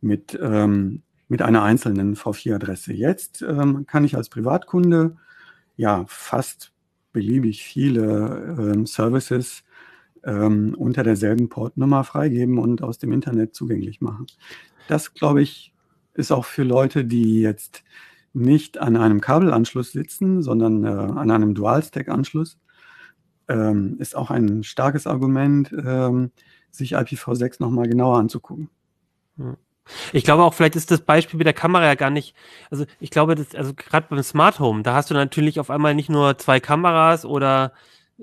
mit, 0.00 0.38
ähm, 0.40 1.02
mit 1.28 1.42
einer 1.42 1.62
einzelnen 1.62 2.14
V4-Adresse. 2.14 2.92
Jetzt 2.92 3.42
ähm, 3.42 3.86
kann 3.86 4.04
ich 4.04 4.16
als 4.16 4.28
Privatkunde 4.28 5.16
ja 5.76 6.04
fast 6.06 6.72
beliebig 7.12 7.64
viele 7.64 8.56
ähm, 8.58 8.86
Services 8.86 9.64
ähm, 10.22 10.74
unter 10.76 11.02
derselben 11.02 11.48
Portnummer 11.48 12.04
freigeben 12.04 12.58
und 12.58 12.82
aus 12.82 12.98
dem 12.98 13.12
Internet 13.12 13.54
zugänglich 13.54 14.00
machen. 14.00 14.26
Das, 14.88 15.14
glaube 15.14 15.42
ich, 15.42 15.72
ist 16.14 16.32
auch 16.32 16.44
für 16.44 16.62
Leute, 16.62 17.04
die 17.04 17.40
jetzt 17.40 17.82
nicht 18.32 18.78
an 18.78 18.96
einem 18.96 19.20
Kabelanschluss 19.20 19.92
sitzen, 19.92 20.42
sondern 20.42 20.84
äh, 20.84 20.88
an 20.88 21.30
einem 21.30 21.54
Dual-Stack-Anschluss, 21.54 22.58
ähm, 23.48 23.96
ist 23.98 24.14
auch 24.14 24.30
ein 24.30 24.62
starkes 24.62 25.06
Argument, 25.06 25.72
ähm, 25.72 26.30
sich 26.70 26.96
IPv6 26.96 27.56
nochmal 27.58 27.88
genauer 27.88 28.18
anzugucken. 28.18 28.68
Ich 30.12 30.24
glaube 30.24 30.44
auch, 30.44 30.54
vielleicht 30.54 30.76
ist 30.76 30.90
das 30.90 31.00
Beispiel 31.00 31.38
mit 31.38 31.46
der 31.46 31.54
Kamera 31.54 31.84
ja 31.84 31.94
gar 31.94 32.10
nicht, 32.10 32.34
also 32.70 32.84
ich 33.00 33.10
glaube, 33.10 33.34
das, 33.34 33.54
also 33.54 33.74
gerade 33.74 34.06
beim 34.08 34.22
Smart 34.22 34.60
Home, 34.60 34.82
da 34.82 34.94
hast 34.94 35.10
du 35.10 35.14
natürlich 35.14 35.58
auf 35.58 35.70
einmal 35.70 35.94
nicht 35.94 36.08
nur 36.08 36.38
zwei 36.38 36.60
Kameras 36.60 37.24
oder 37.24 37.72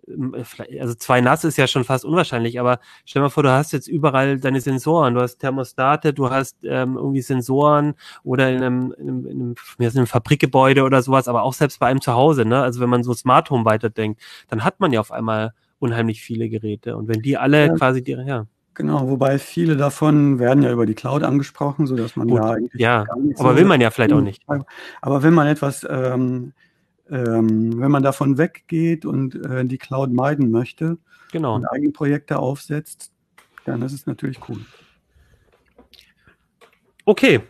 ähm, 0.08 0.36
also 0.80 0.94
zwei 0.96 1.22
NAS 1.22 1.44
ist 1.44 1.58
ja 1.58 1.68
schon 1.68 1.84
fast 1.84 2.06
unwahrscheinlich, 2.06 2.60
aber 2.60 2.80
stell 3.06 3.22
mal 3.22 3.30
vor, 3.30 3.44
du 3.44 3.52
hast 3.52 3.72
jetzt 3.74 3.88
überall 3.88 4.40
deine 4.40 4.62
Sensoren, 4.62 5.16
du 5.16 5.22
hast 5.22 5.40
Thermostate, 5.40 6.14
du 6.14 6.30
hast 6.30 6.58
ähm, 6.64 6.96
irgendwie 6.98 7.22
Sensoren 7.22 7.96
oder 8.24 8.50
in 8.50 8.64
einem, 8.64 8.94
in 8.98 9.08
einem, 9.10 9.26
in 9.26 9.42
einem, 9.42 9.56
in 9.80 9.98
einem 9.98 10.08
Fabrikgebäude 10.08 10.84
oder 10.84 11.02
sowas, 11.02 11.28
aber 11.28 11.44
auch 11.44 11.54
selbst 11.54 11.80
bei 11.80 11.88
einem 11.88 12.02
zu 12.02 12.14
Hause, 12.14 12.46
ne? 12.46 12.62
Also 12.62 12.80
wenn 12.82 12.90
man 12.90 13.04
so 13.04 13.14
Smart 13.14 13.50
Home 13.50 13.66
weiterdenkt, 13.66 14.22
dann 14.50 14.64
hat 14.64 14.80
man 14.80 14.92
ja 14.94 15.00
auf 15.00 15.12
einmal 15.12 15.54
unheimlich 15.80 16.22
viele 16.22 16.50
Geräte. 16.50 16.98
Und 16.98 17.08
wenn 17.08 17.22
die 17.22 17.38
alle 17.38 17.68
ja. 17.68 17.74
quasi 17.76 18.04
die, 18.04 18.12
ja. 18.12 18.48
Genau, 18.74 19.10
wobei 19.10 19.40
viele 19.40 19.76
davon 19.76 20.38
werden 20.38 20.62
ja 20.62 20.72
über 20.72 20.86
die 20.86 20.94
Cloud 20.94 21.24
angesprochen, 21.24 21.88
so 21.88 21.96
dass 21.96 22.16
man 22.16 22.28
Gut, 22.28 22.40
da 22.40 22.52
eigentlich 22.52 22.80
ja, 22.80 23.06
aber 23.38 23.56
will 23.56 23.66
man 23.66 23.82
ja 23.82 23.90
vielleicht 23.90 24.14
auch 24.14 24.22
nicht. 24.22 24.44
Aber 25.02 25.24
wenn 25.24 25.34
man 25.34 25.48
etwas, 25.48 25.84
ähm, 25.90 26.54
ähm, 27.10 27.80
wenn 27.80 27.90
man 27.90 28.04
davon 28.04 28.38
weggeht 28.38 29.04
und 29.04 29.34
äh, 29.34 29.66
die 29.66 29.80
Cloud 29.80 30.12
meiden 30.12 30.52
möchte 30.52 31.00
genau. 31.32 31.56
und 31.56 31.66
eigene 31.66 31.92
Projekte 31.92 32.38
aufsetzt, 32.38 33.12
dann 33.66 33.82
ist 33.82 33.94
es 33.94 34.06
natürlich 34.06 34.38
cool. 34.48 34.60
Okay, 37.06 37.42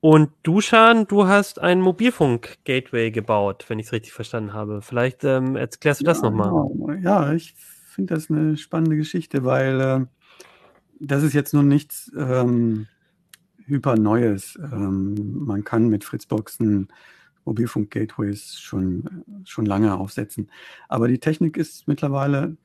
und 0.00 0.30
Duschan, 0.42 1.06
du 1.06 1.26
hast 1.26 1.60
ein 1.60 1.80
Mobilfunk-Gateway 1.80 3.10
gebaut, 3.10 3.64
wenn 3.68 3.78
ich 3.78 3.86
es 3.86 3.92
richtig 3.92 4.12
verstanden 4.12 4.52
habe. 4.52 4.82
Vielleicht 4.82 5.24
ähm, 5.24 5.56
erklärst 5.56 6.00
du 6.00 6.04
das 6.04 6.22
ja, 6.22 6.30
nochmal. 6.30 7.00
Ja, 7.02 7.32
ich 7.32 7.54
finde 7.54 8.14
das 8.14 8.30
eine 8.30 8.56
spannende 8.56 8.96
Geschichte, 8.96 9.44
weil 9.44 9.80
äh, 9.80 10.06
das 11.00 11.22
ist 11.22 11.32
jetzt 11.32 11.54
nun 11.54 11.68
nichts 11.68 12.12
ähm, 12.16 12.86
hyper 13.64 13.96
Neues. 13.96 14.58
Ähm, 14.62 15.44
man 15.44 15.64
kann 15.64 15.88
mit 15.88 16.04
Fritzboxen 16.04 16.88
Mobilfunk-Gateways 17.44 18.58
schon, 18.58 19.24
schon 19.44 19.66
lange 19.66 19.94
aufsetzen. 19.96 20.50
Aber 20.88 21.08
die 21.08 21.18
Technik 21.18 21.56
ist 21.56 21.88
mittlerweile 21.88 22.56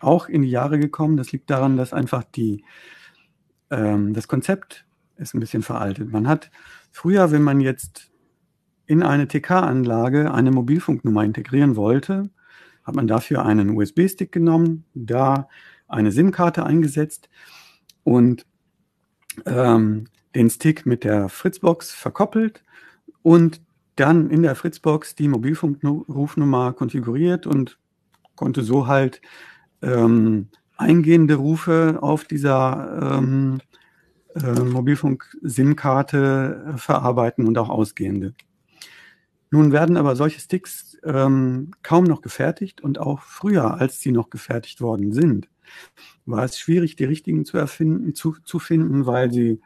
auch 0.00 0.28
in 0.28 0.42
die 0.42 0.50
Jahre 0.50 0.78
gekommen. 0.78 1.16
Das 1.16 1.32
liegt 1.32 1.50
daran, 1.50 1.76
dass 1.76 1.92
einfach 1.92 2.24
die, 2.24 2.64
ähm, 3.70 4.14
das 4.14 4.28
Konzept 4.28 4.86
ist 5.16 5.34
ein 5.34 5.40
bisschen 5.40 5.62
veraltet. 5.62 6.10
Man 6.10 6.28
hat 6.28 6.50
früher, 6.90 7.30
wenn 7.30 7.42
man 7.42 7.60
jetzt 7.60 8.10
in 8.86 9.02
eine 9.02 9.28
TK-Anlage 9.28 10.32
eine 10.32 10.50
Mobilfunknummer 10.50 11.24
integrieren 11.24 11.76
wollte, 11.76 12.30
hat 12.84 12.94
man 12.94 13.06
dafür 13.06 13.44
einen 13.44 13.76
USB-Stick 13.76 14.32
genommen, 14.32 14.84
da 14.94 15.48
eine 15.88 16.10
SIM-Karte 16.10 16.64
eingesetzt 16.64 17.28
und 18.02 18.46
ähm, 19.44 20.06
den 20.34 20.50
Stick 20.50 20.86
mit 20.86 21.04
der 21.04 21.28
Fritzbox 21.28 21.92
verkoppelt 21.92 22.62
und 23.22 23.60
dann 23.96 24.30
in 24.30 24.42
der 24.42 24.54
Fritzbox 24.54 25.16
die 25.16 25.28
Mobilfunkrufnummer 25.28 26.72
konfiguriert 26.72 27.46
und 27.46 27.78
konnte 28.36 28.62
so 28.62 28.86
halt 28.86 29.20
ähm, 29.82 30.48
eingehende 30.76 31.34
Rufe 31.34 31.98
auf 32.00 32.24
dieser 32.24 33.18
ähm, 33.18 33.60
äh, 34.42 34.64
Mobilfunk-SIM-Karte 34.64 36.74
verarbeiten 36.76 37.46
und 37.46 37.58
auch 37.58 37.68
ausgehende. 37.68 38.34
Nun 39.50 39.72
werden 39.72 39.96
aber 39.96 40.14
solche 40.14 40.40
Sticks 40.40 40.98
ähm, 41.04 41.70
kaum 41.82 42.04
noch 42.04 42.20
gefertigt 42.20 42.82
und 42.82 42.98
auch 42.98 43.22
früher, 43.22 43.80
als 43.80 44.00
sie 44.00 44.12
noch 44.12 44.30
gefertigt 44.30 44.80
worden 44.80 45.12
sind, 45.12 45.48
war 46.26 46.44
es 46.44 46.58
schwierig, 46.58 46.96
die 46.96 47.04
richtigen 47.04 47.44
zu 47.44 47.56
erfinden, 47.56 48.14
zu, 48.14 48.36
zu 48.44 48.58
finden, 48.58 49.06
weil 49.06 49.32
sie 49.32 49.60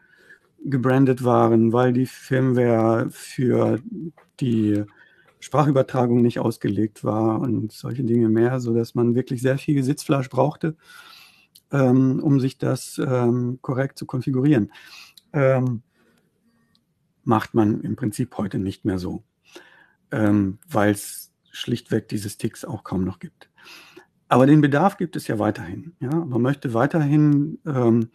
gebrandet 0.65 1.25
waren, 1.25 1.73
weil 1.73 1.93
die 1.93 2.07
Firmware 2.07 3.09
für 3.11 3.81
die 4.39 4.85
Sprachübertragung 5.41 6.23
nicht 6.23 6.39
ausgelegt 6.39 7.03
war 7.03 7.41
und 7.41 7.73
solche 7.73 8.05
Dinge 8.05 8.29
mehr, 8.29 8.61
so 8.61 8.73
dass 8.73 8.95
man 8.95 9.17
wirklich 9.17 9.43
sehr 9.43 9.59
viel 9.59 9.83
Sitzfleisch 9.83 10.29
brauchte, 10.29 10.77
ähm, 11.73 12.21
um 12.23 12.41
sich 12.41 12.59
das 12.59 13.01
ähm, 13.05 13.59
korrekt 13.63 13.99
zu 13.99 14.07
konfigurieren. 14.07 14.73
Ähm, 15.33 15.83
macht 17.25 17.55
man 17.55 17.81
im 17.81 17.97
Prinzip 17.97 18.37
heute 18.37 18.59
nicht 18.59 18.85
mehr 18.85 18.99
so, 18.99 19.25
ähm, 20.11 20.59
weil 20.69 20.93
es 20.93 21.33
schlichtweg 21.51 22.09
diese 22.09 22.31
Sticks 22.31 22.65
auch 22.65 22.85
kaum 22.85 23.05
noch 23.05 23.19
gibt. 23.19 23.49
Aber 24.29 24.47
den 24.47 24.61
Bedarf 24.61 24.97
gibt 24.97 25.15
es 25.17 25.29
ja 25.29 25.39
weiterhin. 25.39 25.93
Ja? 26.01 26.11
Man 26.11 26.41
möchte 26.41 26.75
weiterhin 26.75 27.59
ähm, 27.67 28.09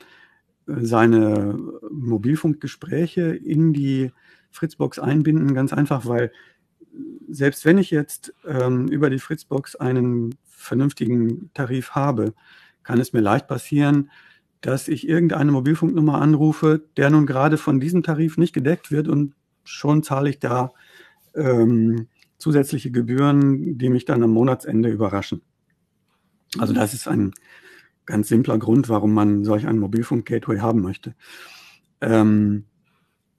seine 0.65 1.57
Mobilfunkgespräche 1.91 3.35
in 3.35 3.71
die 3.71 4.11
Fritzbox 4.51 4.99
einbinden, 4.99 5.53
ganz 5.53 5.73
einfach, 5.73 6.05
weil 6.05 6.31
selbst 7.29 7.65
wenn 7.65 7.77
ich 7.77 7.91
jetzt 7.91 8.33
ähm, 8.45 8.87
über 8.87 9.09
die 9.09 9.19
Fritzbox 9.19 9.75
einen 9.75 10.35
vernünftigen 10.45 11.51
Tarif 11.53 11.91
habe, 11.91 12.33
kann 12.87 13.01
es 13.01 13.11
mir 13.11 13.19
leicht 13.19 13.49
passieren, 13.49 14.09
dass 14.61 14.87
ich 14.87 15.09
irgendeine 15.09 15.51
Mobilfunknummer 15.51 16.21
anrufe, 16.21 16.85
der 16.95 17.09
nun 17.09 17.25
gerade 17.25 17.57
von 17.57 17.81
diesem 17.81 18.01
Tarif 18.01 18.37
nicht 18.37 18.53
gedeckt 18.53 18.91
wird 18.91 19.09
und 19.09 19.33
schon 19.65 20.03
zahle 20.03 20.29
ich 20.29 20.39
da 20.39 20.71
ähm, 21.35 22.07
zusätzliche 22.37 22.89
Gebühren, 22.89 23.77
die 23.77 23.89
mich 23.89 24.05
dann 24.05 24.23
am 24.23 24.31
Monatsende 24.31 24.87
überraschen. 24.87 25.41
Also 26.57 26.73
das 26.73 26.93
ist 26.93 27.09
ein 27.09 27.33
ganz 28.05 28.29
simpler 28.29 28.57
Grund, 28.57 28.87
warum 28.87 29.13
man 29.13 29.43
solch 29.43 29.67
ein 29.67 29.79
Mobilfunk-Gateway 29.79 30.59
haben 30.59 30.81
möchte. 30.81 31.13
Ähm, 31.99 32.63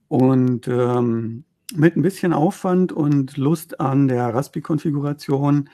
und 0.08 0.68
ähm, 0.68 1.44
mit 1.74 1.96
ein 1.96 2.02
bisschen 2.02 2.34
Aufwand 2.34 2.92
und 2.92 3.38
Lust 3.38 3.80
an 3.80 4.08
der 4.08 4.26
Raspi-Konfiguration 4.34 5.70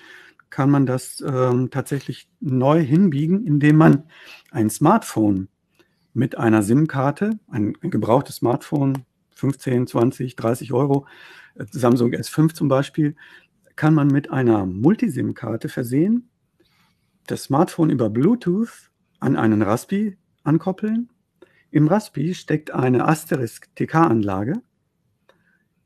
kann 0.54 0.70
man 0.70 0.86
das 0.86 1.20
ähm, 1.26 1.70
tatsächlich 1.70 2.30
neu 2.38 2.80
hinbiegen, 2.80 3.44
indem 3.44 3.76
man 3.76 4.04
ein 4.50 4.70
Smartphone 4.70 5.48
mit 6.12 6.38
einer 6.38 6.62
SIM-Karte, 6.62 7.38
ein, 7.48 7.76
ein, 7.82 7.90
gebrauchtes 7.90 8.36
Smartphone, 8.36 9.04
15, 9.34 9.88
20, 9.88 10.36
30 10.36 10.72
Euro, 10.72 11.06
äh, 11.56 11.64
Samsung 11.70 12.12
S5 12.12 12.54
zum 12.54 12.68
Beispiel, 12.68 13.16
kann 13.74 13.94
man 13.94 14.06
mit 14.06 14.30
einer 14.30 14.64
Multisim-Karte 14.64 15.68
versehen, 15.68 16.30
das 17.26 17.42
Smartphone 17.42 17.90
über 17.90 18.08
Bluetooth 18.08 18.90
an 19.18 19.36
einen 19.36 19.60
Raspi 19.60 20.16
ankoppeln. 20.44 21.08
Im 21.72 21.88
Raspi 21.88 22.34
steckt 22.34 22.70
eine 22.70 23.08
Asterisk 23.08 23.74
TK-Anlage 23.74 24.62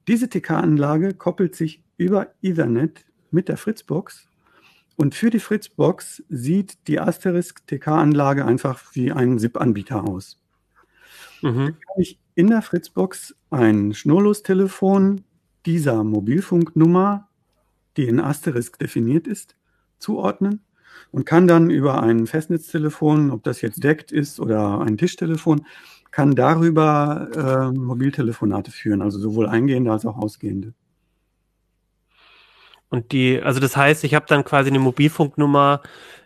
diese 0.08 0.30
TK-Anlage 0.30 1.12
koppelt 1.12 1.54
sich 1.54 1.84
über 1.98 2.28
Ethernet 2.40 3.04
mit 3.30 3.50
der 3.50 3.58
Fritzbox 3.58 4.26
und 4.98 5.14
für 5.14 5.30
die 5.30 5.38
Fritzbox 5.38 6.24
sieht 6.28 6.88
die 6.88 6.98
Asterisk 6.98 7.64
TK-Anlage 7.68 8.44
einfach 8.44 8.82
wie 8.94 9.12
ein 9.12 9.38
SIP-Anbieter 9.38 10.02
aus. 10.02 10.40
Mhm. 11.40 11.66
Kann 11.66 11.98
ich 11.98 12.18
in 12.34 12.48
der 12.48 12.62
Fritzbox 12.62 13.36
ein 13.50 13.94
Schnurlostelefon 13.94 15.22
dieser 15.66 16.02
Mobilfunknummer, 16.02 17.28
die 17.96 18.08
in 18.08 18.18
Asterisk 18.18 18.80
definiert 18.80 19.28
ist, 19.28 19.54
zuordnen 20.00 20.64
und 21.12 21.24
kann 21.24 21.46
dann 21.46 21.70
über 21.70 22.02
ein 22.02 22.26
Festnetztelefon, 22.26 23.30
ob 23.30 23.44
das 23.44 23.60
jetzt 23.60 23.84
deckt 23.84 24.10
ist 24.10 24.40
oder 24.40 24.80
ein 24.80 24.98
Tischtelefon, 24.98 25.64
kann 26.10 26.34
darüber 26.34 27.70
äh, 27.72 27.78
Mobiltelefonate 27.78 28.72
führen, 28.72 29.02
also 29.02 29.20
sowohl 29.20 29.46
eingehende 29.46 29.92
als 29.92 30.04
auch 30.04 30.16
ausgehende. 30.16 30.74
Und 32.90 33.12
die, 33.12 33.40
also 33.40 33.60
das 33.60 33.76
heißt, 33.76 34.04
ich 34.04 34.14
habe 34.14 34.26
dann 34.28 34.44
quasi 34.44 34.70
eine 34.70 34.78
Mobilfunknummer, 34.78 35.82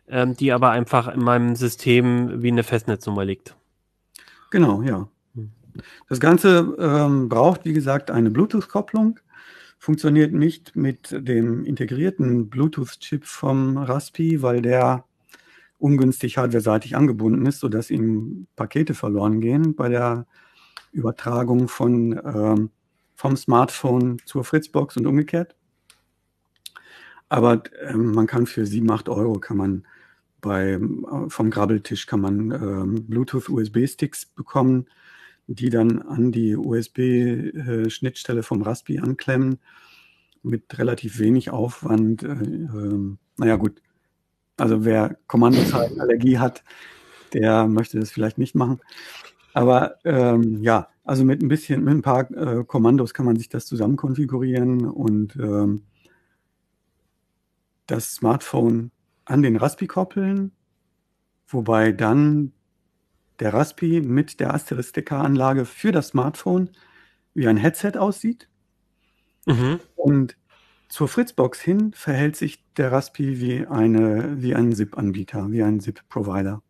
ähm, 0.08 0.36
die 0.36 0.52
aber 0.52 0.70
einfach 0.70 1.08
in 1.08 1.20
meinem 1.20 1.56
System 1.56 2.42
wie 2.42 2.50
eine 2.50 2.62
Festnetznummer 2.62 3.24
liegt. 3.24 3.56
Genau, 4.50 4.82
ja. 4.82 5.08
Hm. 5.34 5.50
Das 6.08 6.20
Ganze 6.20 6.76
ähm, 6.78 7.28
braucht, 7.28 7.64
wie 7.64 7.72
gesagt, 7.72 8.10
eine 8.10 8.30
Bluetooth-Kopplung, 8.30 9.18
funktioniert 9.78 10.32
nicht 10.32 10.76
mit 10.76 11.10
dem 11.10 11.64
integrierten 11.64 12.48
Bluetooth-Chip 12.48 13.24
vom 13.24 13.78
Raspi, 13.78 14.40
weil 14.40 14.62
der 14.62 15.04
ungünstig 15.78 16.38
hardware-seitig 16.38 16.94
angebunden 16.94 17.44
ist, 17.46 17.58
sodass 17.58 17.90
ihm 17.90 18.46
Pakete 18.54 18.94
verloren 18.94 19.40
gehen 19.40 19.74
bei 19.74 19.88
der 19.88 20.26
Übertragung 20.92 21.66
von, 21.66 22.12
ähm, 22.24 22.70
vom 23.16 23.36
Smartphone 23.36 24.18
zur 24.24 24.44
Fritzbox 24.44 24.96
und 24.96 25.06
umgekehrt. 25.06 25.56
Aber 27.32 27.62
ähm, 27.80 28.12
man 28.12 28.26
kann 28.26 28.46
für 28.46 28.66
7, 28.66 28.90
8 28.90 29.08
Euro 29.08 29.38
kann 29.38 29.56
man 29.56 29.86
bei, 30.42 30.72
äh, 30.72 30.80
vom 31.28 31.48
Grabbeltisch 31.48 32.06
kann 32.06 32.20
man 32.20 32.50
ähm, 32.50 33.06
Bluetooth-USB-Sticks 33.06 34.26
bekommen, 34.26 34.84
die 35.46 35.70
dann 35.70 36.02
an 36.02 36.30
die 36.30 36.56
USB-Schnittstelle 36.56 38.40
äh, 38.40 38.42
vom 38.42 38.60
Raspi 38.60 38.98
anklemmen 38.98 39.60
mit 40.42 40.78
relativ 40.78 41.20
wenig 41.20 41.48
Aufwand. 41.48 42.22
Äh, 42.22 42.32
äh, 42.32 43.16
naja 43.38 43.56
gut, 43.56 43.80
also 44.58 44.84
wer 44.84 45.16
Kommandozeilenallergie 45.26 46.36
hat, 46.38 46.62
der 47.32 47.66
möchte 47.66 47.98
das 47.98 48.10
vielleicht 48.10 48.36
nicht 48.36 48.54
machen. 48.54 48.78
Aber 49.54 49.94
ähm, 50.04 50.62
ja, 50.62 50.88
also 51.02 51.24
mit 51.24 51.42
ein 51.42 51.48
bisschen, 51.48 51.82
mit 51.82 51.94
ein 51.94 52.02
paar 52.02 52.30
äh, 52.30 52.62
Kommandos 52.64 53.14
kann 53.14 53.24
man 53.24 53.36
sich 53.36 53.48
das 53.48 53.64
zusammen 53.64 53.96
konfigurieren 53.96 54.84
und 54.84 55.34
ähm, 55.36 55.84
das 57.86 58.14
Smartphone 58.14 58.90
an 59.24 59.42
den 59.42 59.56
Raspi 59.56 59.86
koppeln, 59.86 60.52
wobei 61.46 61.92
dann 61.92 62.52
der 63.40 63.52
Raspi 63.52 64.00
mit 64.00 64.40
der 64.40 64.54
Asterisk-Anlage 64.54 65.64
für 65.64 65.92
das 65.92 66.08
Smartphone 66.08 66.70
wie 67.34 67.48
ein 67.48 67.56
Headset 67.56 67.92
aussieht. 67.98 68.48
Mhm. 69.46 69.80
Und 69.96 70.36
zur 70.88 71.08
Fritzbox 71.08 71.60
hin 71.60 71.92
verhält 71.94 72.36
sich 72.36 72.62
der 72.76 72.92
Raspi 72.92 73.40
wie, 73.40 73.66
eine, 73.66 74.40
wie 74.42 74.54
ein 74.54 74.72
SIP-Anbieter, 74.72 75.50
wie 75.50 75.62
ein 75.62 75.80
SIP-Provider. 75.80 76.62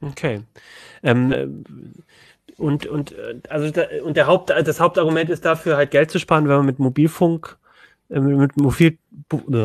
Okay. 0.00 0.42
Ähm, 1.02 1.32
äh, 1.32 1.48
und, 2.56 2.86
und, 2.86 3.12
äh, 3.12 3.40
also 3.48 3.72
und 4.04 4.16
der 4.16 4.26
Haupt, 4.26 4.50
das 4.50 4.80
Hauptargument 4.80 5.30
ist 5.30 5.44
dafür, 5.44 5.76
halt 5.76 5.90
Geld 5.90 6.10
zu 6.10 6.18
sparen, 6.18 6.48
wenn 6.48 6.58
man 6.58 6.66
mit 6.66 6.78
Mobilfunk 6.78 7.58
mit 8.08 8.56
Mobil, 8.56 8.98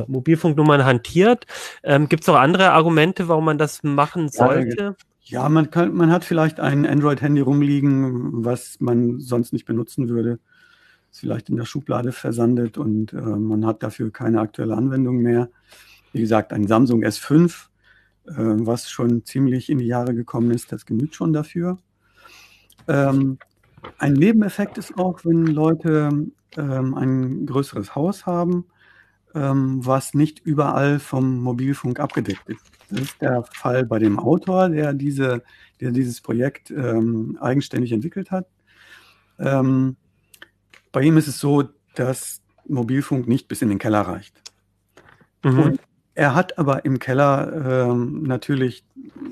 Mobilfunknummern 0.08 0.86
hantiert. 0.86 1.46
Ähm, 1.84 2.10
Gibt 2.10 2.24
es 2.24 2.30
auch 2.30 2.36
andere 2.36 2.72
Argumente, 2.72 3.28
warum 3.28 3.46
man 3.46 3.58
das 3.58 3.84
machen 3.84 4.30
sollte? 4.30 4.96
Ja, 5.22 5.48
man, 5.48 5.72
kann, 5.72 5.94
man 5.94 6.12
hat 6.12 6.26
vielleicht 6.26 6.60
ein 6.60 6.86
Android-Handy 6.86 7.41
rumliegen, 7.41 8.44
was 8.44 8.80
man 8.80 9.20
sonst 9.20 9.54
nicht 9.54 9.66
benutzen 9.66 10.10
würde 10.10 10.39
ist 11.14 11.20
vielleicht 11.20 11.50
in 11.50 11.58
der 11.58 11.66
Schublade 11.66 12.12
versandet 12.12 12.80
und 12.80 13.14
äh, 13.14 13.18
man 13.18 13.68
hat 13.68 13.84
dafür 13.84 14.12
keine 14.12 14.41
aktuelle 14.41 14.76
Anwendung 14.76 15.18
mehr. 15.18 15.48
Wie 16.12 16.22
gesagt, 16.22 16.52
ein 16.52 16.68
Samsung 16.68 17.04
S5, 17.04 17.68
äh, 18.26 18.32
was 18.36 18.89
schon 18.89 19.24
ziemlich 19.24 19.70
in 19.70 19.78
die 19.78 19.86
Jahre 19.86 20.16
gekommen 20.16 20.50
ist, 20.50 20.72
das 20.72 20.88
genügt 20.88 21.14
schon 21.14 21.32
dafür. 21.32 21.78
Ähm, 22.88 23.38
ein 24.00 24.14
Nebeneffekt 24.14 24.80
ist 24.80 24.98
auch, 24.98 25.24
wenn 25.24 25.46
Leute 25.46 26.10
ähm, 26.58 26.95
ein 26.95 27.45
größeres 27.45 27.95
Haus 27.95 28.26
haben, 28.26 28.66
ähm, 29.36 29.86
was 29.86 30.14
nicht 30.14 30.39
überall 30.39 30.99
vom 30.99 31.39
Mobilfunk 31.41 31.99
abgedeckt 31.99 32.47
ist. 32.49 32.66
Das 32.89 33.01
ist 33.01 33.22
der 33.22 33.43
Fall 33.43 33.86
bei 33.86 33.99
dem 33.99 34.20
Autor, 34.20 34.70
der, 34.70 34.93
diese, 34.93 35.43
der 35.82 35.91
dieses 35.91 36.22
Projekt 36.22 36.72
ähm, 36.72 37.38
eigenständig 37.41 37.91
entwickelt 37.91 38.32
hat. 38.32 38.47
Ähm, 39.39 39.95
bei 40.91 41.01
ihm 41.01 41.18
ist 41.18 41.28
es 41.28 41.39
so, 41.39 41.64
dass 41.95 42.41
Mobilfunk 42.68 43.28
nicht 43.28 43.47
bis 43.47 43.62
in 43.62 43.70
den 43.70 43.80
Keller 43.80 44.01
reicht. 44.01 44.41
Mhm. 45.43 45.60
Und 45.60 45.80
er 46.16 46.36
hat 46.36 46.58
aber 46.60 46.86
im 46.86 46.99
Keller 46.99 47.89
ähm, 47.89 48.24
natürlich, 48.24 48.86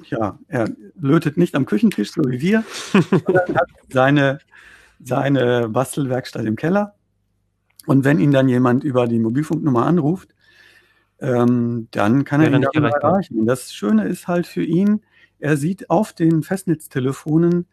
ja, 0.09 0.39
er 0.47 0.69
lötet 0.99 1.38
nicht 1.38 1.55
am 1.55 1.65
Küchentisch, 1.65 2.11
so 2.11 2.22
wie 2.26 2.41
wir, 2.41 2.63
sondern 2.91 3.55
hat 3.55 3.69
seine, 3.89 4.39
seine 5.03 5.69
Bastelwerkstatt 5.69 6.45
im 6.45 6.55
Keller. 6.55 6.95
Und 7.88 8.03
wenn 8.03 8.19
ihn 8.19 8.32
dann 8.32 8.47
jemand 8.47 8.84
über 8.84 9.07
die 9.07 9.19
Mobilfunknummer 9.19 9.86
anruft, 9.86 10.36
ähm, 11.19 11.88
dann 11.91 12.25
kann 12.25 12.41
er 12.41 12.53
ihn 12.53 12.61
dann 12.73 12.84
erreichen. 12.84 13.39
Und 13.39 13.45
das 13.45 13.73
Schöne 13.73 14.07
ist 14.07 14.27
halt 14.27 14.47
für 14.47 14.63
ihn, 14.63 15.01
er 15.39 15.57
sieht 15.57 15.89
auf 15.89 16.13
den 16.13 16.43
Festnetztelefonen, 16.43 17.65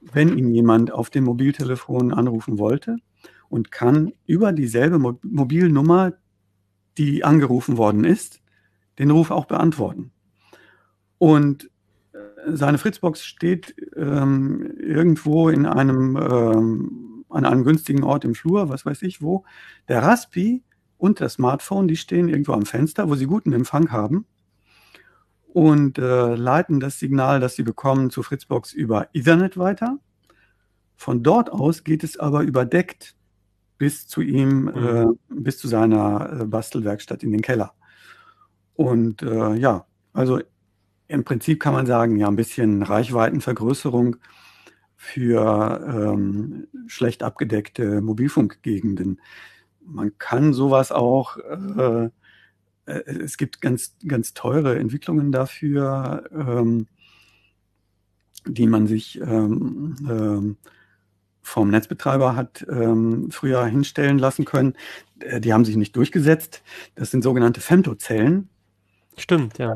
wenn 0.00 0.36
ihn 0.36 0.54
jemand 0.54 0.92
auf 0.92 1.10
dem 1.10 1.24
Mobiltelefon 1.24 2.14
anrufen 2.14 2.58
wollte 2.58 2.96
und 3.50 3.70
kann 3.70 4.12
über 4.26 4.52
dieselbe 4.52 4.98
Mo 4.98 5.18
Mobilnummer, 5.22 6.14
die 6.96 7.24
angerufen 7.24 7.76
worden 7.76 8.04
ist, 8.04 8.40
den 8.98 9.10
Ruf 9.10 9.30
auch 9.30 9.44
beantworten. 9.44 10.12
Und 11.18 11.70
äh, 12.12 12.18
seine 12.52 12.78
Fritzbox 12.78 13.24
steht 13.24 13.74
ähm, 13.96 14.72
irgendwo 14.78 15.50
in 15.50 15.66
einem, 15.66 16.16
ähm, 16.16 17.09
an 17.30 17.44
einem 17.44 17.64
günstigen 17.64 18.04
Ort 18.04 18.24
im 18.24 18.34
Flur, 18.34 18.68
was 18.68 18.84
weiß 18.84 19.02
ich 19.02 19.22
wo. 19.22 19.44
Der 19.88 20.02
Raspi 20.02 20.62
und 20.98 21.20
das 21.20 21.34
Smartphone, 21.34 21.88
die 21.88 21.96
stehen 21.96 22.28
irgendwo 22.28 22.52
am 22.52 22.66
Fenster, 22.66 23.08
wo 23.08 23.14
sie 23.14 23.26
guten 23.26 23.52
Empfang 23.52 23.90
haben 23.90 24.26
und 25.52 25.98
äh, 25.98 26.34
leiten 26.34 26.80
das 26.80 26.98
Signal, 26.98 27.40
das 27.40 27.56
sie 27.56 27.62
bekommen, 27.62 28.10
zu 28.10 28.22
Fritzbox 28.22 28.72
über 28.72 29.08
Ethernet 29.12 29.56
weiter. 29.56 29.98
Von 30.96 31.22
dort 31.22 31.50
aus 31.50 31.84
geht 31.84 32.04
es 32.04 32.18
aber 32.18 32.42
überdeckt 32.42 33.16
bis 33.78 34.06
zu 34.06 34.20
ihm, 34.20 34.64
mhm. 34.64 34.70
äh, 34.76 35.06
bis 35.30 35.58
zu 35.58 35.66
seiner 35.66 36.40
äh, 36.40 36.44
Bastelwerkstatt 36.44 37.22
in 37.22 37.32
den 37.32 37.40
Keller. 37.40 37.72
Und 38.74 39.22
äh, 39.22 39.54
ja, 39.54 39.86
also 40.12 40.40
im 41.08 41.24
Prinzip 41.24 41.60
kann 41.60 41.74
man 41.74 41.86
sagen, 41.86 42.16
ja, 42.16 42.28
ein 42.28 42.36
bisschen 42.36 42.82
Reichweitenvergrößerung 42.82 44.16
für 45.02 46.12
ähm, 46.12 46.68
schlecht 46.86 47.22
abgedeckte 47.22 48.02
Mobilfunkgegenden. 48.02 49.18
Man 49.80 50.18
kann 50.18 50.52
sowas 50.52 50.92
auch, 50.92 51.38
äh, 51.38 52.10
äh, 52.84 52.92
es 53.06 53.38
gibt 53.38 53.62
ganz, 53.62 53.96
ganz 54.06 54.34
teure 54.34 54.78
Entwicklungen 54.78 55.32
dafür, 55.32 56.28
ähm, 56.32 56.86
die 58.44 58.66
man 58.66 58.86
sich 58.86 59.18
ähm, 59.22 59.96
ähm, 60.06 60.56
vom 61.40 61.70
Netzbetreiber 61.70 62.36
hat 62.36 62.66
ähm, 62.68 63.30
früher 63.30 63.64
hinstellen 63.64 64.18
lassen 64.18 64.44
können. 64.44 64.74
Äh, 65.20 65.40
die 65.40 65.54
haben 65.54 65.64
sich 65.64 65.76
nicht 65.76 65.96
durchgesetzt. 65.96 66.62
Das 66.94 67.10
sind 67.10 67.22
sogenannte 67.22 67.62
Femtozellen. 67.62 68.50
Stimmt, 69.16 69.56
ja. 69.56 69.74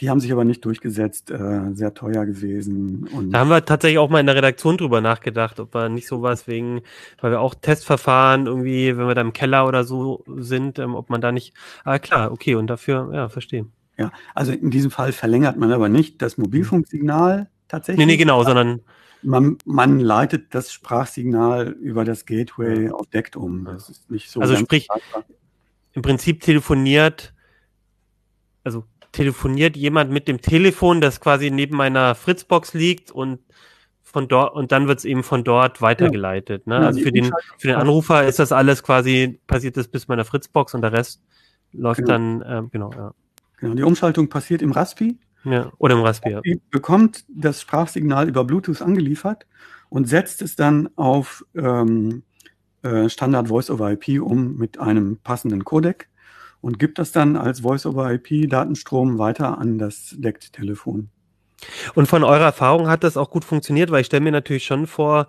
Mhm. 0.00 0.04
die 0.04 0.10
haben 0.10 0.20
sich 0.20 0.32
aber 0.32 0.44
nicht 0.44 0.64
durchgesetzt, 0.64 1.30
äh, 1.30 1.72
sehr 1.72 1.94
teuer 1.94 2.26
gewesen. 2.26 3.08
Und 3.12 3.30
da 3.30 3.40
haben 3.40 3.50
wir 3.50 3.64
tatsächlich 3.64 3.98
auch 3.98 4.10
mal 4.10 4.20
in 4.20 4.26
der 4.26 4.36
Redaktion 4.36 4.76
drüber 4.76 5.00
nachgedacht, 5.00 5.60
ob 5.60 5.74
wir 5.74 5.88
nicht 5.88 6.06
sowas 6.06 6.46
wegen, 6.46 6.82
weil 7.20 7.30
wir 7.30 7.40
auch 7.40 7.54
Testverfahren 7.54 8.46
irgendwie, 8.46 8.96
wenn 8.96 9.06
wir 9.06 9.14
da 9.14 9.20
im 9.20 9.32
Keller 9.32 9.66
oder 9.66 9.84
so 9.84 10.24
sind, 10.36 10.78
ähm, 10.78 10.94
ob 10.94 11.10
man 11.10 11.20
da 11.20 11.32
nicht, 11.32 11.54
ah 11.84 11.98
klar, 11.98 12.32
okay, 12.32 12.54
und 12.54 12.66
dafür, 12.68 13.10
ja, 13.12 13.28
verstehe. 13.28 13.66
Ja, 13.96 14.12
also 14.34 14.52
in 14.52 14.70
diesem 14.70 14.90
Fall 14.90 15.12
verlängert 15.12 15.56
man 15.56 15.72
aber 15.72 15.88
nicht 15.88 16.22
das 16.22 16.38
Mobilfunksignal 16.38 17.50
tatsächlich. 17.68 18.06
Nee, 18.06 18.12
nee, 18.12 18.16
genau, 18.16 18.42
sondern 18.44 18.80
man, 19.22 19.58
man 19.66 20.00
leitet 20.00 20.54
das 20.54 20.72
Sprachsignal 20.72 21.68
über 21.68 22.06
das 22.06 22.24
Gateway 22.24 22.90
auf 22.90 23.06
DECT 23.08 23.36
um. 23.36 23.66
Das 23.66 23.90
ist 23.90 24.10
nicht 24.10 24.30
so. 24.30 24.40
Also 24.40 24.56
sprich, 24.56 24.90
einfach. 24.90 25.24
im 25.92 26.00
Prinzip 26.00 26.40
telefoniert 26.40 27.34
also 28.64 28.84
telefoniert 29.12 29.76
jemand 29.76 30.10
mit 30.10 30.28
dem 30.28 30.40
Telefon, 30.40 31.00
das 31.00 31.20
quasi 31.20 31.50
neben 31.50 31.76
meiner 31.76 32.14
Fritzbox 32.14 32.74
liegt 32.74 33.10
und 33.10 33.40
von 34.02 34.26
dort 34.28 34.54
und 34.54 34.72
dann 34.72 34.88
wird 34.88 34.98
es 34.98 35.04
eben 35.04 35.22
von 35.22 35.44
dort 35.44 35.80
weitergeleitet. 35.80 36.66
Ne? 36.66 36.78
Also 36.78 37.00
für 37.00 37.12
den 37.12 37.32
für 37.58 37.68
den 37.68 37.76
Anrufer 37.76 38.26
ist 38.26 38.38
das 38.38 38.50
alles 38.50 38.82
quasi 38.82 39.40
passiert 39.46 39.76
das 39.76 39.88
bis 39.88 40.08
meiner 40.08 40.24
Fritzbox 40.24 40.74
und 40.74 40.82
der 40.82 40.92
Rest 40.92 41.22
läuft 41.72 41.98
genau. 42.00 42.10
dann 42.10 42.44
ähm, 42.46 42.68
genau. 42.72 42.90
Ja. 42.92 43.14
Genau. 43.58 43.74
Die 43.74 43.82
Umschaltung 43.82 44.28
passiert 44.28 44.62
im 44.62 44.72
Raspi. 44.72 45.18
Ja, 45.44 45.72
oder 45.78 45.94
im 45.94 46.02
Raspi. 46.02 46.30
Ja. 46.30 46.40
bekommt 46.70 47.24
das 47.28 47.62
Sprachsignal 47.62 48.28
über 48.28 48.44
Bluetooth 48.44 48.82
angeliefert 48.82 49.46
und 49.88 50.06
setzt 50.06 50.42
es 50.42 50.54
dann 50.54 50.90
auf 50.96 51.44
ähm, 51.54 52.24
äh, 52.82 53.08
Standard 53.08 53.48
Voice 53.48 53.70
over 53.70 53.90
IP 53.90 54.20
um 54.20 54.56
mit 54.56 54.78
einem 54.78 55.18
passenden 55.18 55.64
Codec 55.64 56.09
und 56.60 56.78
gibt 56.78 56.98
das 56.98 57.12
dann 57.12 57.36
als 57.36 57.60
Voice-over-IP-Datenstrom 57.60 59.18
weiter 59.18 59.58
an 59.58 59.78
das 59.78 60.14
DECT-Telefon. 60.18 61.10
Und 61.94 62.06
von 62.06 62.24
eurer 62.24 62.44
Erfahrung 62.44 62.88
hat 62.88 63.04
das 63.04 63.16
auch 63.16 63.30
gut 63.30 63.44
funktioniert, 63.44 63.90
weil 63.90 64.00
ich 64.00 64.06
stelle 64.06 64.22
mir 64.22 64.32
natürlich 64.32 64.64
schon 64.64 64.86
vor, 64.86 65.26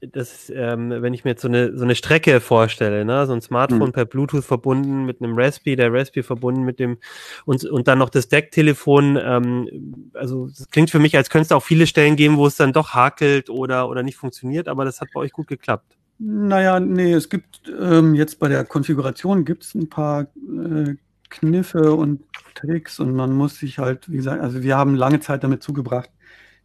dass, 0.00 0.50
ähm, 0.54 0.90
wenn 0.90 1.14
ich 1.14 1.24
mir 1.24 1.30
jetzt 1.30 1.42
so 1.42 1.48
eine, 1.48 1.76
so 1.76 1.82
eine 1.82 1.94
Strecke 1.94 2.40
vorstelle, 2.40 3.04
ne, 3.04 3.26
so 3.26 3.32
ein 3.32 3.40
Smartphone 3.40 3.88
mhm. 3.88 3.92
per 3.92 4.04
Bluetooth 4.04 4.44
verbunden 4.44 5.06
mit 5.06 5.22
einem 5.22 5.36
Raspi, 5.36 5.74
der 5.74 5.92
Raspi 5.92 6.22
verbunden 6.22 6.62
mit 6.62 6.78
dem 6.78 6.98
und, 7.46 7.64
und 7.64 7.88
dann 7.88 7.98
noch 7.98 8.10
das 8.10 8.28
DECT-Telefon, 8.28 9.18
ähm, 9.20 10.10
also 10.14 10.48
das 10.48 10.68
klingt 10.68 10.90
für 10.90 10.98
mich, 10.98 11.16
als 11.16 11.30
könnte 11.30 11.46
es 11.46 11.52
auch 11.52 11.62
viele 11.62 11.86
Stellen 11.86 12.16
geben, 12.16 12.36
wo 12.36 12.46
es 12.46 12.56
dann 12.56 12.72
doch 12.72 12.90
hakelt 12.90 13.48
oder, 13.48 13.88
oder 13.88 14.02
nicht 14.02 14.16
funktioniert, 14.16 14.68
aber 14.68 14.84
das 14.84 15.00
hat 15.00 15.08
bei 15.14 15.20
euch 15.20 15.32
gut 15.32 15.46
geklappt. 15.46 15.96
Naja, 16.18 16.80
nee, 16.80 17.12
es 17.12 17.28
gibt 17.28 17.62
ähm, 17.78 18.14
jetzt 18.14 18.38
bei 18.38 18.48
der 18.48 18.64
Konfiguration 18.64 19.44
gibt 19.44 19.64
es 19.64 19.74
ein 19.74 19.88
paar 19.88 20.22
äh, 20.22 20.94
Kniffe 21.28 21.94
und 21.94 22.22
Tricks 22.54 22.98
und 23.00 23.14
man 23.14 23.32
muss 23.32 23.58
sich 23.58 23.78
halt, 23.78 24.10
wie 24.10 24.16
gesagt, 24.16 24.40
also 24.40 24.62
wir 24.62 24.76
haben 24.76 24.94
lange 24.94 25.20
Zeit 25.20 25.44
damit 25.44 25.62
zugebracht, 25.62 26.10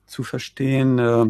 zu 0.05 0.23
verstehen, 0.23 0.99
äh, 0.99 1.25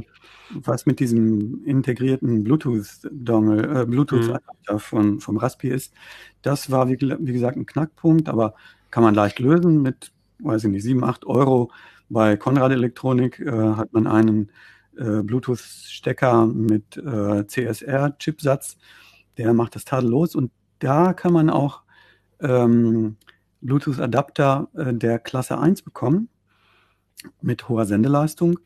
was 0.53 0.86
mit 0.86 0.99
diesem 0.99 1.63
integrierten 1.65 2.43
Bluetooth-Dongle, 2.43 3.82
äh, 3.82 3.86
Bluetooth 3.86 4.39
mhm. 4.69 4.80
von, 4.80 5.19
vom 5.19 5.38
Raspi 5.38 5.69
ist. 5.69 5.93
Das 6.41 6.69
war, 6.69 6.89
wie, 6.89 6.99
wie, 6.99 7.34
gesagt, 7.34 7.57
ein 7.57 7.65
Knackpunkt, 7.65 8.30
aber 8.30 8.53
kann 8.91 9.03
man 9.03 9.15
leicht 9.15 9.39
lösen 9.39 9.82
mit, 9.82 10.11
weiß 10.39 10.65
ich 10.65 10.69
nicht, 10.69 10.84
7, 10.84 11.03
8 11.03 11.26
Euro. 11.26 11.72
Bei 12.09 12.36
Konrad 12.36 12.72
Elektronik 12.72 13.39
äh, 13.39 13.51
hat 13.51 13.93
man 13.93 14.05
einen 14.05 14.51
äh, 14.97 15.21
Bluetooth-Stecker 15.23 16.47
mit 16.47 16.97
äh, 16.97 17.45
CSR-Chipsatz. 17.47 18.77
Der 19.37 19.53
macht 19.53 19.75
das 19.75 19.85
tadellos 19.85 20.35
und 20.35 20.51
da 20.79 21.13
kann 21.13 21.33
man 21.33 21.49
auch 21.49 21.83
ähm, 22.39 23.17
Bluetooth-Adapter 23.61 24.69
äh, 24.75 24.93
der 24.93 25.19
Klasse 25.19 25.59
1 25.59 25.83
bekommen 25.83 26.29
mit 27.41 27.69
hoher 27.69 27.85
Sendeleistung, 27.85 28.59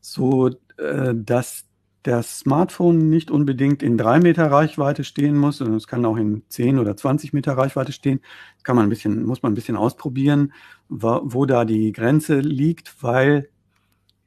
so 0.00 0.48
äh, 0.76 1.14
dass 1.14 1.66
das 2.02 2.40
Smartphone 2.40 3.08
nicht 3.10 3.30
unbedingt 3.30 3.82
in 3.82 3.96
drei 3.96 4.18
Meter 4.18 4.50
Reichweite 4.50 5.04
stehen 5.04 5.36
muss, 5.36 5.58
sondern 5.58 5.76
es 5.76 5.86
kann 5.86 6.04
auch 6.04 6.16
in 6.16 6.42
10 6.48 6.80
oder 6.80 6.96
20 6.96 7.32
Meter 7.32 7.56
Reichweite 7.56 7.92
stehen. 7.92 8.20
Das 8.56 8.64
kann 8.64 8.74
man 8.74 8.86
ein 8.86 8.88
bisschen, 8.88 9.22
muss 9.22 9.42
man 9.42 9.52
ein 9.52 9.54
bisschen 9.54 9.76
ausprobieren, 9.76 10.52
wo, 10.88 11.20
wo 11.22 11.46
da 11.46 11.64
die 11.64 11.92
Grenze 11.92 12.40
liegt, 12.40 13.02
weil 13.02 13.48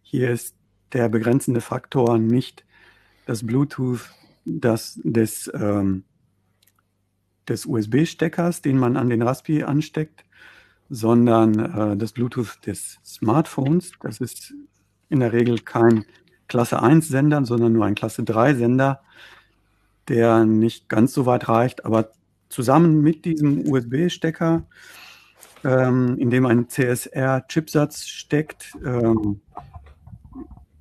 hier 0.03 0.29
ist 0.29 0.55
der 0.93 1.09
begrenzende 1.09 1.61
Faktor 1.61 2.17
nicht 2.17 2.65
das 3.25 3.45
Bluetooth 3.45 4.11
das, 4.45 4.99
des, 5.03 5.51
ähm, 5.53 6.03
des 7.49 7.65
USB-Steckers, 7.65 8.61
den 8.61 8.77
man 8.77 8.97
an 8.97 9.09
den 9.09 9.21
Raspi 9.21 9.63
ansteckt, 9.63 10.23
sondern 10.89 11.59
äh, 11.59 11.97
das 11.97 12.11
Bluetooth 12.11 12.59
des 12.65 12.99
Smartphones. 13.03 13.91
Das 14.01 14.21
ist 14.21 14.53
in 15.09 15.19
der 15.19 15.33
Regel 15.33 15.59
kein 15.59 16.05
Klasse 16.47 16.81
1 16.81 17.07
Sender, 17.07 17.43
sondern 17.45 17.73
nur 17.73 17.85
ein 17.85 17.95
Klasse 17.95 18.23
3 18.23 18.53
Sender, 18.53 19.01
der 20.07 20.45
nicht 20.45 20.89
ganz 20.89 21.13
so 21.13 21.25
weit 21.25 21.49
reicht, 21.49 21.85
aber 21.85 22.11
zusammen 22.49 23.01
mit 23.01 23.25
diesem 23.25 23.67
USB-Stecker, 23.67 24.63
ähm, 25.63 26.17
in 26.19 26.29
dem 26.29 26.45
ein 26.45 26.69
CSR-Chipsatz 26.69 28.05
steckt, 28.05 28.77
ähm, 28.85 29.41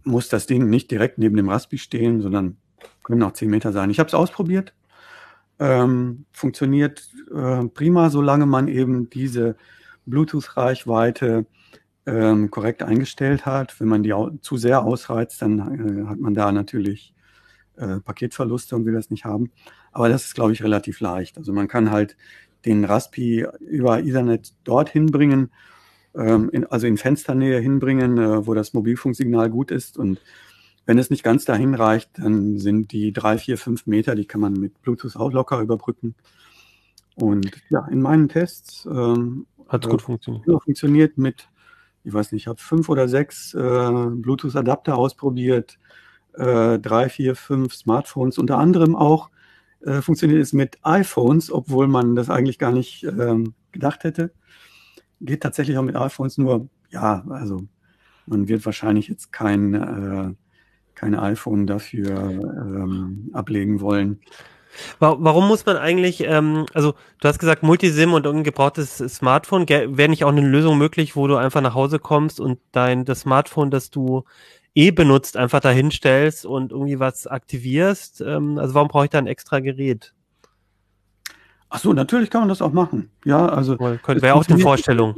muss 0.05 0.29
das 0.29 0.47
Ding 0.47 0.69
nicht 0.69 0.91
direkt 0.91 1.19
neben 1.19 1.37
dem 1.37 1.49
Raspi 1.49 1.79
stehen, 1.79 2.21
sondern 2.21 2.57
können 3.03 3.23
auch 3.23 3.33
10 3.33 3.51
Meter 3.51 3.73
sein. 3.73 3.91
Ich 3.91 3.99
habe 3.99 4.09
es 4.09 4.15
ausprobiert. 4.15 4.75
Ähm, 5.59 6.27
funktioniert 6.33 7.09
äh, 7.33 7.65
prima, 7.67 8.11
solange 8.11 8.47
man 8.47 8.69
eben 8.69 9.09
diese 9.11 9.57
Bluetooth-Reichweite 10.07 11.47
ähm, 12.07 12.51
korrekt 12.51 12.83
eingestellt 12.83 13.47
hat. 13.47 13.79
Wenn 13.81 13.89
man 13.89 14.03
die 14.03 14.15
zu 14.41 14.57
sehr 14.57 14.83
ausreizt, 14.83 15.43
dann 15.43 16.05
äh, 16.05 16.07
hat 16.09 16.19
man 16.19 16.35
da 16.35 16.53
natürlich 16.53 17.15
äh, 17.77 18.01
Paketverluste 18.01 18.77
und 18.77 18.85
will 18.85 18.95
das 18.95 19.11
nicht 19.11 19.25
haben. 19.25 19.51
Aber 19.93 20.09
das 20.09 20.27
ist, 20.27 20.35
glaube 20.35 20.53
ich, 20.53 20.63
relativ 20.63 21.01
leicht. 21.01 21.39
Also 21.39 21.53
man 21.53 21.69
kann 21.69 21.91
halt 21.91 22.17
den 22.65 22.85
Raspi 22.85 23.47
über 23.61 24.01
Ethernet 24.01 24.55
dorthin 24.65 25.07
bringen, 25.07 25.51
ähm, 26.17 26.51
in, 26.51 26.67
also 26.67 26.87
in 26.87 26.97
Fensternähe 26.97 27.61
hinbringen, 27.61 28.19
äh, 28.19 28.47
wo 28.47 28.55
das 28.55 28.73
Mobilfunksignal 28.73 29.51
gut 29.51 29.71
ist. 29.71 29.99
Und 29.99 30.21
wenn 30.87 30.99
es 30.99 31.11
nicht 31.11 31.23
ganz 31.23 31.45
dahin 31.45 31.75
reicht, 31.75 32.19
dann 32.19 32.59
sind 32.59 32.93
die 32.93 33.13
drei, 33.13 33.39
vier, 33.39 33.59
fünf 33.59 33.87
Meter, 33.87 34.15
die 34.15 34.27
kann 34.27 34.41
man 34.41 34.53
mit 34.55 34.81
Bluetooth 34.83 35.17
auch 35.17 35.33
locker 35.33 35.61
überbrücken. 35.61 36.15
Und 37.17 37.53
ja, 37.71 37.87
in 37.87 38.03
meinen 38.03 38.29
Tests 38.29 38.87
ähm, 38.87 39.47
hat 39.69 39.89
gut 39.89 40.03
funktioniert. 40.03 40.63
funktioniert 40.63 41.17
mit, 41.19 41.49
ich 42.03 42.13
weiß 42.13 42.33
nicht, 42.33 42.43
ich 42.43 42.47
habe 42.49 42.61
fünf 42.61 42.89
oder 42.89 43.09
sechs 43.09 43.55
äh, 43.55 43.59
Bluetooth-Adapter 43.59 44.97
ausprobiert, 44.97 45.79
äh, 46.35 46.79
drei, 46.79 47.09
vier, 47.09 47.37
fünf 47.37 47.75
Smartphones, 47.75 48.39
unter 48.39 48.59
anderem 48.59 48.97
auch 48.97 49.31
äh, 49.85 50.03
funktioniert 50.03 50.43
es 50.43 50.53
mit 50.53 50.79
iPhones, 50.83 51.51
obwohl 51.51 51.87
man 51.87 52.15
das 52.17 52.31
eigentlich 52.31 52.59
gar 52.59 52.73
nicht 52.73 53.05
ähm, 53.05 53.55
gedacht 53.73 54.05
hätte. 54.05 54.33
Geht 55.25 55.43
tatsächlich 55.43 55.77
auch 55.79 55.83
mit 55.83 55.97
iPhones, 55.97 56.39
nur 56.39 56.69
ja, 56.91 57.25
also 57.29 57.63
man 58.27 58.49
wird 58.49 58.65
wahrscheinlich 58.65 59.09
jetzt 59.09 59.33
kein, 59.33 59.75
äh, 59.75 60.35
keine 60.95 61.23
iPhone 61.23 61.67
dafür 61.67 62.31
ähm, 62.31 63.31
ablegen 63.33 63.81
wollen. 63.81 64.21
Warum 64.99 65.47
muss 65.47 65.65
man 65.67 65.77
eigentlich, 65.77 66.25
ähm, 66.25 66.67
also 66.75 66.95
du 67.21 67.29
hast 67.29 67.39
gesagt 67.39 67.63
Multisim 67.63 68.13
und 68.13 68.27
ein 68.27 68.43
gebrauchtes 68.43 68.99
Smartphone, 68.99 69.69
wäre 69.69 70.09
nicht 70.09 70.25
auch 70.25 70.33
eine 70.33 70.41
Lösung 70.41 70.79
möglich, 70.79 71.15
wo 71.15 71.27
du 71.27 71.37
einfach 71.37 71.61
nach 71.61 71.75
Hause 71.75 71.99
kommst 71.99 72.41
und 72.41 72.59
dein 72.73 73.05
das 73.05 73.21
Smartphone, 73.21 73.71
das 73.71 73.91
du 73.91 74.25
eh 74.75 74.91
benutzt, 74.91 75.37
einfach 75.37 75.61
dahin 75.61 75.91
stellst 75.91 76.45
und 76.45 76.73
irgendwie 76.73 76.99
was 76.99 77.27
aktivierst? 77.27 78.21
Ähm, 78.21 78.59
also 78.59 78.75
warum 78.75 78.89
brauche 78.89 79.05
ich 79.05 79.11
da 79.11 79.19
ein 79.19 79.29
extra 79.29 79.61
Gerät? 79.61 80.13
Ach 81.75 81.81
so, 81.81 81.93
natürlich 81.93 82.31
kann 82.31 82.43
man 82.43 82.49
das 82.49 82.63
auch 82.63 82.73
machen. 82.73 83.11
Ja, 83.25 83.49
also 83.49 83.81
wäre 83.81 84.35
auch 84.35 84.47
eine 84.47 84.59
Vorstellung. 84.61 85.13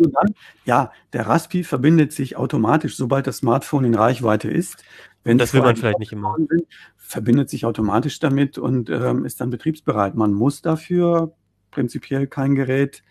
Ja, 0.65 0.91
der 1.13 1.27
Raspi 1.27 1.65
verbindet 1.65 2.15
sich 2.15 2.39
automatisch, 2.39 2.97
sobald 2.97 3.27
das 3.27 3.37
Smartphone 3.37 3.85
in 3.85 3.95
Reichweite 3.95 4.49
ist. 4.49 4.83
Wenn 5.23 5.37
das 5.37 5.53
will 5.53 5.61
man 5.61 5.77
vielleicht 5.77 5.99
nicht 5.99 6.13
immer. 6.13 6.35
Sind, 6.49 6.63
verbindet 6.97 7.51
sich 7.51 7.67
automatisch 7.67 8.21
damit 8.21 8.57
und 8.57 8.89
ähm, 8.89 9.27
ist 9.27 9.43
dann 9.43 9.51
betriebsbereit. 9.51 10.15
Man 10.15 10.33
muss 10.33 10.63
dafür 10.63 11.35
prinzipiell 11.73 12.27
kein 12.27 12.55
Gerät 12.55 13.03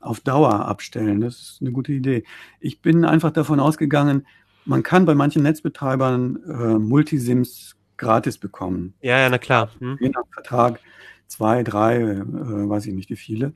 auf 0.00 0.20
Dauer 0.20 0.64
abstellen. 0.64 1.20
Das 1.20 1.34
ist 1.34 1.58
eine 1.60 1.72
gute 1.72 1.92
Idee. 1.92 2.24
Ich 2.60 2.80
bin 2.80 3.04
einfach 3.04 3.30
davon 3.30 3.60
ausgegangen, 3.60 4.26
man 4.64 4.82
kann 4.82 5.04
bei 5.04 5.14
manchen 5.14 5.42
Netzbetreibern 5.42 6.38
äh, 6.48 6.78
Multisims 6.78 7.76
gratis 7.98 8.38
bekommen. 8.38 8.94
Ja, 9.02 9.18
ja, 9.18 9.28
na 9.28 9.36
klar. 9.36 9.68
Hm. 9.80 9.98
Je 10.00 10.08
nach 10.08 10.24
Vertrag 10.32 10.80
zwei, 11.26 11.62
drei, 11.62 12.00
äh, 12.00 12.24
weiß 12.24 12.86
ich 12.86 12.94
nicht 12.94 13.10
wie 13.10 13.16
viele. 13.16 13.52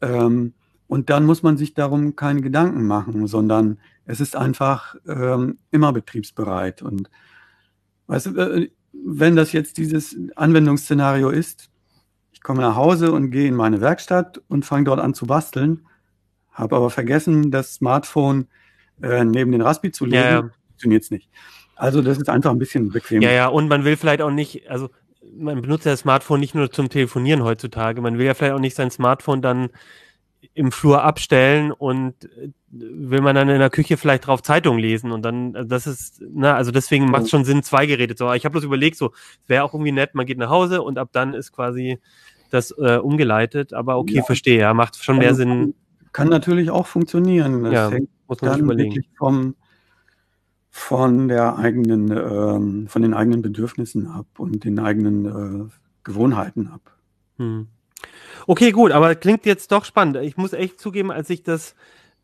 Ähm, 0.00 0.54
und 0.86 1.10
dann 1.10 1.26
muss 1.26 1.42
man 1.42 1.56
sich 1.56 1.74
darum 1.74 2.16
keine 2.16 2.40
Gedanken 2.40 2.86
machen, 2.86 3.26
sondern 3.26 3.78
es 4.06 4.20
ist 4.20 4.36
einfach 4.36 4.96
ähm, 5.06 5.58
immer 5.70 5.92
betriebsbereit. 5.92 6.82
Und 6.82 7.10
weißt 8.06 8.26
du, 8.26 8.30
äh, 8.36 8.70
wenn 8.92 9.36
das 9.36 9.52
jetzt 9.52 9.76
dieses 9.76 10.16
Anwendungsszenario 10.34 11.28
ist, 11.28 11.70
ich 12.32 12.42
komme 12.42 12.62
nach 12.62 12.74
Hause 12.74 13.12
und 13.12 13.30
gehe 13.30 13.48
in 13.48 13.54
meine 13.54 13.80
Werkstatt 13.80 14.40
und 14.48 14.64
fange 14.64 14.84
dort 14.84 15.00
an 15.00 15.12
zu 15.12 15.26
basteln, 15.26 15.86
habe 16.52 16.76
aber 16.76 16.90
vergessen, 16.90 17.50
das 17.50 17.74
Smartphone 17.74 18.48
äh, 19.02 19.24
neben 19.24 19.52
den 19.52 19.60
Raspi 19.60 19.92
zu 19.92 20.06
legen, 20.06 20.16
ja, 20.16 20.30
ja. 20.30 20.50
funktioniert 20.68 21.02
es 21.02 21.10
nicht. 21.10 21.28
Also 21.76 22.02
das 22.02 22.18
ist 22.18 22.28
einfach 22.28 22.50
ein 22.50 22.58
bisschen 22.58 22.90
bequem. 22.90 23.22
Ja, 23.22 23.30
ja, 23.30 23.48
und 23.48 23.68
man 23.68 23.84
will 23.84 23.96
vielleicht 23.96 24.22
auch 24.22 24.30
nicht, 24.30 24.68
also 24.68 24.90
man 25.36 25.60
benutzt 25.60 25.84
ja 25.84 25.92
das 25.92 26.00
Smartphone 26.00 26.40
nicht 26.40 26.54
nur 26.54 26.70
zum 26.70 26.88
Telefonieren 26.88 27.42
heutzutage. 27.42 28.00
Man 28.00 28.18
will 28.18 28.26
ja 28.26 28.34
vielleicht 28.34 28.54
auch 28.54 28.60
nicht 28.60 28.76
sein 28.76 28.90
Smartphone 28.90 29.42
dann 29.42 29.70
im 30.54 30.72
Flur 30.72 31.02
abstellen 31.02 31.72
und 31.72 32.24
äh, 32.24 32.50
will 32.70 33.20
man 33.20 33.34
dann 33.34 33.48
in 33.48 33.58
der 33.58 33.70
Küche 33.70 33.96
vielleicht 33.96 34.26
drauf 34.26 34.42
Zeitung 34.42 34.78
lesen 34.78 35.10
und 35.10 35.22
dann, 35.22 35.56
also 35.56 35.68
das 35.68 35.86
ist, 35.86 36.22
na, 36.30 36.54
also 36.54 36.70
deswegen 36.70 37.10
macht 37.10 37.24
es 37.24 37.30
schon 37.30 37.44
Sinn, 37.44 37.62
zwei 37.62 37.86
Geräte 37.86 38.14
zu 38.14 38.26
haben. 38.26 38.36
Ich 38.36 38.44
habe 38.44 38.52
bloß 38.52 38.64
überlegt, 38.64 38.96
so, 38.96 39.12
wäre 39.46 39.64
auch 39.64 39.74
irgendwie 39.74 39.92
nett, 39.92 40.14
man 40.14 40.26
geht 40.26 40.38
nach 40.38 40.50
Hause 40.50 40.82
und 40.82 40.98
ab 40.98 41.08
dann 41.12 41.34
ist 41.34 41.52
quasi 41.52 41.98
das 42.50 42.70
äh, 42.78 42.96
umgeleitet, 42.96 43.72
aber 43.72 43.98
okay, 43.98 44.16
ja. 44.16 44.22
verstehe, 44.22 44.60
ja, 44.60 44.74
macht 44.74 45.02
schon 45.02 45.18
mehr 45.18 45.28
also, 45.28 45.42
Sinn. 45.42 45.74
Kann 46.12 46.28
natürlich 46.28 46.70
auch 46.70 46.86
funktionieren. 46.86 47.64
Das 47.64 47.72
ja, 47.72 47.90
hängt 47.90 48.08
muss 48.26 48.40
man 48.40 48.52
dann 48.52 48.60
überlegen. 48.60 48.94
wirklich 48.94 49.08
vom, 49.16 49.54
von 50.78 51.28
der 51.28 51.58
eigenen, 51.58 52.10
ähm, 52.10 52.88
von 52.88 53.02
den 53.02 53.12
eigenen 53.12 53.42
Bedürfnissen 53.42 54.06
ab 54.06 54.26
und 54.38 54.64
den 54.64 54.78
eigenen 54.78 55.26
äh, 55.66 55.70
Gewohnheiten 56.04 56.68
ab. 56.68 56.80
Hm. 57.36 57.66
Okay, 58.46 58.70
gut, 58.70 58.92
aber 58.92 59.14
klingt 59.16 59.44
jetzt 59.44 59.72
doch 59.72 59.84
spannend. 59.84 60.16
Ich 60.18 60.36
muss 60.36 60.52
echt 60.52 60.80
zugeben, 60.80 61.10
als 61.10 61.28
ich 61.30 61.42
das 61.42 61.74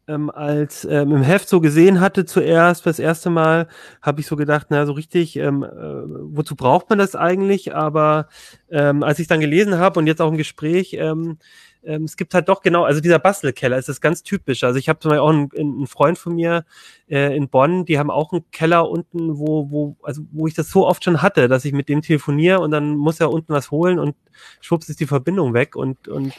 ähm, 0.06 0.30
als 0.30 0.84
ähm, 0.84 1.12
im 1.12 1.22
Heft 1.22 1.48
so 1.48 1.60
gesehen 1.60 2.00
hatte 2.00 2.26
zuerst, 2.26 2.86
das 2.86 2.98
erste 2.98 3.30
Mal, 3.30 3.68
habe 4.02 4.20
ich 4.20 4.26
so 4.26 4.36
gedacht, 4.36 4.66
na 4.70 4.86
so 4.86 4.92
richtig, 4.92 5.36
ähm, 5.36 5.62
äh, 5.62 5.68
wozu 5.68 6.56
braucht 6.56 6.90
man 6.90 6.98
das 6.98 7.16
eigentlich? 7.16 7.74
Aber 7.74 8.28
ähm, 8.70 9.02
als 9.02 9.18
ich 9.18 9.26
dann 9.26 9.40
gelesen 9.40 9.78
habe 9.78 9.98
und 9.98 10.06
jetzt 10.06 10.20
auch 10.20 10.30
im 10.30 10.36
Gespräch, 10.36 10.94
ähm, 10.98 11.38
ähm, 11.86 12.04
es 12.04 12.16
gibt 12.16 12.34
halt 12.34 12.48
doch 12.48 12.62
genau, 12.62 12.84
also 12.84 13.00
dieser 13.00 13.18
Bastelkeller 13.18 13.78
ist 13.78 13.88
das 13.88 14.00
ganz 14.00 14.22
typisch. 14.22 14.64
Also 14.64 14.78
ich 14.78 14.88
habe 14.88 14.98
zum 14.98 15.10
Beispiel 15.10 15.20
auch 15.20 15.30
einen, 15.30 15.50
einen 15.56 15.86
Freund 15.86 16.18
von 16.18 16.34
mir 16.34 16.64
äh, 17.08 17.36
in 17.36 17.48
Bonn, 17.48 17.84
die 17.84 17.98
haben 17.98 18.10
auch 18.10 18.32
einen 18.32 18.50
Keller 18.50 18.88
unten, 18.88 19.38
wo, 19.38 19.70
wo, 19.70 19.96
also 20.02 20.22
wo 20.32 20.46
ich 20.46 20.54
das 20.54 20.70
so 20.70 20.86
oft 20.86 21.04
schon 21.04 21.22
hatte, 21.22 21.48
dass 21.48 21.64
ich 21.64 21.72
mit 21.72 21.88
dem 21.88 22.02
telefoniere 22.02 22.60
und 22.60 22.70
dann 22.70 22.96
muss 22.96 23.20
er 23.20 23.30
unten 23.30 23.52
was 23.52 23.70
holen 23.70 23.98
und 23.98 24.16
schwupps 24.60 24.88
ist 24.88 25.00
die 25.00 25.06
Verbindung 25.06 25.54
weg 25.54 25.76
und, 25.76 26.08
und 26.08 26.32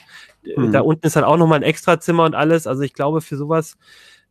mhm. 0.43 0.71
da 0.71 0.81
unten 0.81 1.05
ist 1.05 1.15
dann 1.15 1.23
auch 1.23 1.37
nochmal 1.37 1.59
ein 1.59 1.63
Extrazimmer 1.63 2.23
und 2.23 2.35
alles. 2.35 2.67
Also 2.67 2.81
ich 2.81 2.93
glaube, 2.93 3.21
für 3.21 3.37
sowas 3.37 3.77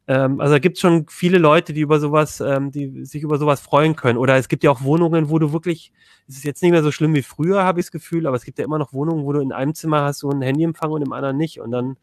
ähm, 0.06 0.40
also 0.40 0.54
da 0.54 0.58
gibt 0.58 0.76
es 0.76 0.80
schon 0.80 1.06
viele 1.08 1.38
Leute, 1.38 1.72
die 1.72 1.80
über 1.80 1.98
sowas, 1.98 2.40
ähm, 2.40 2.70
die 2.70 3.04
sich 3.04 3.22
über 3.22 3.38
sowas 3.38 3.60
freuen 3.60 3.96
können. 3.96 4.18
Oder 4.18 4.36
es 4.36 4.48
gibt 4.48 4.62
ja 4.62 4.70
auch 4.70 4.82
Wohnungen, 4.82 5.30
wo 5.30 5.38
du 5.38 5.52
wirklich, 5.52 5.92
es 6.28 6.36
ist 6.36 6.44
jetzt 6.44 6.62
nicht 6.62 6.72
mehr 6.72 6.82
so 6.82 6.92
schlimm 6.92 7.14
wie 7.14 7.22
früher, 7.22 7.64
habe 7.64 7.80
ich 7.80 7.86
das 7.86 7.92
Gefühl, 7.92 8.26
aber 8.26 8.36
es 8.36 8.44
gibt 8.44 8.58
ja 8.58 8.64
immer 8.64 8.78
noch 8.78 8.92
Wohnungen, 8.92 9.24
wo 9.24 9.32
du 9.32 9.40
in 9.40 9.52
einem 9.52 9.74
Zimmer 9.74 10.02
hast 10.02 10.18
so 10.18 10.30
ein 10.30 10.42
Handyempfang 10.42 10.90
und 10.90 11.02
im 11.02 11.12
anderen 11.12 11.36
nicht. 11.36 11.60
Und 11.60 11.70
dann 11.70 11.96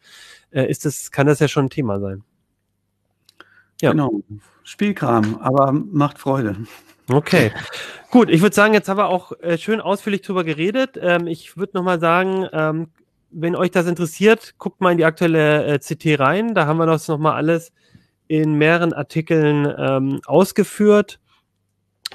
äh, 0.51 0.65
ist 0.65 0.85
das, 0.85 1.11
kann 1.11 1.27
das 1.27 1.39
ja 1.39 1.47
schon 1.47 1.65
ein 1.65 1.69
Thema 1.69 1.99
sein. 1.99 2.23
Ja. 3.81 3.91
Genau. 3.91 4.21
Spielkram, 4.63 5.39
aber 5.39 5.71
macht 5.71 6.19
Freude. 6.19 6.55
Okay. 7.09 7.51
Gut, 8.09 8.29
ich 8.29 8.41
würde 8.41 8.55
sagen, 8.55 8.73
jetzt 8.73 8.89
haben 8.89 8.97
wir 8.97 9.09
auch 9.09 9.31
äh, 9.41 9.57
schön 9.57 9.81
ausführlich 9.81 10.21
drüber 10.21 10.43
geredet. 10.43 10.97
Ähm, 11.01 11.27
ich 11.27 11.57
würde 11.57 11.73
nochmal 11.75 11.99
sagen, 11.99 12.47
ähm, 12.51 12.87
wenn 13.31 13.55
euch 13.55 13.71
das 13.71 13.87
interessiert, 13.87 14.55
guckt 14.57 14.81
mal 14.81 14.91
in 14.91 14.97
die 14.97 15.05
aktuelle 15.05 15.65
äh, 15.65 15.79
CT 15.79 16.19
rein. 16.19 16.53
Da 16.53 16.65
haben 16.67 16.77
wir 16.77 16.85
das 16.85 17.07
nochmal 17.07 17.33
alles 17.33 17.71
in 18.31 18.53
mehreren 18.53 18.93
Artikeln 18.93 19.67
ähm, 19.77 20.21
ausgeführt. 20.25 21.19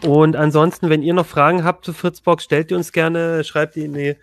Und 0.02 0.34
ansonsten, 0.34 0.88
wenn 0.88 1.02
ihr 1.02 1.12
noch 1.12 1.26
Fragen 1.26 1.62
habt 1.62 1.84
zu 1.84 1.92
Fritzbox, 1.92 2.44
stellt 2.44 2.70
ihr 2.70 2.78
uns 2.78 2.92
gerne, 2.92 3.44
schreibt 3.44 3.76
die 3.76 3.84
in 3.84 3.92
die 3.92 4.16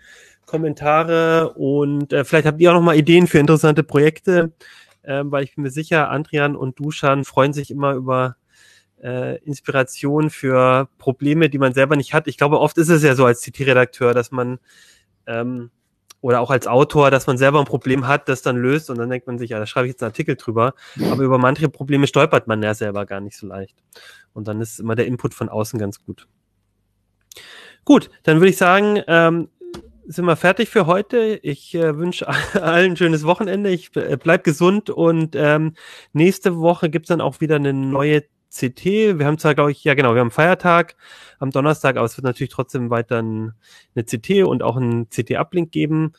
Kommentare 0.44 1.52
und 1.54 2.12
äh, 2.12 2.24
vielleicht 2.24 2.48
habt 2.48 2.60
ihr 2.60 2.70
auch 2.70 2.74
noch 2.74 2.82
mal 2.82 2.96
Ideen 2.96 3.28
für 3.28 3.38
interessante 3.38 3.84
Projekte, 3.84 4.52
äh, 5.02 5.22
weil 5.24 5.44
ich 5.44 5.54
bin 5.54 5.62
mir 5.62 5.70
sicher, 5.70 6.10
Andrian 6.10 6.56
und 6.56 6.80
Duschan 6.80 7.24
freuen 7.24 7.52
sich 7.52 7.70
immer 7.70 7.92
über 7.92 8.34
äh, 9.00 9.38
Inspiration 9.44 10.30
für 10.30 10.88
Probleme, 10.98 11.48
die 11.48 11.58
man 11.58 11.74
selber 11.74 11.94
nicht 11.94 12.12
hat. 12.12 12.26
Ich 12.26 12.38
glaube, 12.38 12.58
oft 12.58 12.76
ist 12.76 12.88
es 12.88 13.04
ja 13.04 13.14
so 13.14 13.24
als 13.24 13.42
CT-Redakteur, 13.42 14.14
dass 14.14 14.32
man 14.32 14.58
ähm, 15.28 15.70
oder 16.24 16.40
auch 16.40 16.50
als 16.50 16.66
Autor, 16.66 17.10
dass 17.10 17.26
man 17.26 17.36
selber 17.36 17.58
ein 17.58 17.66
Problem 17.66 18.06
hat, 18.06 18.30
das 18.30 18.40
dann 18.40 18.56
löst 18.56 18.88
und 18.88 18.96
dann 18.96 19.10
denkt 19.10 19.26
man 19.26 19.38
sich, 19.38 19.50
ja, 19.50 19.58
da 19.58 19.66
schreibe 19.66 19.88
ich 19.88 19.92
jetzt 19.92 20.02
einen 20.02 20.08
Artikel 20.08 20.36
drüber. 20.36 20.72
Aber 21.10 21.22
über 21.22 21.36
manche 21.36 21.68
Probleme 21.68 22.06
stolpert 22.06 22.46
man 22.46 22.62
ja 22.62 22.72
selber 22.72 23.04
gar 23.04 23.20
nicht 23.20 23.36
so 23.36 23.46
leicht. 23.46 23.76
Und 24.32 24.48
dann 24.48 24.62
ist 24.62 24.80
immer 24.80 24.94
der 24.94 25.04
Input 25.06 25.34
von 25.34 25.50
außen 25.50 25.78
ganz 25.78 26.02
gut. 26.02 26.26
Gut, 27.84 28.08
dann 28.22 28.38
würde 28.38 28.48
ich 28.48 28.56
sagen, 28.56 29.02
ähm, 29.06 29.50
sind 30.06 30.24
wir 30.24 30.36
fertig 30.36 30.70
für 30.70 30.86
heute. 30.86 31.38
Ich 31.42 31.74
äh, 31.74 31.98
wünsche 31.98 32.26
allen 32.54 32.92
ein 32.92 32.96
schönes 32.96 33.24
Wochenende. 33.24 33.68
Ich 33.68 33.94
äh, 33.94 34.16
bleib 34.16 34.44
gesund 34.44 34.88
und 34.88 35.36
ähm, 35.36 35.74
nächste 36.14 36.56
Woche 36.56 36.88
gibt's 36.88 37.08
dann 37.08 37.20
auch 37.20 37.42
wieder 37.42 37.56
eine 37.56 37.74
neue 37.74 38.24
CT. 38.54 39.18
Wir 39.18 39.26
haben 39.26 39.38
zwar, 39.38 39.54
glaube 39.54 39.72
ich, 39.72 39.82
ja 39.84 39.94
genau, 39.94 40.14
wir 40.14 40.20
haben 40.20 40.30
Feiertag 40.30 40.94
am 41.38 41.50
Donnerstag, 41.50 41.96
aber 41.96 42.06
es 42.06 42.16
wird 42.16 42.24
natürlich 42.24 42.52
trotzdem 42.52 42.90
weiter 42.90 43.18
eine 43.18 43.54
CT 43.96 44.44
und 44.44 44.62
auch 44.62 44.76
einen 44.76 45.08
CT-Uplink 45.10 45.72
geben. 45.72 46.12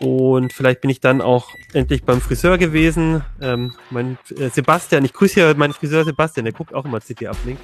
Und 0.00 0.52
vielleicht 0.52 0.80
bin 0.80 0.90
ich 0.90 1.00
dann 1.00 1.20
auch 1.20 1.48
endlich 1.72 2.02
beim 2.02 2.20
Friseur 2.20 2.58
gewesen. 2.58 3.22
Ähm, 3.40 3.74
mein 3.90 4.18
äh, 4.36 4.48
Sebastian, 4.48 5.04
ich 5.04 5.12
grüße 5.12 5.40
ja 5.40 5.54
meinen 5.54 5.72
Friseur 5.72 6.04
Sebastian, 6.04 6.44
der 6.44 6.52
guckt 6.52 6.74
auch 6.74 6.84
immer 6.84 6.98
CT-Uplink. 6.98 7.58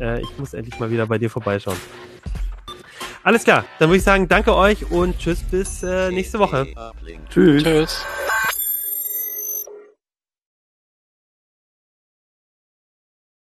Äh, 0.00 0.22
ich 0.22 0.38
muss 0.38 0.54
endlich 0.54 0.78
mal 0.80 0.90
wieder 0.90 1.06
bei 1.06 1.18
dir 1.18 1.30
vorbeischauen. 1.30 1.78
Alles 3.22 3.44
klar, 3.44 3.64
dann 3.78 3.88
würde 3.88 3.98
ich 3.98 4.04
sagen, 4.04 4.26
danke 4.26 4.54
euch 4.56 4.90
und 4.90 5.16
tschüss 5.16 5.44
bis 5.44 5.84
äh, 5.84 6.10
nächste 6.10 6.40
Woche. 6.40 6.66
Tschüss. 7.30 7.62
tschüss. 7.62 8.04